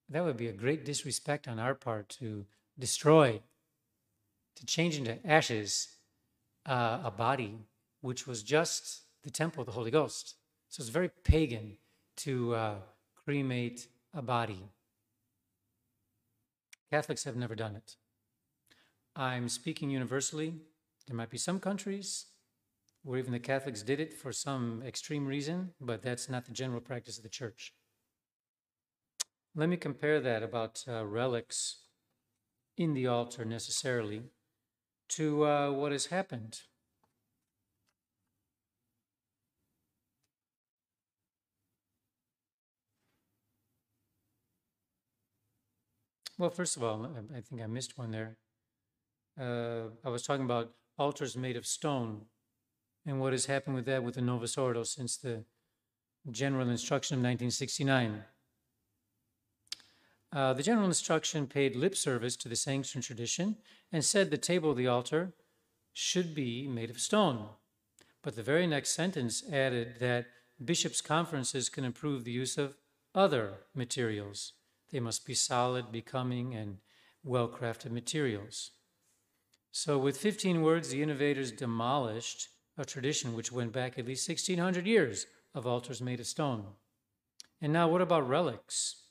That 0.08 0.24
would 0.24 0.36
be 0.36 0.48
a 0.48 0.52
great 0.52 0.84
disrespect 0.84 1.48
on 1.48 1.58
our 1.58 1.74
part 1.74 2.08
to 2.20 2.46
destroy, 2.78 3.40
to 4.56 4.66
change 4.66 4.98
into 4.98 5.18
ashes 5.26 5.96
uh, 6.66 7.00
a 7.04 7.10
body 7.10 7.58
which 8.00 8.26
was 8.26 8.42
just 8.42 9.02
the 9.22 9.30
temple 9.30 9.62
of 9.62 9.66
the 9.66 9.72
Holy 9.72 9.90
Ghost. 9.90 10.36
So 10.68 10.82
it's 10.82 10.90
very 10.90 11.10
pagan 11.24 11.78
to 12.18 12.54
uh, 12.54 12.74
cremate 13.24 13.88
a 14.12 14.22
body. 14.22 14.60
Catholics 16.90 17.24
have 17.24 17.36
never 17.36 17.54
done 17.54 17.74
it. 17.74 17.96
I'm 19.16 19.48
speaking 19.48 19.90
universally. 19.90 20.54
There 21.06 21.16
might 21.16 21.30
be 21.30 21.38
some 21.38 21.60
countries 21.60 22.26
where 23.02 23.18
even 23.18 23.32
the 23.32 23.38
Catholics 23.38 23.82
did 23.82 24.00
it 24.00 24.14
for 24.14 24.32
some 24.32 24.82
extreme 24.86 25.26
reason, 25.26 25.74
but 25.80 26.02
that's 26.02 26.28
not 26.30 26.46
the 26.46 26.52
general 26.52 26.80
practice 26.80 27.18
of 27.18 27.22
the 27.22 27.28
church. 27.28 27.74
Let 29.54 29.68
me 29.68 29.76
compare 29.76 30.20
that 30.20 30.42
about 30.42 30.82
uh, 30.88 31.06
relics 31.06 31.82
in 32.76 32.94
the 32.94 33.06
altar 33.06 33.44
necessarily 33.44 34.22
to 35.10 35.46
uh, 35.46 35.70
what 35.70 35.92
has 35.92 36.06
happened. 36.06 36.62
Well, 46.36 46.50
first 46.50 46.76
of 46.76 46.82
all, 46.82 47.06
I 47.34 47.40
think 47.42 47.62
I 47.62 47.66
missed 47.66 47.96
one 47.96 48.10
there. 48.10 48.38
Uh, 49.38 49.90
I 50.04 50.08
was 50.08 50.22
talking 50.22 50.44
about 50.44 50.72
altars 50.98 51.36
made 51.36 51.56
of 51.56 51.66
stone 51.66 52.22
and 53.06 53.20
what 53.20 53.32
has 53.32 53.46
happened 53.46 53.76
with 53.76 53.86
that 53.86 54.02
with 54.02 54.14
the 54.14 54.20
Novus 54.20 54.56
Ordo 54.56 54.82
since 54.82 55.16
the 55.16 55.44
General 56.30 56.68
Instruction 56.68 57.16
of 57.16 57.18
1969. 57.18 58.24
Uh, 60.32 60.52
the 60.52 60.62
General 60.62 60.86
Instruction 60.86 61.46
paid 61.46 61.76
lip 61.76 61.94
service 61.94 62.34
to 62.36 62.48
the 62.48 62.56
sanctioned 62.56 63.04
tradition 63.04 63.56
and 63.92 64.04
said 64.04 64.30
the 64.30 64.38
table 64.38 64.70
of 64.70 64.76
the 64.76 64.86
altar 64.86 65.32
should 65.92 66.34
be 66.34 66.66
made 66.66 66.90
of 66.90 66.98
stone. 66.98 67.46
But 68.22 68.36
the 68.36 68.42
very 68.42 68.66
next 68.66 68.90
sentence 68.90 69.44
added 69.52 69.96
that 70.00 70.26
bishops' 70.62 71.00
conferences 71.00 71.68
can 71.68 71.84
approve 71.84 72.24
the 72.24 72.32
use 72.32 72.56
of 72.58 72.76
other 73.14 73.58
materials. 73.74 74.54
They 74.90 74.98
must 74.98 75.26
be 75.26 75.34
solid, 75.34 75.92
becoming, 75.92 76.54
and 76.54 76.78
well 77.22 77.48
crafted 77.48 77.92
materials. 77.92 78.70
So, 79.76 79.98
with 79.98 80.16
15 80.18 80.62
words, 80.62 80.90
the 80.90 81.02
innovators 81.02 81.50
demolished 81.50 82.48
a 82.78 82.84
tradition 82.84 83.34
which 83.34 83.50
went 83.50 83.72
back 83.72 83.98
at 83.98 84.06
least 84.06 84.28
1600 84.28 84.86
years 84.86 85.26
of 85.52 85.66
altars 85.66 86.00
made 86.00 86.20
of 86.20 86.28
stone. 86.28 86.66
And 87.60 87.72
now, 87.72 87.88
what 87.88 88.00
about 88.00 88.28
relics? 88.28 89.02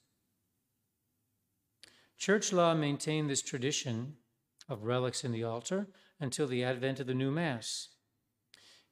Church 2.17 2.53
law 2.53 2.73
maintained 2.73 3.29
this 3.29 3.41
tradition 3.41 4.15
of 4.69 4.85
relics 4.85 5.25
in 5.25 5.33
the 5.33 5.43
altar 5.43 5.87
until 6.21 6.47
the 6.47 6.63
advent 6.63 7.01
of 7.01 7.07
the 7.07 7.13
new 7.13 7.29
Mass. 7.29 7.89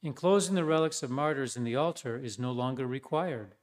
Enclosing 0.02 0.54
the 0.54 0.66
relics 0.66 1.02
of 1.02 1.10
martyrs 1.10 1.56
in 1.56 1.64
the 1.64 1.76
altar 1.76 2.18
is 2.18 2.38
no 2.38 2.52
longer 2.52 2.86
required. 2.86 3.54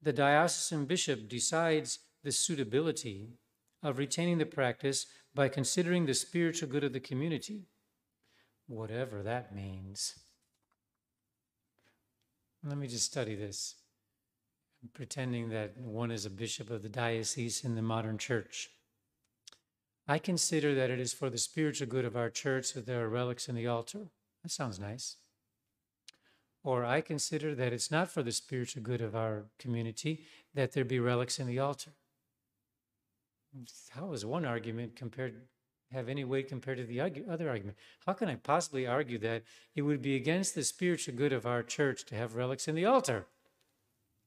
The 0.00 0.12
diocesan 0.12 0.84
bishop 0.84 1.28
decides 1.28 1.98
the 2.22 2.30
suitability 2.30 3.32
of 3.82 3.98
retaining 3.98 4.38
the 4.38 4.46
practice 4.46 5.06
by 5.34 5.48
considering 5.48 6.06
the 6.06 6.14
spiritual 6.14 6.68
good 6.68 6.84
of 6.84 6.92
the 6.92 7.00
community, 7.00 7.66
whatever 8.66 9.22
that 9.22 9.54
means. 9.54 10.18
Let 12.64 12.76
me 12.76 12.88
just 12.88 13.06
study 13.06 13.36
this, 13.36 13.76
pretending 14.94 15.50
that 15.50 15.76
one 15.76 16.10
is 16.10 16.26
a 16.26 16.30
bishop 16.30 16.70
of 16.70 16.82
the 16.82 16.88
diocese 16.88 17.64
in 17.64 17.76
the 17.76 17.82
modern 17.82 18.18
church. 18.18 18.70
I 20.08 20.18
consider 20.18 20.74
that 20.74 20.90
it 20.90 20.98
is 20.98 21.12
for 21.12 21.30
the 21.30 21.38
spiritual 21.38 21.86
good 21.86 22.04
of 22.04 22.16
our 22.16 22.30
church 22.30 22.72
that 22.72 22.86
there 22.86 23.04
are 23.04 23.08
relics 23.08 23.48
in 23.48 23.54
the 23.54 23.66
altar. 23.66 24.08
That 24.42 24.50
sounds 24.50 24.80
nice. 24.80 25.16
Or 26.64 26.84
I 26.84 27.00
consider 27.00 27.54
that 27.54 27.72
it's 27.72 27.90
not 27.90 28.10
for 28.10 28.22
the 28.22 28.32
spiritual 28.32 28.82
good 28.82 29.00
of 29.00 29.14
our 29.14 29.44
community 29.58 30.24
that 30.54 30.72
there 30.72 30.84
be 30.84 30.98
relics 30.98 31.38
in 31.38 31.46
the 31.46 31.58
altar. 31.58 31.92
How 33.90 34.12
is 34.12 34.24
one 34.24 34.44
argument 34.44 34.96
compared 34.96 35.34
have 35.90 36.08
any 36.08 36.24
weight 36.24 36.48
compared 36.48 36.78
to 36.78 36.84
the 36.84 37.00
other 37.00 37.48
argument? 37.48 37.76
How 38.06 38.12
can 38.12 38.28
I 38.28 38.36
possibly 38.36 38.86
argue 38.86 39.18
that 39.18 39.42
it 39.74 39.82
would 39.82 40.02
be 40.02 40.16
against 40.16 40.54
the 40.54 40.62
spiritual 40.62 41.14
good 41.14 41.32
of 41.32 41.46
our 41.46 41.62
church 41.62 42.04
to 42.06 42.14
have 42.14 42.36
relics 42.36 42.68
in 42.68 42.74
the 42.74 42.84
altar? 42.84 43.26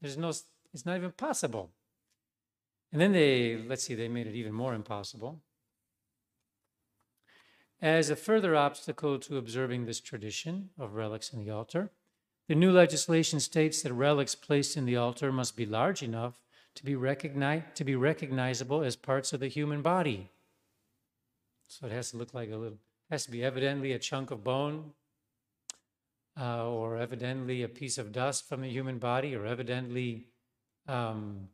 There's 0.01 0.17
no, 0.17 0.29
it's 0.29 0.85
not 0.85 0.97
even 0.97 1.11
possible. 1.11 1.69
And 2.91 2.99
then 2.99 3.11
they, 3.11 3.61
let's 3.67 3.83
see, 3.83 3.95
they 3.95 4.07
made 4.07 4.27
it 4.27 4.35
even 4.35 4.53
more 4.53 4.73
impossible. 4.73 5.39
As 7.81 8.09
a 8.09 8.15
further 8.15 8.55
obstacle 8.55 9.19
to 9.19 9.37
observing 9.37 9.85
this 9.85 10.01
tradition 10.01 10.69
of 10.77 10.95
relics 10.95 11.31
in 11.31 11.43
the 11.43 11.51
altar, 11.51 11.91
the 12.47 12.55
new 12.55 12.71
legislation 12.71 13.39
states 13.39 13.81
that 13.81 13.93
relics 13.93 14.35
placed 14.35 14.75
in 14.75 14.85
the 14.85 14.97
altar 14.97 15.31
must 15.31 15.55
be 15.55 15.65
large 15.65 16.03
enough 16.03 16.41
to 16.75 16.85
be, 16.85 16.93
recogni- 16.93 17.63
to 17.75 17.83
be 17.83 17.95
recognizable 17.95 18.83
as 18.83 18.95
parts 18.95 19.33
of 19.33 19.39
the 19.39 19.47
human 19.47 19.81
body. 19.81 20.29
So 21.67 21.85
it 21.85 21.91
has 21.91 22.11
to 22.11 22.17
look 22.17 22.33
like 22.33 22.51
a 22.51 22.57
little, 22.57 22.77
has 23.09 23.25
to 23.25 23.31
be 23.31 23.43
evidently 23.43 23.93
a 23.93 23.99
chunk 23.99 24.31
of 24.31 24.43
bone, 24.43 24.91
uh, 26.39 26.69
or 26.69 26.97
evidently 26.97 27.63
a 27.63 27.67
piece 27.67 27.97
of 27.97 28.11
dust 28.11 28.47
from 28.47 28.61
the 28.61 28.69
human 28.69 28.97
body, 28.97 29.35
or 29.35 29.45
evidently 29.45 30.27
um, 30.87 31.49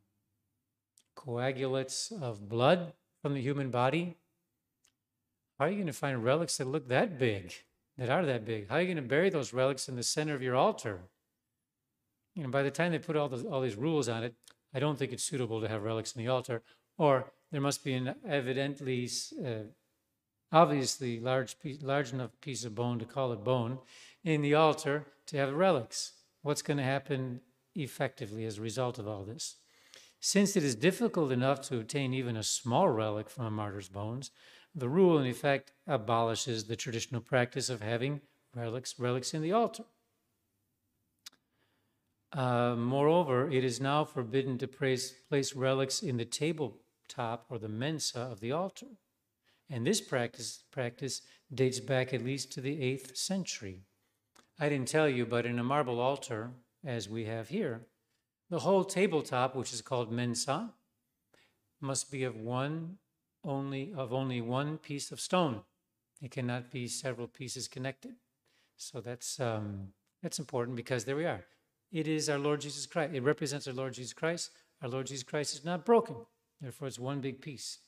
coagulates 1.15 2.11
of 2.11 2.47
blood 2.47 2.93
from 3.21 3.33
the 3.33 3.41
human 3.41 3.69
body. 3.69 4.15
How 5.57 5.65
are 5.65 5.69
you 5.69 5.75
going 5.75 5.87
to 5.87 5.93
find 5.93 6.23
relics 6.23 6.57
that 6.57 6.67
look 6.67 6.87
that 6.89 7.17
big, 7.17 7.53
that 7.97 8.09
are 8.09 8.25
that 8.25 8.45
big? 8.45 8.69
How 8.69 8.75
are 8.75 8.81
you 8.81 8.87
going 8.87 8.97
to 8.97 9.01
bury 9.01 9.29
those 9.29 9.53
relics 9.53 9.89
in 9.89 9.95
the 9.95 10.03
center 10.03 10.35
of 10.35 10.43
your 10.43 10.55
altar? 10.55 10.99
You 12.35 12.43
know, 12.43 12.49
by 12.49 12.61
the 12.61 12.69
time 12.69 12.91
they 12.91 12.99
put 12.99 13.15
all, 13.15 13.29
the, 13.29 13.47
all 13.49 13.61
these 13.61 13.75
rules 13.75 14.07
on 14.07 14.23
it, 14.23 14.35
I 14.77 14.79
don't 14.79 14.95
think 14.95 15.11
it's 15.11 15.23
suitable 15.23 15.59
to 15.59 15.67
have 15.67 15.81
relics 15.81 16.15
in 16.15 16.23
the 16.23 16.29
altar, 16.29 16.61
or 16.99 17.33
there 17.51 17.59
must 17.59 17.83
be 17.83 17.93
an 17.93 18.13
evidently, 18.29 19.09
uh, 19.43 19.71
obviously 20.51 21.19
large, 21.19 21.59
piece, 21.59 21.81
large 21.81 22.13
enough 22.13 22.29
piece 22.41 22.63
of 22.63 22.75
bone 22.75 22.99
to 22.99 23.05
call 23.05 23.33
it 23.33 23.43
bone 23.43 23.79
in 24.23 24.43
the 24.43 24.53
altar 24.53 25.07
to 25.25 25.37
have 25.37 25.51
relics. 25.51 26.13
What's 26.43 26.61
going 26.61 26.77
to 26.77 26.83
happen 26.83 27.41
effectively 27.73 28.45
as 28.45 28.59
a 28.59 28.61
result 28.61 28.99
of 28.99 29.07
all 29.07 29.23
this? 29.23 29.55
Since 30.19 30.55
it 30.55 30.63
is 30.63 30.75
difficult 30.75 31.31
enough 31.31 31.61
to 31.61 31.79
obtain 31.79 32.13
even 32.13 32.37
a 32.37 32.43
small 32.43 32.87
relic 32.87 33.31
from 33.31 33.45
a 33.45 33.51
martyr's 33.51 33.89
bones, 33.89 34.29
the 34.75 34.89
rule, 34.89 35.17
in 35.17 35.25
effect, 35.25 35.71
abolishes 35.87 36.65
the 36.65 36.75
traditional 36.75 37.21
practice 37.21 37.71
of 37.71 37.81
having 37.81 38.21
relics, 38.53 38.99
relics 38.99 39.33
in 39.33 39.41
the 39.41 39.53
altar. 39.53 39.85
Uh, 42.33 42.75
moreover, 42.75 43.49
it 43.49 43.63
is 43.63 43.79
now 43.79 44.03
forbidden 44.03 44.57
to 44.57 44.67
place, 44.67 45.11
place 45.29 45.53
relics 45.53 46.01
in 46.01 46.17
the 46.17 46.25
tabletop 46.25 47.45
or 47.49 47.57
the 47.57 47.69
mensa 47.69 48.19
of 48.19 48.39
the 48.39 48.51
altar. 48.51 48.87
And 49.69 49.85
this 49.85 50.01
practice, 50.01 50.63
practice 50.71 51.21
dates 51.53 51.79
back 51.79 52.13
at 52.13 52.23
least 52.23 52.51
to 52.53 52.61
the 52.61 52.75
8th 52.77 53.15
century. 53.17 53.81
I 54.59 54.69
didn't 54.69 54.87
tell 54.87 55.07
you, 55.07 55.25
but 55.25 55.45
in 55.45 55.59
a 55.59 55.63
marble 55.63 55.99
altar, 55.99 56.51
as 56.85 57.09
we 57.09 57.25
have 57.25 57.49
here, 57.49 57.87
the 58.49 58.59
whole 58.59 58.83
tabletop, 58.83 59.55
which 59.55 59.73
is 59.73 59.81
called 59.81 60.11
mensa, 60.11 60.73
must 61.81 62.11
be 62.11 62.23
of 62.23 62.35
one 62.35 62.97
only 63.43 63.93
of 63.95 64.13
only 64.13 64.41
one 64.41 64.77
piece 64.77 65.11
of 65.11 65.19
stone. 65.19 65.61
It 66.21 66.31
cannot 66.31 66.71
be 66.71 66.87
several 66.87 67.27
pieces 67.27 67.67
connected. 67.67 68.15
So 68.77 68.99
that's 68.99 69.39
um, 69.39 69.89
that's 70.23 70.39
important 70.39 70.75
because 70.75 71.05
there 71.05 71.15
we 71.15 71.25
are. 71.25 71.45
It 71.91 72.07
is 72.07 72.29
our 72.29 72.37
Lord 72.37 72.61
Jesus 72.61 72.85
Christ. 72.85 73.13
It 73.13 73.23
represents 73.23 73.67
our 73.67 73.73
Lord 73.73 73.93
Jesus 73.93 74.13
Christ. 74.13 74.51
Our 74.81 74.89
Lord 74.89 75.07
Jesus 75.07 75.23
Christ 75.23 75.53
is 75.53 75.65
not 75.65 75.85
broken. 75.85 76.15
Therefore, 76.61 76.87
it's 76.87 76.99
one 76.99 77.21
big 77.21 77.41
piece. 77.41 77.79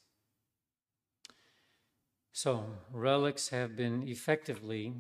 So 2.32 2.66
relics 2.94 3.50
have 3.50 3.76
been 3.76 4.08
effectively 4.08 4.94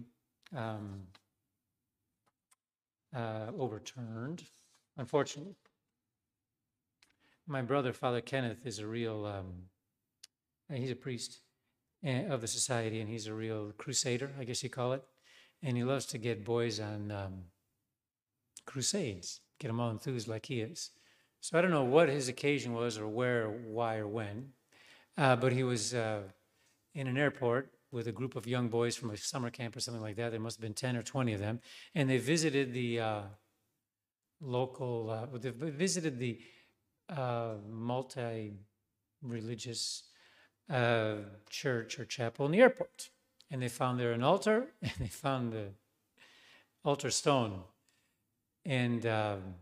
um, 0.55 1.03
uh, 3.15 3.47
overturned, 3.57 4.43
unfortunately. 4.97 5.55
My 7.47 7.61
brother, 7.61 7.93
Father 7.93 8.21
Kenneth, 8.21 8.65
is 8.65 8.79
a 8.79 8.87
real, 8.87 9.25
um, 9.25 9.63
he's 10.71 10.91
a 10.91 10.95
priest 10.95 11.39
eh, 12.03 12.25
of 12.25 12.41
the 12.41 12.47
society, 12.47 12.99
and 12.99 13.09
he's 13.09 13.27
a 13.27 13.33
real 13.33 13.71
crusader, 13.77 14.31
I 14.39 14.43
guess 14.43 14.61
you 14.61 14.69
call 14.69 14.93
it. 14.93 15.03
And 15.63 15.77
he 15.77 15.83
loves 15.83 16.05
to 16.07 16.17
get 16.17 16.45
boys 16.45 16.79
on 16.79 17.11
um, 17.11 17.43
crusades, 18.69 19.41
get 19.59 19.67
them 19.67 19.79
all 19.79 19.89
enthused 19.89 20.27
like 20.27 20.45
he 20.45 20.61
is. 20.61 20.91
So 21.41 21.57
I 21.57 21.61
don't 21.61 21.71
know 21.71 21.83
what 21.83 22.07
his 22.07 22.29
occasion 22.29 22.73
was, 22.73 22.97
or 22.97 23.07
where, 23.07 23.49
why, 23.49 23.97
or 23.97 24.07
when, 24.07 24.49
uh, 25.17 25.35
but 25.35 25.51
he 25.51 25.63
was 25.63 25.93
uh, 25.93 26.21
in 26.93 27.07
an 27.07 27.17
airport 27.17 27.71
with 27.91 28.07
a 28.07 28.11
group 28.11 28.35
of 28.35 28.45
young 28.45 28.69
boys 28.69 28.95
from 28.95 29.09
a 29.09 29.17
summer 29.17 29.49
camp 29.49 29.75
or 29.75 29.79
something 29.79 30.03
like 30.03 30.15
that. 30.17 30.29
There 30.29 30.39
must 30.39 30.57
have 30.57 30.61
been 30.61 30.75
10 30.75 30.95
or 30.95 31.01
20 31.01 31.33
of 31.33 31.39
them. 31.39 31.59
And 31.95 32.07
they 32.09 32.19
visited 32.19 32.73
the 32.73 32.99
uh, 32.99 33.21
local, 34.39 35.09
uh, 35.09 35.37
they 35.37 35.49
visited 35.49 36.19
the 36.19 36.39
uh, 37.09 37.55
multi 37.67 38.53
religious 39.23 40.03
uh, 40.69 41.15
church 41.49 41.99
or 41.99 42.05
chapel 42.05 42.45
in 42.45 42.51
the 42.51 42.61
airport. 42.61 43.09
And 43.49 43.61
they 43.63 43.69
found 43.69 43.99
there 43.99 44.11
an 44.11 44.21
altar 44.21 44.67
and 44.81 44.93
they 44.99 45.07
found 45.07 45.53
the 45.53 45.69
altar 46.85 47.09
stone. 47.09 47.63
And 48.69 49.03
um, 49.07 49.55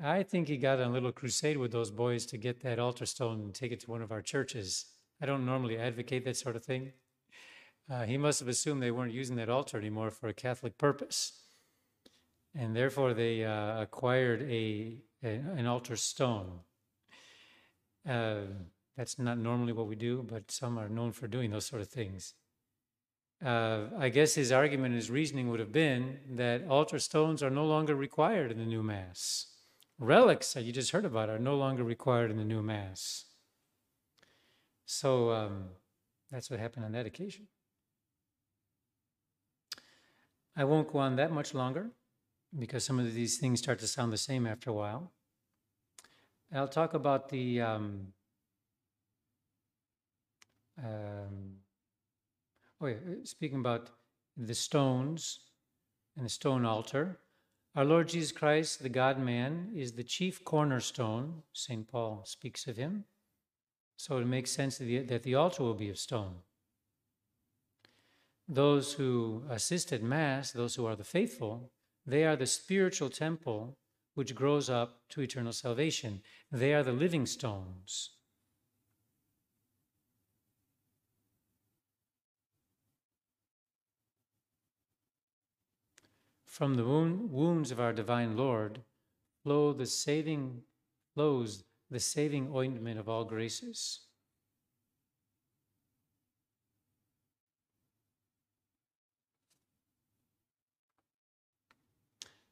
I 0.00 0.22
think 0.22 0.46
he 0.46 0.56
got 0.56 0.78
on 0.78 0.90
a 0.90 0.92
little 0.92 1.10
crusade 1.10 1.56
with 1.56 1.72
those 1.72 1.90
boys 1.90 2.26
to 2.26 2.36
get 2.36 2.62
that 2.62 2.78
altar 2.78 3.06
stone 3.06 3.40
and 3.40 3.52
take 3.52 3.72
it 3.72 3.80
to 3.80 3.90
one 3.90 4.02
of 4.02 4.12
our 4.12 4.22
churches. 4.22 4.86
I 5.20 5.26
don't 5.26 5.44
normally 5.44 5.76
advocate 5.76 6.24
that 6.26 6.36
sort 6.36 6.54
of 6.54 6.64
thing. 6.64 6.92
Uh, 7.90 8.04
he 8.04 8.16
must 8.16 8.38
have 8.38 8.46
assumed 8.46 8.80
they 8.80 8.92
weren't 8.92 9.12
using 9.12 9.34
that 9.34 9.48
altar 9.48 9.76
anymore 9.76 10.12
for 10.12 10.28
a 10.28 10.32
Catholic 10.32 10.78
purpose. 10.78 11.40
And 12.54 12.76
therefore, 12.76 13.14
they 13.14 13.44
uh, 13.44 13.82
acquired 13.82 14.42
a, 14.42 14.98
a, 15.24 15.28
an 15.56 15.66
altar 15.66 15.96
stone. 15.96 16.60
Uh, 18.08 18.42
that's 18.96 19.18
not 19.18 19.38
normally 19.38 19.72
what 19.72 19.88
we 19.88 19.96
do, 19.96 20.22
but 20.22 20.52
some 20.52 20.78
are 20.78 20.88
known 20.88 21.10
for 21.10 21.26
doing 21.26 21.50
those 21.50 21.66
sort 21.66 21.82
of 21.82 21.88
things. 21.88 22.34
Uh, 23.44 23.90
I 23.98 24.08
guess 24.08 24.34
his 24.34 24.50
argument, 24.50 24.94
his 24.94 25.10
reasoning 25.10 25.50
would 25.50 25.60
have 25.60 25.72
been 25.72 26.18
that 26.30 26.66
altar 26.66 26.98
stones 26.98 27.42
are 27.42 27.50
no 27.50 27.66
longer 27.66 27.94
required 27.94 28.50
in 28.50 28.58
the 28.58 28.64
new 28.64 28.82
Mass. 28.82 29.48
Relics 29.98 30.54
that 30.54 30.64
you 30.64 30.72
just 30.72 30.92
heard 30.92 31.04
about 31.04 31.28
are 31.28 31.38
no 31.38 31.54
longer 31.54 31.84
required 31.84 32.30
in 32.30 32.38
the 32.38 32.44
new 32.44 32.62
Mass. 32.62 33.26
So 34.86 35.30
um, 35.30 35.64
that's 36.30 36.50
what 36.50 36.58
happened 36.58 36.86
on 36.86 36.92
that 36.92 37.04
occasion. 37.04 37.46
I 40.56 40.64
won't 40.64 40.90
go 40.90 41.00
on 41.00 41.16
that 41.16 41.30
much 41.30 41.52
longer 41.52 41.90
because 42.58 42.84
some 42.84 42.98
of 42.98 43.12
these 43.12 43.36
things 43.36 43.58
start 43.58 43.78
to 43.80 43.86
sound 43.86 44.10
the 44.12 44.16
same 44.16 44.46
after 44.46 44.70
a 44.70 44.74
while. 44.74 45.12
I'll 46.54 46.68
talk 46.68 46.94
about 46.94 47.28
the 47.28 47.60
um, 47.60 48.06
um, 50.78 51.53
oh 52.80 52.86
yeah, 52.86 52.94
uh, 52.94 53.24
speaking 53.24 53.60
about 53.60 53.90
the 54.36 54.54
stones 54.54 55.40
and 56.16 56.24
the 56.24 56.30
stone 56.30 56.64
altar. 56.64 57.18
Our 57.76 57.84
Lord 57.84 58.08
Jesus 58.08 58.30
Christ, 58.30 58.82
the 58.82 58.88
God 58.88 59.18
man, 59.18 59.70
is 59.74 59.92
the 59.92 60.04
chief 60.04 60.44
cornerstone. 60.44 61.42
St. 61.52 61.88
Paul 61.88 62.22
speaks 62.24 62.66
of 62.66 62.76
him. 62.76 63.04
So 63.96 64.18
it 64.18 64.26
makes 64.26 64.50
sense 64.50 64.78
that 64.78 64.84
the, 64.84 65.00
that 65.00 65.22
the 65.22 65.34
altar 65.34 65.62
will 65.62 65.74
be 65.74 65.88
of 65.88 65.98
stone. 65.98 66.36
Those 68.48 68.92
who 68.92 69.42
assist 69.48 69.92
at 69.92 70.02
Mass, 70.02 70.52
those 70.52 70.74
who 70.74 70.86
are 70.86 70.96
the 70.96 71.04
faithful, 71.04 71.72
they 72.06 72.24
are 72.24 72.36
the 72.36 72.46
spiritual 72.46 73.08
temple 73.08 73.76
which 74.14 74.34
grows 74.34 74.70
up 74.70 75.00
to 75.10 75.22
eternal 75.22 75.52
salvation. 75.52 76.20
They 76.52 76.74
are 76.74 76.82
the 76.82 76.92
living 76.92 77.26
stones. 77.26 78.10
From 86.54 86.76
the 86.76 86.84
wounds 86.84 87.72
of 87.72 87.80
our 87.80 87.92
divine 87.92 88.36
Lord 88.36 88.82
flow 89.42 89.72
the 89.72 89.86
saving 89.86 90.62
flows 91.12 91.64
the 91.90 91.98
saving 91.98 92.52
ointment 92.54 92.96
of 93.00 93.08
all 93.08 93.24
graces. 93.24 94.02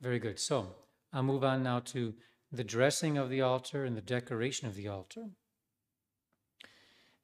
Very 0.01 0.19
good. 0.19 0.41
So 0.41 0.75
I'll 1.13 1.23
move 1.23 1.45
on 1.45 1.63
now 1.63 1.79
to 1.95 2.13
the 2.51 2.65
dressing 2.65 3.17
of 3.17 3.31
the 3.31 3.43
altar 3.43 3.85
and 3.85 3.97
the 3.97 4.01
decoration 4.01 4.67
of 4.67 4.75
the 4.75 4.89
altar. 4.89 5.27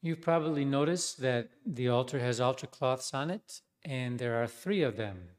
You've 0.01 0.23
probably 0.23 0.65
noticed 0.65 1.21
that 1.23 1.49
the 1.67 1.89
altar 1.89 2.21
has 2.21 2.41
altar 2.41 2.69
cloths 2.69 3.13
on 3.13 3.31
it, 3.31 3.63
and 3.85 4.21
there 4.21 4.41
are 4.41 4.47
three 4.47 4.83
of 4.83 4.97
them. 4.97 5.31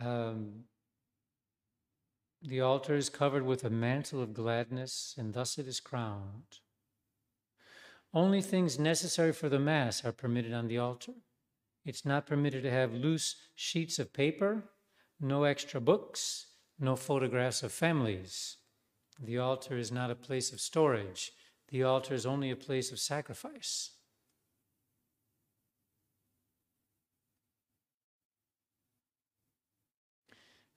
Um, 0.00 0.64
the 2.42 2.60
altar 2.60 2.94
is 2.94 3.08
covered 3.08 3.44
with 3.44 3.64
a 3.64 3.70
mantle 3.70 4.22
of 4.22 4.34
gladness, 4.34 5.14
and 5.16 5.32
thus 5.32 5.58
it 5.58 5.66
is 5.68 5.80
crowned. 5.80 6.58
Only 8.12 8.42
things 8.42 8.78
necessary 8.78 9.32
for 9.32 9.48
the 9.48 9.58
Mass 9.58 10.04
are 10.04 10.12
permitted 10.12 10.52
on 10.52 10.68
the 10.68 10.78
altar. 10.78 11.12
It's 11.84 12.04
not 12.04 12.26
permitted 12.26 12.62
to 12.64 12.70
have 12.70 12.92
loose 12.92 13.36
sheets 13.54 13.98
of 13.98 14.12
paper, 14.12 14.64
no 15.20 15.44
extra 15.44 15.80
books, 15.80 16.46
no 16.78 16.96
photographs 16.96 17.62
of 17.62 17.72
families. 17.72 18.56
The 19.20 19.38
altar 19.38 19.76
is 19.76 19.92
not 19.92 20.10
a 20.10 20.16
place 20.16 20.52
of 20.52 20.60
storage. 20.60 21.32
The 21.68 21.84
altar 21.84 22.12
is 22.14 22.26
only 22.26 22.50
a 22.50 22.56
place 22.56 22.92
of 22.92 22.98
sacrifice. 22.98 23.92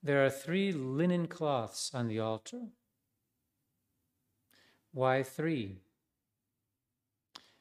There 0.06 0.24
are 0.24 0.30
three 0.30 0.72
linen 0.72 1.26
cloths 1.26 1.90
on 1.92 2.08
the 2.08 2.20
altar. 2.20 2.68
Why 4.94 5.24
three? 5.24 5.80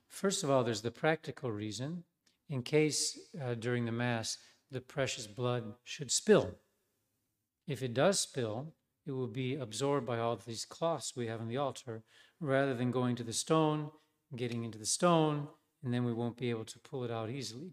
First 0.08 0.44
of 0.44 0.50
all, 0.50 0.62
there's 0.62 0.82
the 0.82 0.90
practical 0.90 1.50
reason 1.50 2.04
in 2.50 2.62
case 2.62 3.18
uh, 3.42 3.54
during 3.54 3.86
the 3.86 3.92
Mass 3.92 4.36
the 4.70 4.82
precious 4.82 5.26
blood 5.26 5.72
should 5.84 6.10
spill. 6.10 6.50
If 7.66 7.82
it 7.82 7.94
does 7.94 8.20
spill, 8.20 8.74
it 9.06 9.12
will 9.12 9.26
be 9.26 9.54
absorbed 9.54 10.06
by 10.06 10.18
all 10.18 10.36
these 10.36 10.66
cloths 10.66 11.16
we 11.16 11.28
have 11.28 11.40
on 11.40 11.48
the 11.48 11.56
altar 11.56 12.02
rather 12.40 12.74
than 12.74 12.90
going 12.90 13.16
to 13.16 13.24
the 13.24 13.32
stone, 13.32 13.90
getting 14.36 14.64
into 14.64 14.76
the 14.76 14.84
stone, 14.84 15.48
and 15.82 15.94
then 15.94 16.04
we 16.04 16.12
won't 16.12 16.36
be 16.36 16.50
able 16.50 16.66
to 16.66 16.78
pull 16.80 17.04
it 17.04 17.10
out 17.10 17.30
easily. 17.30 17.72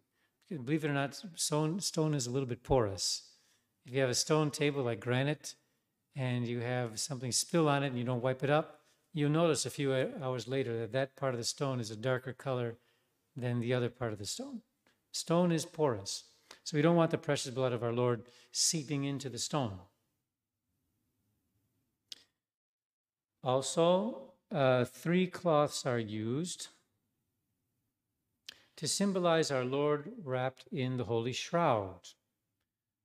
Believe 0.49 0.85
it 0.85 0.91
or 0.91 0.93
not, 0.93 1.21
stone, 1.35 1.81
stone 1.81 2.13
is 2.13 2.25
a 2.25 2.31
little 2.31 2.47
bit 2.47 2.63
porous. 2.63 3.30
If 3.85 3.93
you 3.93 4.01
have 4.01 4.09
a 4.09 4.15
stone 4.15 4.51
table 4.51 4.83
like 4.83 4.99
granite 4.99 5.55
and 6.15 6.47
you 6.47 6.59
have 6.59 6.99
something 6.99 7.31
spill 7.31 7.67
on 7.67 7.83
it 7.83 7.87
and 7.87 7.97
you 7.97 8.03
don't 8.03 8.21
wipe 8.21 8.43
it 8.43 8.49
up, 8.49 8.81
you'll 9.13 9.29
notice 9.29 9.65
a 9.65 9.69
few 9.69 9.93
hours 10.21 10.47
later 10.47 10.77
that 10.79 10.91
that 10.93 11.15
part 11.15 11.33
of 11.33 11.39
the 11.39 11.45
stone 11.45 11.79
is 11.79 11.91
a 11.91 11.95
darker 11.95 12.33
color 12.33 12.77
than 13.35 13.59
the 13.59 13.73
other 13.73 13.89
part 13.89 14.13
of 14.13 14.19
the 14.19 14.25
stone. 14.25 14.61
Stone 15.11 15.51
is 15.51 15.65
porous. 15.65 16.25
So 16.63 16.77
we 16.77 16.81
don't 16.81 16.95
want 16.95 17.11
the 17.11 17.17
precious 17.17 17.51
blood 17.51 17.73
of 17.73 17.83
our 17.83 17.93
Lord 17.93 18.23
seeping 18.51 19.03
into 19.03 19.29
the 19.29 19.39
stone. 19.39 19.79
Also, 23.43 24.33
uh, 24.51 24.85
three 24.85 25.25
cloths 25.27 25.85
are 25.85 25.97
used 25.97 26.67
to 28.75 28.87
symbolize 28.87 29.49
our 29.49 29.63
Lord 29.63 30.11
wrapped 30.23 30.67
in 30.71 30.97
the 30.97 31.05
holy 31.05 31.33
shroud. 31.33 32.09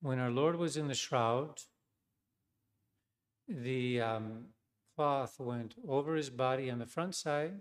When 0.01 0.19
our 0.19 0.29
Lord 0.29 0.57
was 0.57 0.77
in 0.77 0.87
the 0.87 0.93
shroud, 0.93 1.59
the 3.47 4.01
um, 4.01 4.45
cloth 4.95 5.39
went 5.39 5.75
over 5.87 6.15
his 6.15 6.29
body 6.29 6.69
on 6.69 6.79
the 6.79 6.85
front 6.85 7.15
side, 7.15 7.53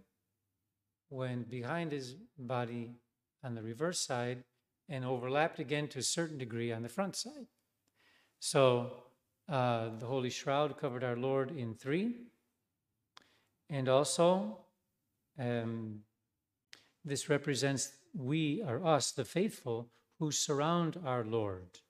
went 1.09 1.49
behind 1.49 1.93
his 1.93 2.14
body 2.39 2.97
on 3.43 3.55
the 3.55 3.62
reverse 3.62 4.01
side, 4.01 4.45
and 4.89 5.05
overlapped 5.05 5.59
again 5.59 5.89
to 5.89 6.01
a 6.01 6.03
certain 6.03 6.39
degree 6.39 6.72
on 6.72 6.82
the 6.82 6.89
front 6.89 7.16
side. 7.16 7.47
So 8.39 9.05
uh, 9.49 9.91
the 9.99 10.07
Holy 10.07 10.30
Shroud 10.30 10.78
covered 10.78 11.05
our 11.05 11.16
Lord 11.16 11.57
in 11.57 11.74
three. 11.74 12.16
And 13.70 13.89
also, 13.89 14.59
um, 15.39 16.01
this 17.05 17.28
represents 17.28 17.93
we 18.14 18.62
are 18.62 18.84
us, 18.84 19.11
the 19.11 19.24
faithful, 19.24 19.91
who 20.18 20.30
surround 20.30 20.99
our 21.05 21.24
Lord. 21.24 21.80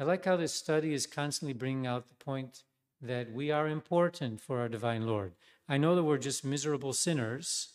I 0.00 0.04
like 0.04 0.24
how 0.24 0.36
this 0.36 0.54
study 0.54 0.94
is 0.94 1.06
constantly 1.06 1.52
bringing 1.52 1.86
out 1.86 2.08
the 2.08 2.14
point 2.14 2.62
that 3.02 3.30
we 3.34 3.50
are 3.50 3.68
important 3.68 4.40
for 4.40 4.58
our 4.58 4.68
divine 4.68 5.06
Lord. 5.06 5.34
I 5.68 5.76
know 5.76 5.94
that 5.94 6.04
we're 6.04 6.16
just 6.16 6.42
miserable 6.42 6.94
sinners, 6.94 7.74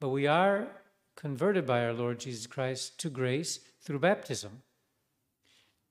but 0.00 0.08
we 0.08 0.26
are 0.26 0.68
converted 1.14 1.66
by 1.66 1.84
our 1.84 1.92
Lord 1.92 2.20
Jesus 2.20 2.46
Christ 2.46 2.98
to 3.00 3.10
grace 3.10 3.60
through 3.82 3.98
baptism. 3.98 4.62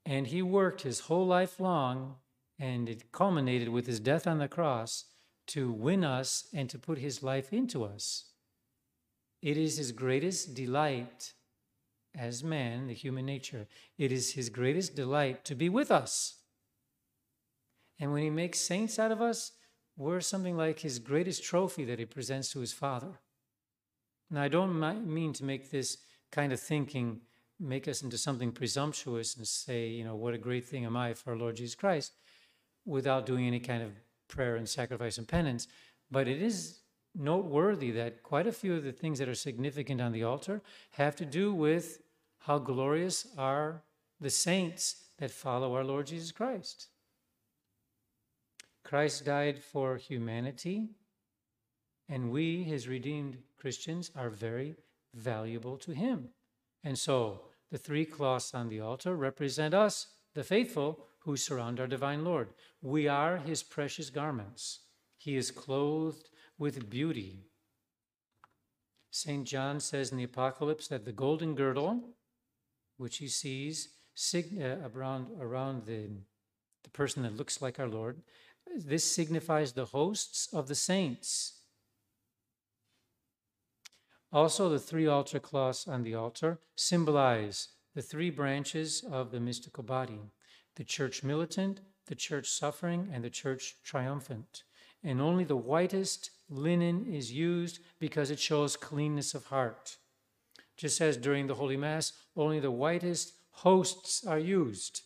And 0.03 0.25
he 0.25 0.41
worked 0.41 0.81
his 0.81 1.01
whole 1.01 1.27
life 1.27 1.59
long, 1.59 2.15
and 2.57 2.89
it 2.89 3.11
culminated 3.11 3.69
with 3.69 3.85
his 3.85 3.99
death 3.99 4.25
on 4.25 4.39
the 4.39 4.47
cross 4.47 5.05
to 5.49 5.71
win 5.71 6.03
us 6.03 6.47
and 6.51 6.71
to 6.71 6.79
put 6.79 6.97
his 6.97 7.21
life 7.21 7.53
into 7.53 7.83
us. 7.83 8.31
It 9.43 9.57
is 9.57 9.77
his 9.77 9.91
greatest 9.91 10.55
delight 10.55 11.33
as 12.17 12.43
man, 12.43 12.87
the 12.87 12.93
human 12.93 13.25
nature, 13.25 13.67
it 13.97 14.11
is 14.11 14.33
his 14.33 14.49
greatest 14.49 14.95
delight 14.95 15.45
to 15.45 15.55
be 15.55 15.69
with 15.69 15.91
us. 15.91 16.35
And 17.99 18.11
when 18.11 18.23
he 18.23 18.29
makes 18.29 18.59
saints 18.59 18.99
out 18.99 19.11
of 19.11 19.21
us, 19.21 19.51
we're 19.95 20.21
something 20.21 20.55
like 20.55 20.79
his 20.79 20.99
greatest 20.99 21.43
trophy 21.43 21.85
that 21.85 21.99
he 21.99 22.05
presents 22.05 22.51
to 22.51 22.59
his 22.59 22.73
Father. 22.73 23.19
Now, 24.29 24.43
I 24.43 24.47
don't 24.47 24.79
mean 25.07 25.33
to 25.33 25.43
make 25.43 25.71
this 25.71 25.97
kind 26.31 26.51
of 26.51 26.59
thinking 26.59 27.21
make 27.59 27.87
us 27.87 28.03
into 28.03 28.17
something 28.17 28.51
presumptuous 28.51 29.35
and 29.35 29.47
say, 29.47 29.87
you 29.87 30.03
know, 30.03 30.15
what 30.15 30.33
a 30.33 30.37
great 30.37 30.65
thing 30.65 30.85
am 30.85 30.95
I 30.95 31.13
for 31.13 31.31
our 31.31 31.37
Lord 31.37 31.55
Jesus 31.55 31.73
Christ, 31.73 32.13
without 32.85 33.25
doing 33.25 33.47
any 33.47 33.59
kind 33.59 33.81
of 33.81 33.91
prayer 34.27 34.57
and 34.57 34.69
sacrifice 34.69 35.17
and 35.17 35.27
penance. 35.27 35.67
But 36.11 36.27
it 36.27 36.41
is 36.41 36.81
noteworthy 37.15 37.89
that 37.91 38.21
quite 38.21 38.45
a 38.45 38.51
few 38.51 38.75
of 38.75 38.83
the 38.83 38.91
things 38.91 39.17
that 39.17 39.27
are 39.27 39.33
significant 39.33 39.99
on 39.99 40.11
the 40.11 40.23
altar 40.23 40.61
have 40.91 41.15
to 41.15 41.25
do 41.25 41.51
with 41.51 41.99
how 42.47 42.57
glorious 42.57 43.27
are 43.37 43.83
the 44.21 44.29
saints 44.29 45.09
that 45.19 45.29
follow 45.29 45.75
our 45.75 45.83
Lord 45.83 46.07
Jesus 46.07 46.31
Christ. 46.31 46.87
Christ 48.85 49.25
died 49.25 49.61
for 49.61 49.97
humanity, 49.97 50.91
and 52.07 52.31
we, 52.31 52.63
his 52.63 52.87
redeemed 52.87 53.39
Christians, 53.59 54.11
are 54.15 54.29
very 54.29 54.77
valuable 55.13 55.75
to 55.75 55.91
him. 55.91 56.29
And 56.85 56.97
so 56.97 57.41
the 57.69 57.77
three 57.77 58.05
cloths 58.05 58.53
on 58.53 58.69
the 58.69 58.79
altar 58.79 59.17
represent 59.17 59.73
us, 59.73 60.07
the 60.33 60.43
faithful, 60.45 61.05
who 61.19 61.35
surround 61.35 61.81
our 61.81 61.87
divine 61.87 62.23
Lord. 62.23 62.47
We 62.81 63.09
are 63.09 63.35
his 63.35 63.61
precious 63.61 64.09
garments. 64.09 64.79
He 65.17 65.35
is 65.35 65.51
clothed 65.51 66.29
with 66.57 66.89
beauty. 66.89 67.43
St. 69.11 69.45
John 69.45 69.81
says 69.81 70.11
in 70.11 70.17
the 70.17 70.23
Apocalypse 70.23 70.87
that 70.87 71.03
the 71.03 71.11
golden 71.11 71.53
girdle, 71.53 72.13
which 72.97 73.17
he 73.17 73.27
sees 73.27 73.89
around, 74.35 75.27
around 75.39 75.85
the, 75.85 76.09
the 76.83 76.89
person 76.89 77.23
that 77.23 77.37
looks 77.37 77.61
like 77.61 77.79
our 77.79 77.87
Lord, 77.87 78.21
this 78.75 79.09
signifies 79.09 79.71
the 79.71 79.85
hosts 79.85 80.49
of 80.53 80.67
the 80.67 80.75
saints. 80.75 81.53
Also, 84.31 84.69
the 84.69 84.79
three 84.79 85.07
altar 85.07 85.39
cloths 85.39 85.87
on 85.87 86.03
the 86.03 86.15
altar 86.15 86.59
symbolize 86.75 87.69
the 87.95 88.01
three 88.01 88.29
branches 88.29 89.03
of 89.09 89.31
the 89.31 89.39
mystical 89.39 89.83
body 89.83 90.19
the 90.75 90.83
church 90.83 91.23
militant, 91.23 91.79
the 92.05 92.13
church 92.13 92.47
suffering, 92.47 93.09
and 93.11 93.23
the 93.23 93.31
church 93.31 93.77
triumphant. 93.83 94.61
And 95.03 95.19
only 95.19 95.43
the 95.43 95.55
whitest 95.55 96.29
linen 96.49 97.05
is 97.11 97.31
used 97.31 97.79
because 97.99 98.29
it 98.29 98.39
shows 98.39 98.77
cleanness 98.77 99.33
of 99.33 99.45
heart. 99.45 99.97
Just 100.77 101.01
as 101.01 101.17
during 101.17 101.47
the 101.47 101.55
Holy 101.55 101.75
Mass, 101.75 102.13
only 102.35 102.59
the 102.59 102.71
whitest 102.71 103.33
hosts 103.49 104.25
are 104.25 104.39
used. 104.39 105.01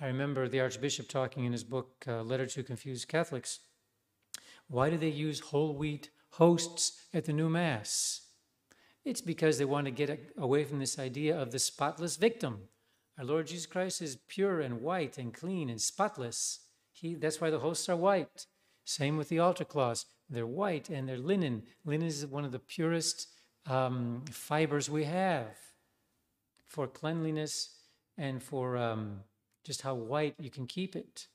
I 0.00 0.06
remember 0.06 0.48
the 0.48 0.60
Archbishop 0.60 1.08
talking 1.08 1.44
in 1.44 1.52
his 1.52 1.62
book, 1.62 2.04
uh, 2.08 2.22
Letter 2.22 2.46
to 2.46 2.62
Confused 2.62 3.06
Catholics. 3.06 3.60
Why 4.68 4.88
do 4.90 4.96
they 4.96 5.08
use 5.08 5.40
whole 5.40 5.76
wheat 5.76 6.10
hosts 6.30 7.02
at 7.12 7.26
the 7.26 7.32
new 7.32 7.50
Mass? 7.50 8.22
It's 9.04 9.20
because 9.20 9.58
they 9.58 9.64
want 9.64 9.84
to 9.84 9.90
get 9.90 10.32
away 10.38 10.64
from 10.64 10.78
this 10.78 10.98
idea 10.98 11.38
of 11.38 11.50
the 11.50 11.58
spotless 11.58 12.16
victim. 12.16 12.68
Our 13.18 13.24
Lord 13.24 13.48
Jesus 13.48 13.66
Christ 13.66 14.00
is 14.00 14.16
pure 14.28 14.60
and 14.60 14.80
white 14.80 15.18
and 15.18 15.34
clean 15.34 15.68
and 15.68 15.80
spotless. 15.80 16.60
He, 16.92 17.14
that's 17.14 17.40
why 17.40 17.50
the 17.50 17.58
hosts 17.58 17.88
are 17.88 17.96
white. 17.96 18.46
Same 18.84 19.16
with 19.16 19.28
the 19.28 19.38
altar 19.38 19.64
cloths. 19.64 20.06
They're 20.30 20.46
white 20.46 20.88
and 20.88 21.08
they're 21.08 21.18
linen. 21.18 21.64
Linen 21.84 22.06
is 22.06 22.26
one 22.26 22.44
of 22.44 22.52
the 22.52 22.58
purest 22.58 23.28
um, 23.66 24.22
fibers 24.30 24.90
we 24.90 25.04
have 25.04 25.56
for 26.66 26.86
cleanliness 26.86 27.70
and 28.16 28.42
for 28.42 28.76
um, 28.76 29.20
just 29.64 29.82
how 29.82 29.94
white 29.94 30.34
you 30.38 30.50
can 30.50 30.66
keep 30.66 30.96
it. 30.96 31.28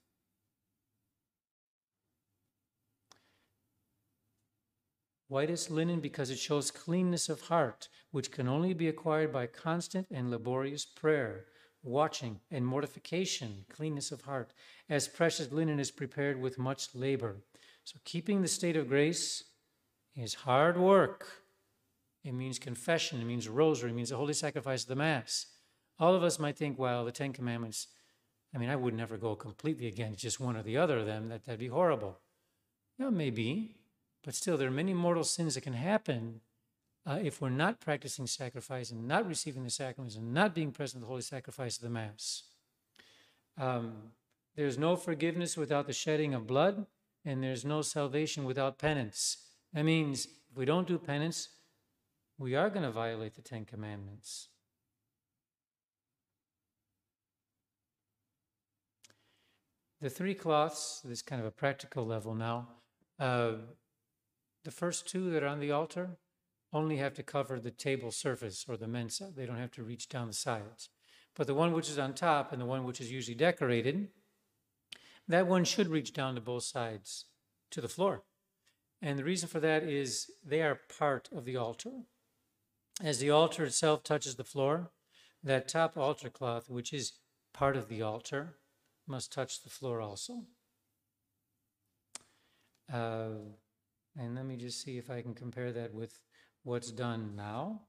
White 5.29 5.49
as 5.49 5.69
linen 5.69 5.99
because 5.99 6.29
it 6.29 6.39
shows 6.39 6.71
cleanness 6.71 7.27
of 7.27 7.41
heart, 7.41 7.89
which 8.11 8.31
can 8.31 8.47
only 8.47 8.73
be 8.73 8.87
acquired 8.87 9.33
by 9.33 9.45
constant 9.45 10.07
and 10.09 10.31
laborious 10.31 10.85
prayer, 10.85 11.45
watching, 11.83 12.39
and 12.49 12.65
mortification, 12.65 13.65
cleanness 13.69 14.13
of 14.13 14.21
heart, 14.21 14.53
as 14.89 15.09
precious 15.09 15.51
linen 15.51 15.79
is 15.81 15.91
prepared 15.91 16.39
with 16.39 16.57
much 16.57 16.95
labor. 16.95 17.37
So, 17.83 17.97
keeping 18.05 18.41
the 18.41 18.47
state 18.47 18.77
of 18.77 18.87
grace 18.87 19.43
is 20.15 20.33
hard 20.33 20.77
work. 20.77 21.27
It 22.23 22.33
means 22.33 22.59
confession, 22.59 23.21
it 23.21 23.25
means 23.25 23.47
rosary, 23.47 23.91
it 23.91 23.95
means 23.95 24.09
the 24.09 24.17
holy 24.17 24.33
sacrifice 24.33 24.83
of 24.83 24.89
the 24.89 24.95
Mass. 24.95 25.45
All 25.99 26.13
of 26.13 26.23
us 26.23 26.39
might 26.39 26.57
think, 26.57 26.77
well, 26.77 27.05
the 27.05 27.11
Ten 27.11 27.33
Commandments, 27.33 27.87
I 28.53 28.57
mean, 28.57 28.69
I 28.69 28.75
would 28.75 28.93
never 28.93 29.17
go 29.17 29.35
completely 29.35 29.87
against 29.87 30.19
just 30.19 30.39
one 30.39 30.57
or 30.57 30.63
the 30.63 30.77
other 30.77 30.97
of 30.99 31.05
them. 31.05 31.29
That, 31.29 31.45
that'd 31.45 31.59
be 31.59 31.67
horrible. 31.67 32.19
Yeah, 32.99 33.09
maybe. 33.09 33.75
But 34.23 34.35
still, 34.35 34.57
there 34.57 34.67
are 34.67 34.71
many 34.71 34.93
mortal 34.93 35.23
sins 35.23 35.55
that 35.55 35.61
can 35.61 35.73
happen 35.73 36.41
uh, 37.05 37.19
if 37.21 37.41
we're 37.41 37.49
not 37.49 37.79
practicing 37.79 38.27
sacrifice 38.27 38.91
and 38.91 39.07
not 39.07 39.27
receiving 39.27 39.63
the 39.63 39.69
sacraments 39.69 40.15
and 40.15 40.33
not 40.33 40.53
being 40.53 40.71
present 40.71 41.01
at 41.01 41.05
the 41.05 41.09
holy 41.09 41.21
sacrifice 41.21 41.77
of 41.77 41.83
the 41.83 41.89
Mass. 41.89 42.43
Um, 43.57 44.11
there's 44.55 44.77
no 44.77 44.95
forgiveness 44.95 45.55
without 45.55 45.87
the 45.87 45.93
shedding 45.93 46.33
of 46.33 46.47
blood, 46.47 46.85
and 47.23 47.43
there's 47.43 47.63
no 47.63 47.81
salvation 47.81 48.43
without 48.43 48.77
penance. 48.77 49.37
That 49.73 49.83
means 49.83 50.25
if 50.25 50.57
we 50.57 50.65
don't 50.65 50.87
do 50.87 50.97
penance, 50.97 51.49
we 52.37 52.55
are 52.55 52.69
going 52.69 52.83
to 52.83 52.91
violate 52.91 53.35
the 53.35 53.41
Ten 53.41 53.65
Commandments. 53.65 54.49
The 59.99 60.09
three 60.09 60.35
cloths, 60.35 61.01
this 61.03 61.19
is 61.19 61.21
kind 61.23 61.41
of 61.41 61.47
a 61.47 61.51
practical 61.51 62.05
level 62.05 62.35
now, 62.35 62.67
uh, 63.19 63.53
the 64.63 64.71
first 64.71 65.07
two 65.07 65.31
that 65.31 65.41
are 65.41 65.47
on 65.47 65.59
the 65.59 65.71
altar 65.71 66.17
only 66.71 66.97
have 66.97 67.15
to 67.15 67.23
cover 67.23 67.59
the 67.59 67.71
table 67.71 68.11
surface 68.11 68.65
or 68.67 68.77
the 68.77 68.87
mensa. 68.87 69.31
They 69.35 69.45
don't 69.45 69.57
have 69.57 69.71
to 69.71 69.83
reach 69.83 70.07
down 70.07 70.27
the 70.27 70.33
sides. 70.33 70.89
But 71.35 71.47
the 71.47 71.55
one 71.55 71.71
which 71.71 71.89
is 71.89 71.97
on 71.97 72.13
top 72.13 72.51
and 72.51 72.61
the 72.61 72.65
one 72.65 72.83
which 72.83 73.01
is 73.01 73.11
usually 73.11 73.35
decorated, 73.35 74.09
that 75.27 75.47
one 75.47 75.63
should 75.63 75.87
reach 75.87 76.13
down 76.13 76.35
to 76.35 76.41
both 76.41 76.63
sides 76.63 77.25
to 77.71 77.81
the 77.81 77.87
floor. 77.87 78.23
And 79.01 79.17
the 79.17 79.23
reason 79.23 79.47
for 79.49 79.59
that 79.59 79.83
is 79.83 80.29
they 80.45 80.61
are 80.61 80.81
part 80.97 81.29
of 81.35 81.45
the 81.45 81.57
altar. 81.57 81.91
As 83.01 83.19
the 83.19 83.29
altar 83.29 83.63
itself 83.65 84.03
touches 84.03 84.35
the 84.35 84.43
floor, 84.43 84.91
that 85.43 85.67
top 85.67 85.97
altar 85.97 86.29
cloth, 86.29 86.69
which 86.69 86.93
is 86.93 87.13
part 87.53 87.77
of 87.77 87.89
the 87.89 88.01
altar, 88.01 88.55
must 89.07 89.31
touch 89.31 89.61
the 89.61 89.69
floor 89.69 90.01
also. 90.01 90.45
Uh, 92.91 93.35
and 94.17 94.35
let 94.35 94.45
me 94.45 94.57
just 94.57 94.81
see 94.81 94.97
if 94.97 95.11
I 95.11 95.21
can 95.21 95.35
compare 95.35 95.71
that 95.73 95.93
with 95.93 96.19
what's 96.63 96.91
done 96.91 97.35
now. 97.35 97.81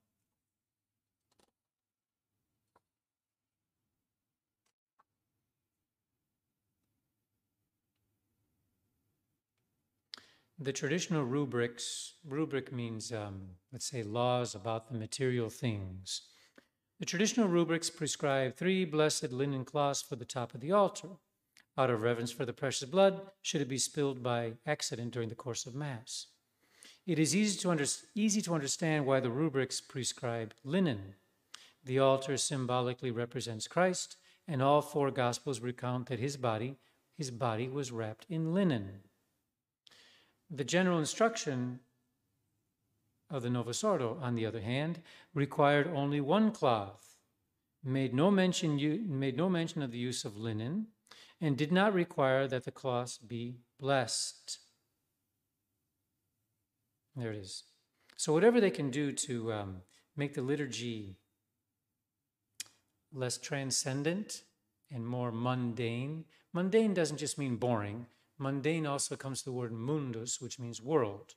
The 10.61 10.73
traditional 10.73 11.25
rubrics, 11.25 12.15
rubric 12.25 12.73
means, 12.73 13.13
um, 13.13 13.43
let's 13.73 13.87
say, 13.87 14.03
laws 14.03 14.57
about 14.57 14.91
the 14.91 14.99
material 14.99 15.51
things. 15.51 16.23
The 16.99 17.07
traditional 17.07 17.47
rubrics 17.47 17.91
prescribe 17.91 18.57
three 18.57 18.85
blessed 18.85 19.31
linen 19.31 19.65
cloths 19.65 20.03
for 20.03 20.17
the 20.17 20.25
top 20.25 20.55
of 20.55 20.61
the 20.61 20.73
altar 20.73 21.11
out 21.79 21.91
of 21.91 22.03
reverence 22.03 22.33
for 22.33 22.45
the 22.45 22.53
precious 22.53 22.89
blood, 22.89 23.21
should 23.41 23.61
it 23.61 23.69
be 23.69 23.79
spilled 23.79 24.21
by 24.21 24.55
accident 24.67 25.13
during 25.13 25.29
the 25.29 25.37
course 25.37 25.65
of 25.65 25.77
Mass. 25.77 26.27
It 27.07 27.21
is 27.21 27.37
easy 27.37 27.57
to, 27.61 27.71
under, 27.71 27.85
easy 28.17 28.43
to 28.43 28.53
understand 28.53 29.07
why 29.07 29.21
the 29.21 29.31
rubrics 29.31 29.81
prescribe 29.81 30.55
linen, 30.65 31.15
The 31.85 32.01
altar 32.01 32.37
symbolically 32.37 33.13
represents 33.13 33.69
Christ, 33.69 34.17
and 34.49 34.61
all 34.61 34.83
four 34.83 35.13
gospels 35.13 35.61
recount 35.61 36.09
that 36.09 36.19
his 36.19 36.37
body, 36.37 36.79
his 37.17 37.31
body 37.31 37.69
was 37.69 37.93
wrapped 37.93 38.27
in 38.29 38.53
linen. 38.53 39.08
The 40.51 40.65
general 40.65 40.99
instruction 40.99 41.81
of 43.31 43.43
the 43.43 43.51
Novus 43.51 43.85
Ordo, 43.85 44.19
on 44.23 44.35
the 44.35 44.47
other 44.47 44.61
hand, 44.61 45.01
required 45.35 45.87
only 45.89 46.21
one 46.21 46.51
cloth, 46.51 47.17
made 47.85 48.15
no 48.15 48.31
mention, 48.31 48.79
made 49.19 49.37
no 49.37 49.51
mention 49.51 49.83
of 49.83 49.91
the 49.91 49.99
use 49.99 50.25
of 50.25 50.37
linen, 50.37 50.87
and 51.41 51.57
did 51.57 51.71
not 51.71 51.93
require 51.93 52.49
that 52.49 52.65
the 52.65 52.73
cloth 52.73 53.19
be 53.27 53.59
blessed. 53.79 54.59
There 57.15 57.33
it 57.33 57.39
is. 57.39 57.65
So, 58.17 58.33
whatever 58.33 58.61
they 58.61 58.71
can 58.71 58.91
do 58.91 59.13
to 59.13 59.53
um, 59.53 59.77
make 60.17 60.35
the 60.35 60.43
liturgy 60.43 61.17
less 63.13 63.39
transcendent 63.39 64.43
and 64.91 65.07
more 65.07 65.31
mundane, 65.31 66.25
mundane 66.53 66.95
doesn't 66.95 67.19
just 67.19 67.39
mean 67.39 67.57
boring. 67.57 68.07
Mundane 68.39 68.87
also 68.87 69.17
comes 69.17 69.43
the 69.43 69.53
word 69.53 69.73
mundus, 69.73 70.41
which 70.41 70.59
means 70.59 70.81
world. 70.81 71.35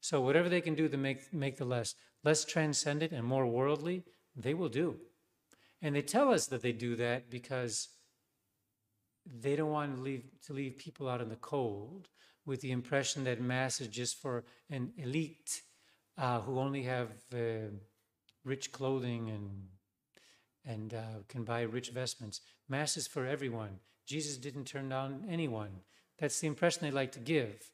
So, 0.00 0.20
whatever 0.20 0.48
they 0.48 0.60
can 0.60 0.74
do 0.74 0.88
to 0.88 0.96
make, 0.96 1.32
make 1.32 1.56
the 1.56 1.64
less, 1.64 1.94
less 2.24 2.44
transcendent 2.44 3.12
and 3.12 3.24
more 3.24 3.46
worldly, 3.46 4.04
they 4.34 4.54
will 4.54 4.68
do. 4.68 4.96
And 5.80 5.94
they 5.94 6.02
tell 6.02 6.32
us 6.32 6.46
that 6.46 6.62
they 6.62 6.72
do 6.72 6.96
that 6.96 7.30
because 7.30 7.88
they 9.24 9.56
don't 9.56 9.70
want 9.70 9.96
to 9.96 10.02
leave, 10.02 10.24
to 10.46 10.52
leave 10.52 10.78
people 10.78 11.08
out 11.08 11.20
in 11.20 11.28
the 11.28 11.36
cold 11.36 12.08
with 12.44 12.60
the 12.60 12.72
impression 12.72 13.24
that 13.24 13.40
Mass 13.40 13.80
is 13.80 13.88
just 13.88 14.20
for 14.20 14.44
an 14.70 14.92
elite 14.96 15.62
uh, 16.18 16.40
who 16.40 16.58
only 16.58 16.82
have 16.82 17.10
uh, 17.32 17.70
rich 18.44 18.72
clothing 18.72 19.30
and, 19.30 19.68
and 20.64 20.94
uh, 20.94 21.22
can 21.28 21.44
buy 21.44 21.62
rich 21.62 21.90
vestments. 21.90 22.40
Mass 22.68 22.96
is 22.96 23.06
for 23.06 23.26
everyone. 23.26 23.78
Jesus 24.06 24.36
didn't 24.36 24.64
turn 24.64 24.88
down 24.88 25.24
anyone. 25.28 25.70
That's 26.18 26.38
the 26.40 26.46
impression 26.46 26.82
they 26.82 26.90
like 26.90 27.12
to 27.12 27.20
give. 27.20 27.70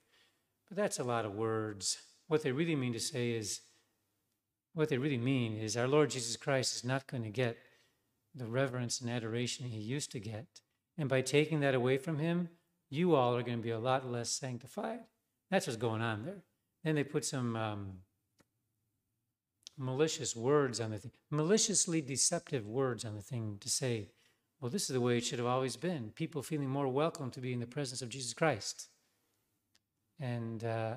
But 0.69 0.77
that's 0.77 0.99
a 0.99 1.05
lot 1.05 1.25
of 1.25 1.35
words. 1.35 1.99
What 2.27 2.43
they 2.43 2.53
really 2.53 2.77
mean 2.77 2.93
to 2.93 3.01
say 3.01 3.33
is, 3.33 3.61
what 4.75 4.89
they 4.89 4.99
really 4.99 5.19
mean 5.19 5.57
is 5.57 5.77
our 5.77 5.89
Lord 5.89 6.11
Jesus 6.11 6.37
Christ 6.37 6.77
is 6.77 6.85
not 6.85 7.07
going 7.07 7.23
to 7.25 7.31
get 7.31 7.57
the 8.35 8.47
reverence 8.47 9.01
and 9.01 9.11
adoration 9.11 9.67
he 9.67 9.79
used 9.79 10.13
to 10.13 10.21
get. 10.21 10.47
And 10.97 11.09
by 11.09 11.21
taking 11.21 11.61
that 11.61 11.75
away 11.75 11.99
from 11.99 12.19
him, 12.19 12.51
you 12.91 13.15
all 13.15 13.35
are 13.37 13.43
going 13.43 13.59
to 13.59 13.63
be 13.63 13.71
a 13.71 13.79
lot 13.79 14.11
less 14.11 14.31
sanctified. 14.31 15.01
That's 15.51 15.67
what's 15.67 15.77
going 15.77 16.03
on 16.03 16.25
there. 16.25 16.43
Then 16.85 16.95
they 16.95 17.05
put 17.05 17.25
some 17.25 17.57
um, 17.57 17.93
malicious 19.77 20.37
words 20.37 20.81
on 20.81 20.91
the 20.91 20.99
thing, 20.99 21.13
maliciously 21.31 22.01
deceptive 22.01 22.67
words 22.67 23.05
on 23.05 23.15
the 23.15 23.23
thing 23.23 23.59
to 23.61 23.69
say, 23.69 24.11
well, 24.61 24.71
this 24.71 24.83
is 24.83 24.95
the 24.95 25.01
way 25.01 25.19
it 25.19 25.25
should 25.25 25.39
have 25.39 25.47
always 25.47 25.77
been. 25.77 26.11
People 26.15 26.43
feeling 26.43 26.69
more 26.69 26.89
welcome 26.89 27.31
to 27.31 27.41
be 27.41 27.53
in 27.53 27.61
the 27.61 27.67
presence 27.67 28.03
of 28.03 28.09
Jesus 28.09 28.35
Christ. 28.35 28.89
And 30.19 30.65
uh, 30.65 30.95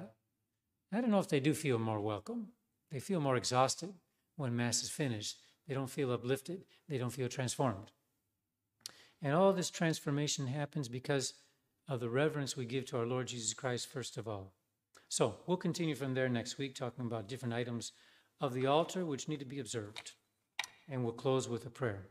I 0.92 1.00
don't 1.00 1.12
know 1.12 1.20
if 1.20 1.30
they 1.30 1.40
do 1.40 1.54
feel 1.54 1.78
more 1.78 2.00
welcome. 2.00 2.48
They 2.92 3.00
feel 3.00 3.20
more 3.20 3.38
exhausted 3.38 3.94
when 4.36 4.56
Mass 4.56 4.82
is 4.82 4.90
finished. 4.90 5.38
They 5.68 5.76
don't 5.76 5.90
feel 5.90 6.12
uplifted. 6.12 6.64
They 6.90 6.98
don't 6.98 7.12
feel 7.12 7.30
transformed. 7.30 7.92
And 9.22 9.36
all 9.36 9.54
this 9.54 9.70
transformation 9.70 10.48
happens 10.48 10.90
because 10.90 11.36
of 11.88 12.00
the 12.00 12.10
reverence 12.10 12.58
we 12.58 12.66
give 12.66 12.86
to 12.86 12.98
our 12.98 13.06
Lord 13.06 13.28
Jesus 13.28 13.54
Christ, 13.54 13.88
first 13.88 14.18
of 14.18 14.28
all. 14.28 14.54
So 15.08 15.36
we'll 15.46 15.58
continue 15.58 15.94
from 15.94 16.16
there 16.16 16.30
next 16.30 16.58
week, 16.58 16.74
talking 16.74 17.06
about 17.06 17.28
different 17.28 17.54
items 17.54 17.92
of 18.40 18.54
the 18.54 18.66
altar 18.66 19.06
which 19.06 19.28
need 19.28 19.40
to 19.40 19.46
be 19.46 19.60
observed. 19.60 20.14
And 20.90 21.04
we'll 21.04 21.14
close 21.14 21.48
with 21.48 21.66
a 21.66 21.70
prayer. 21.70 22.08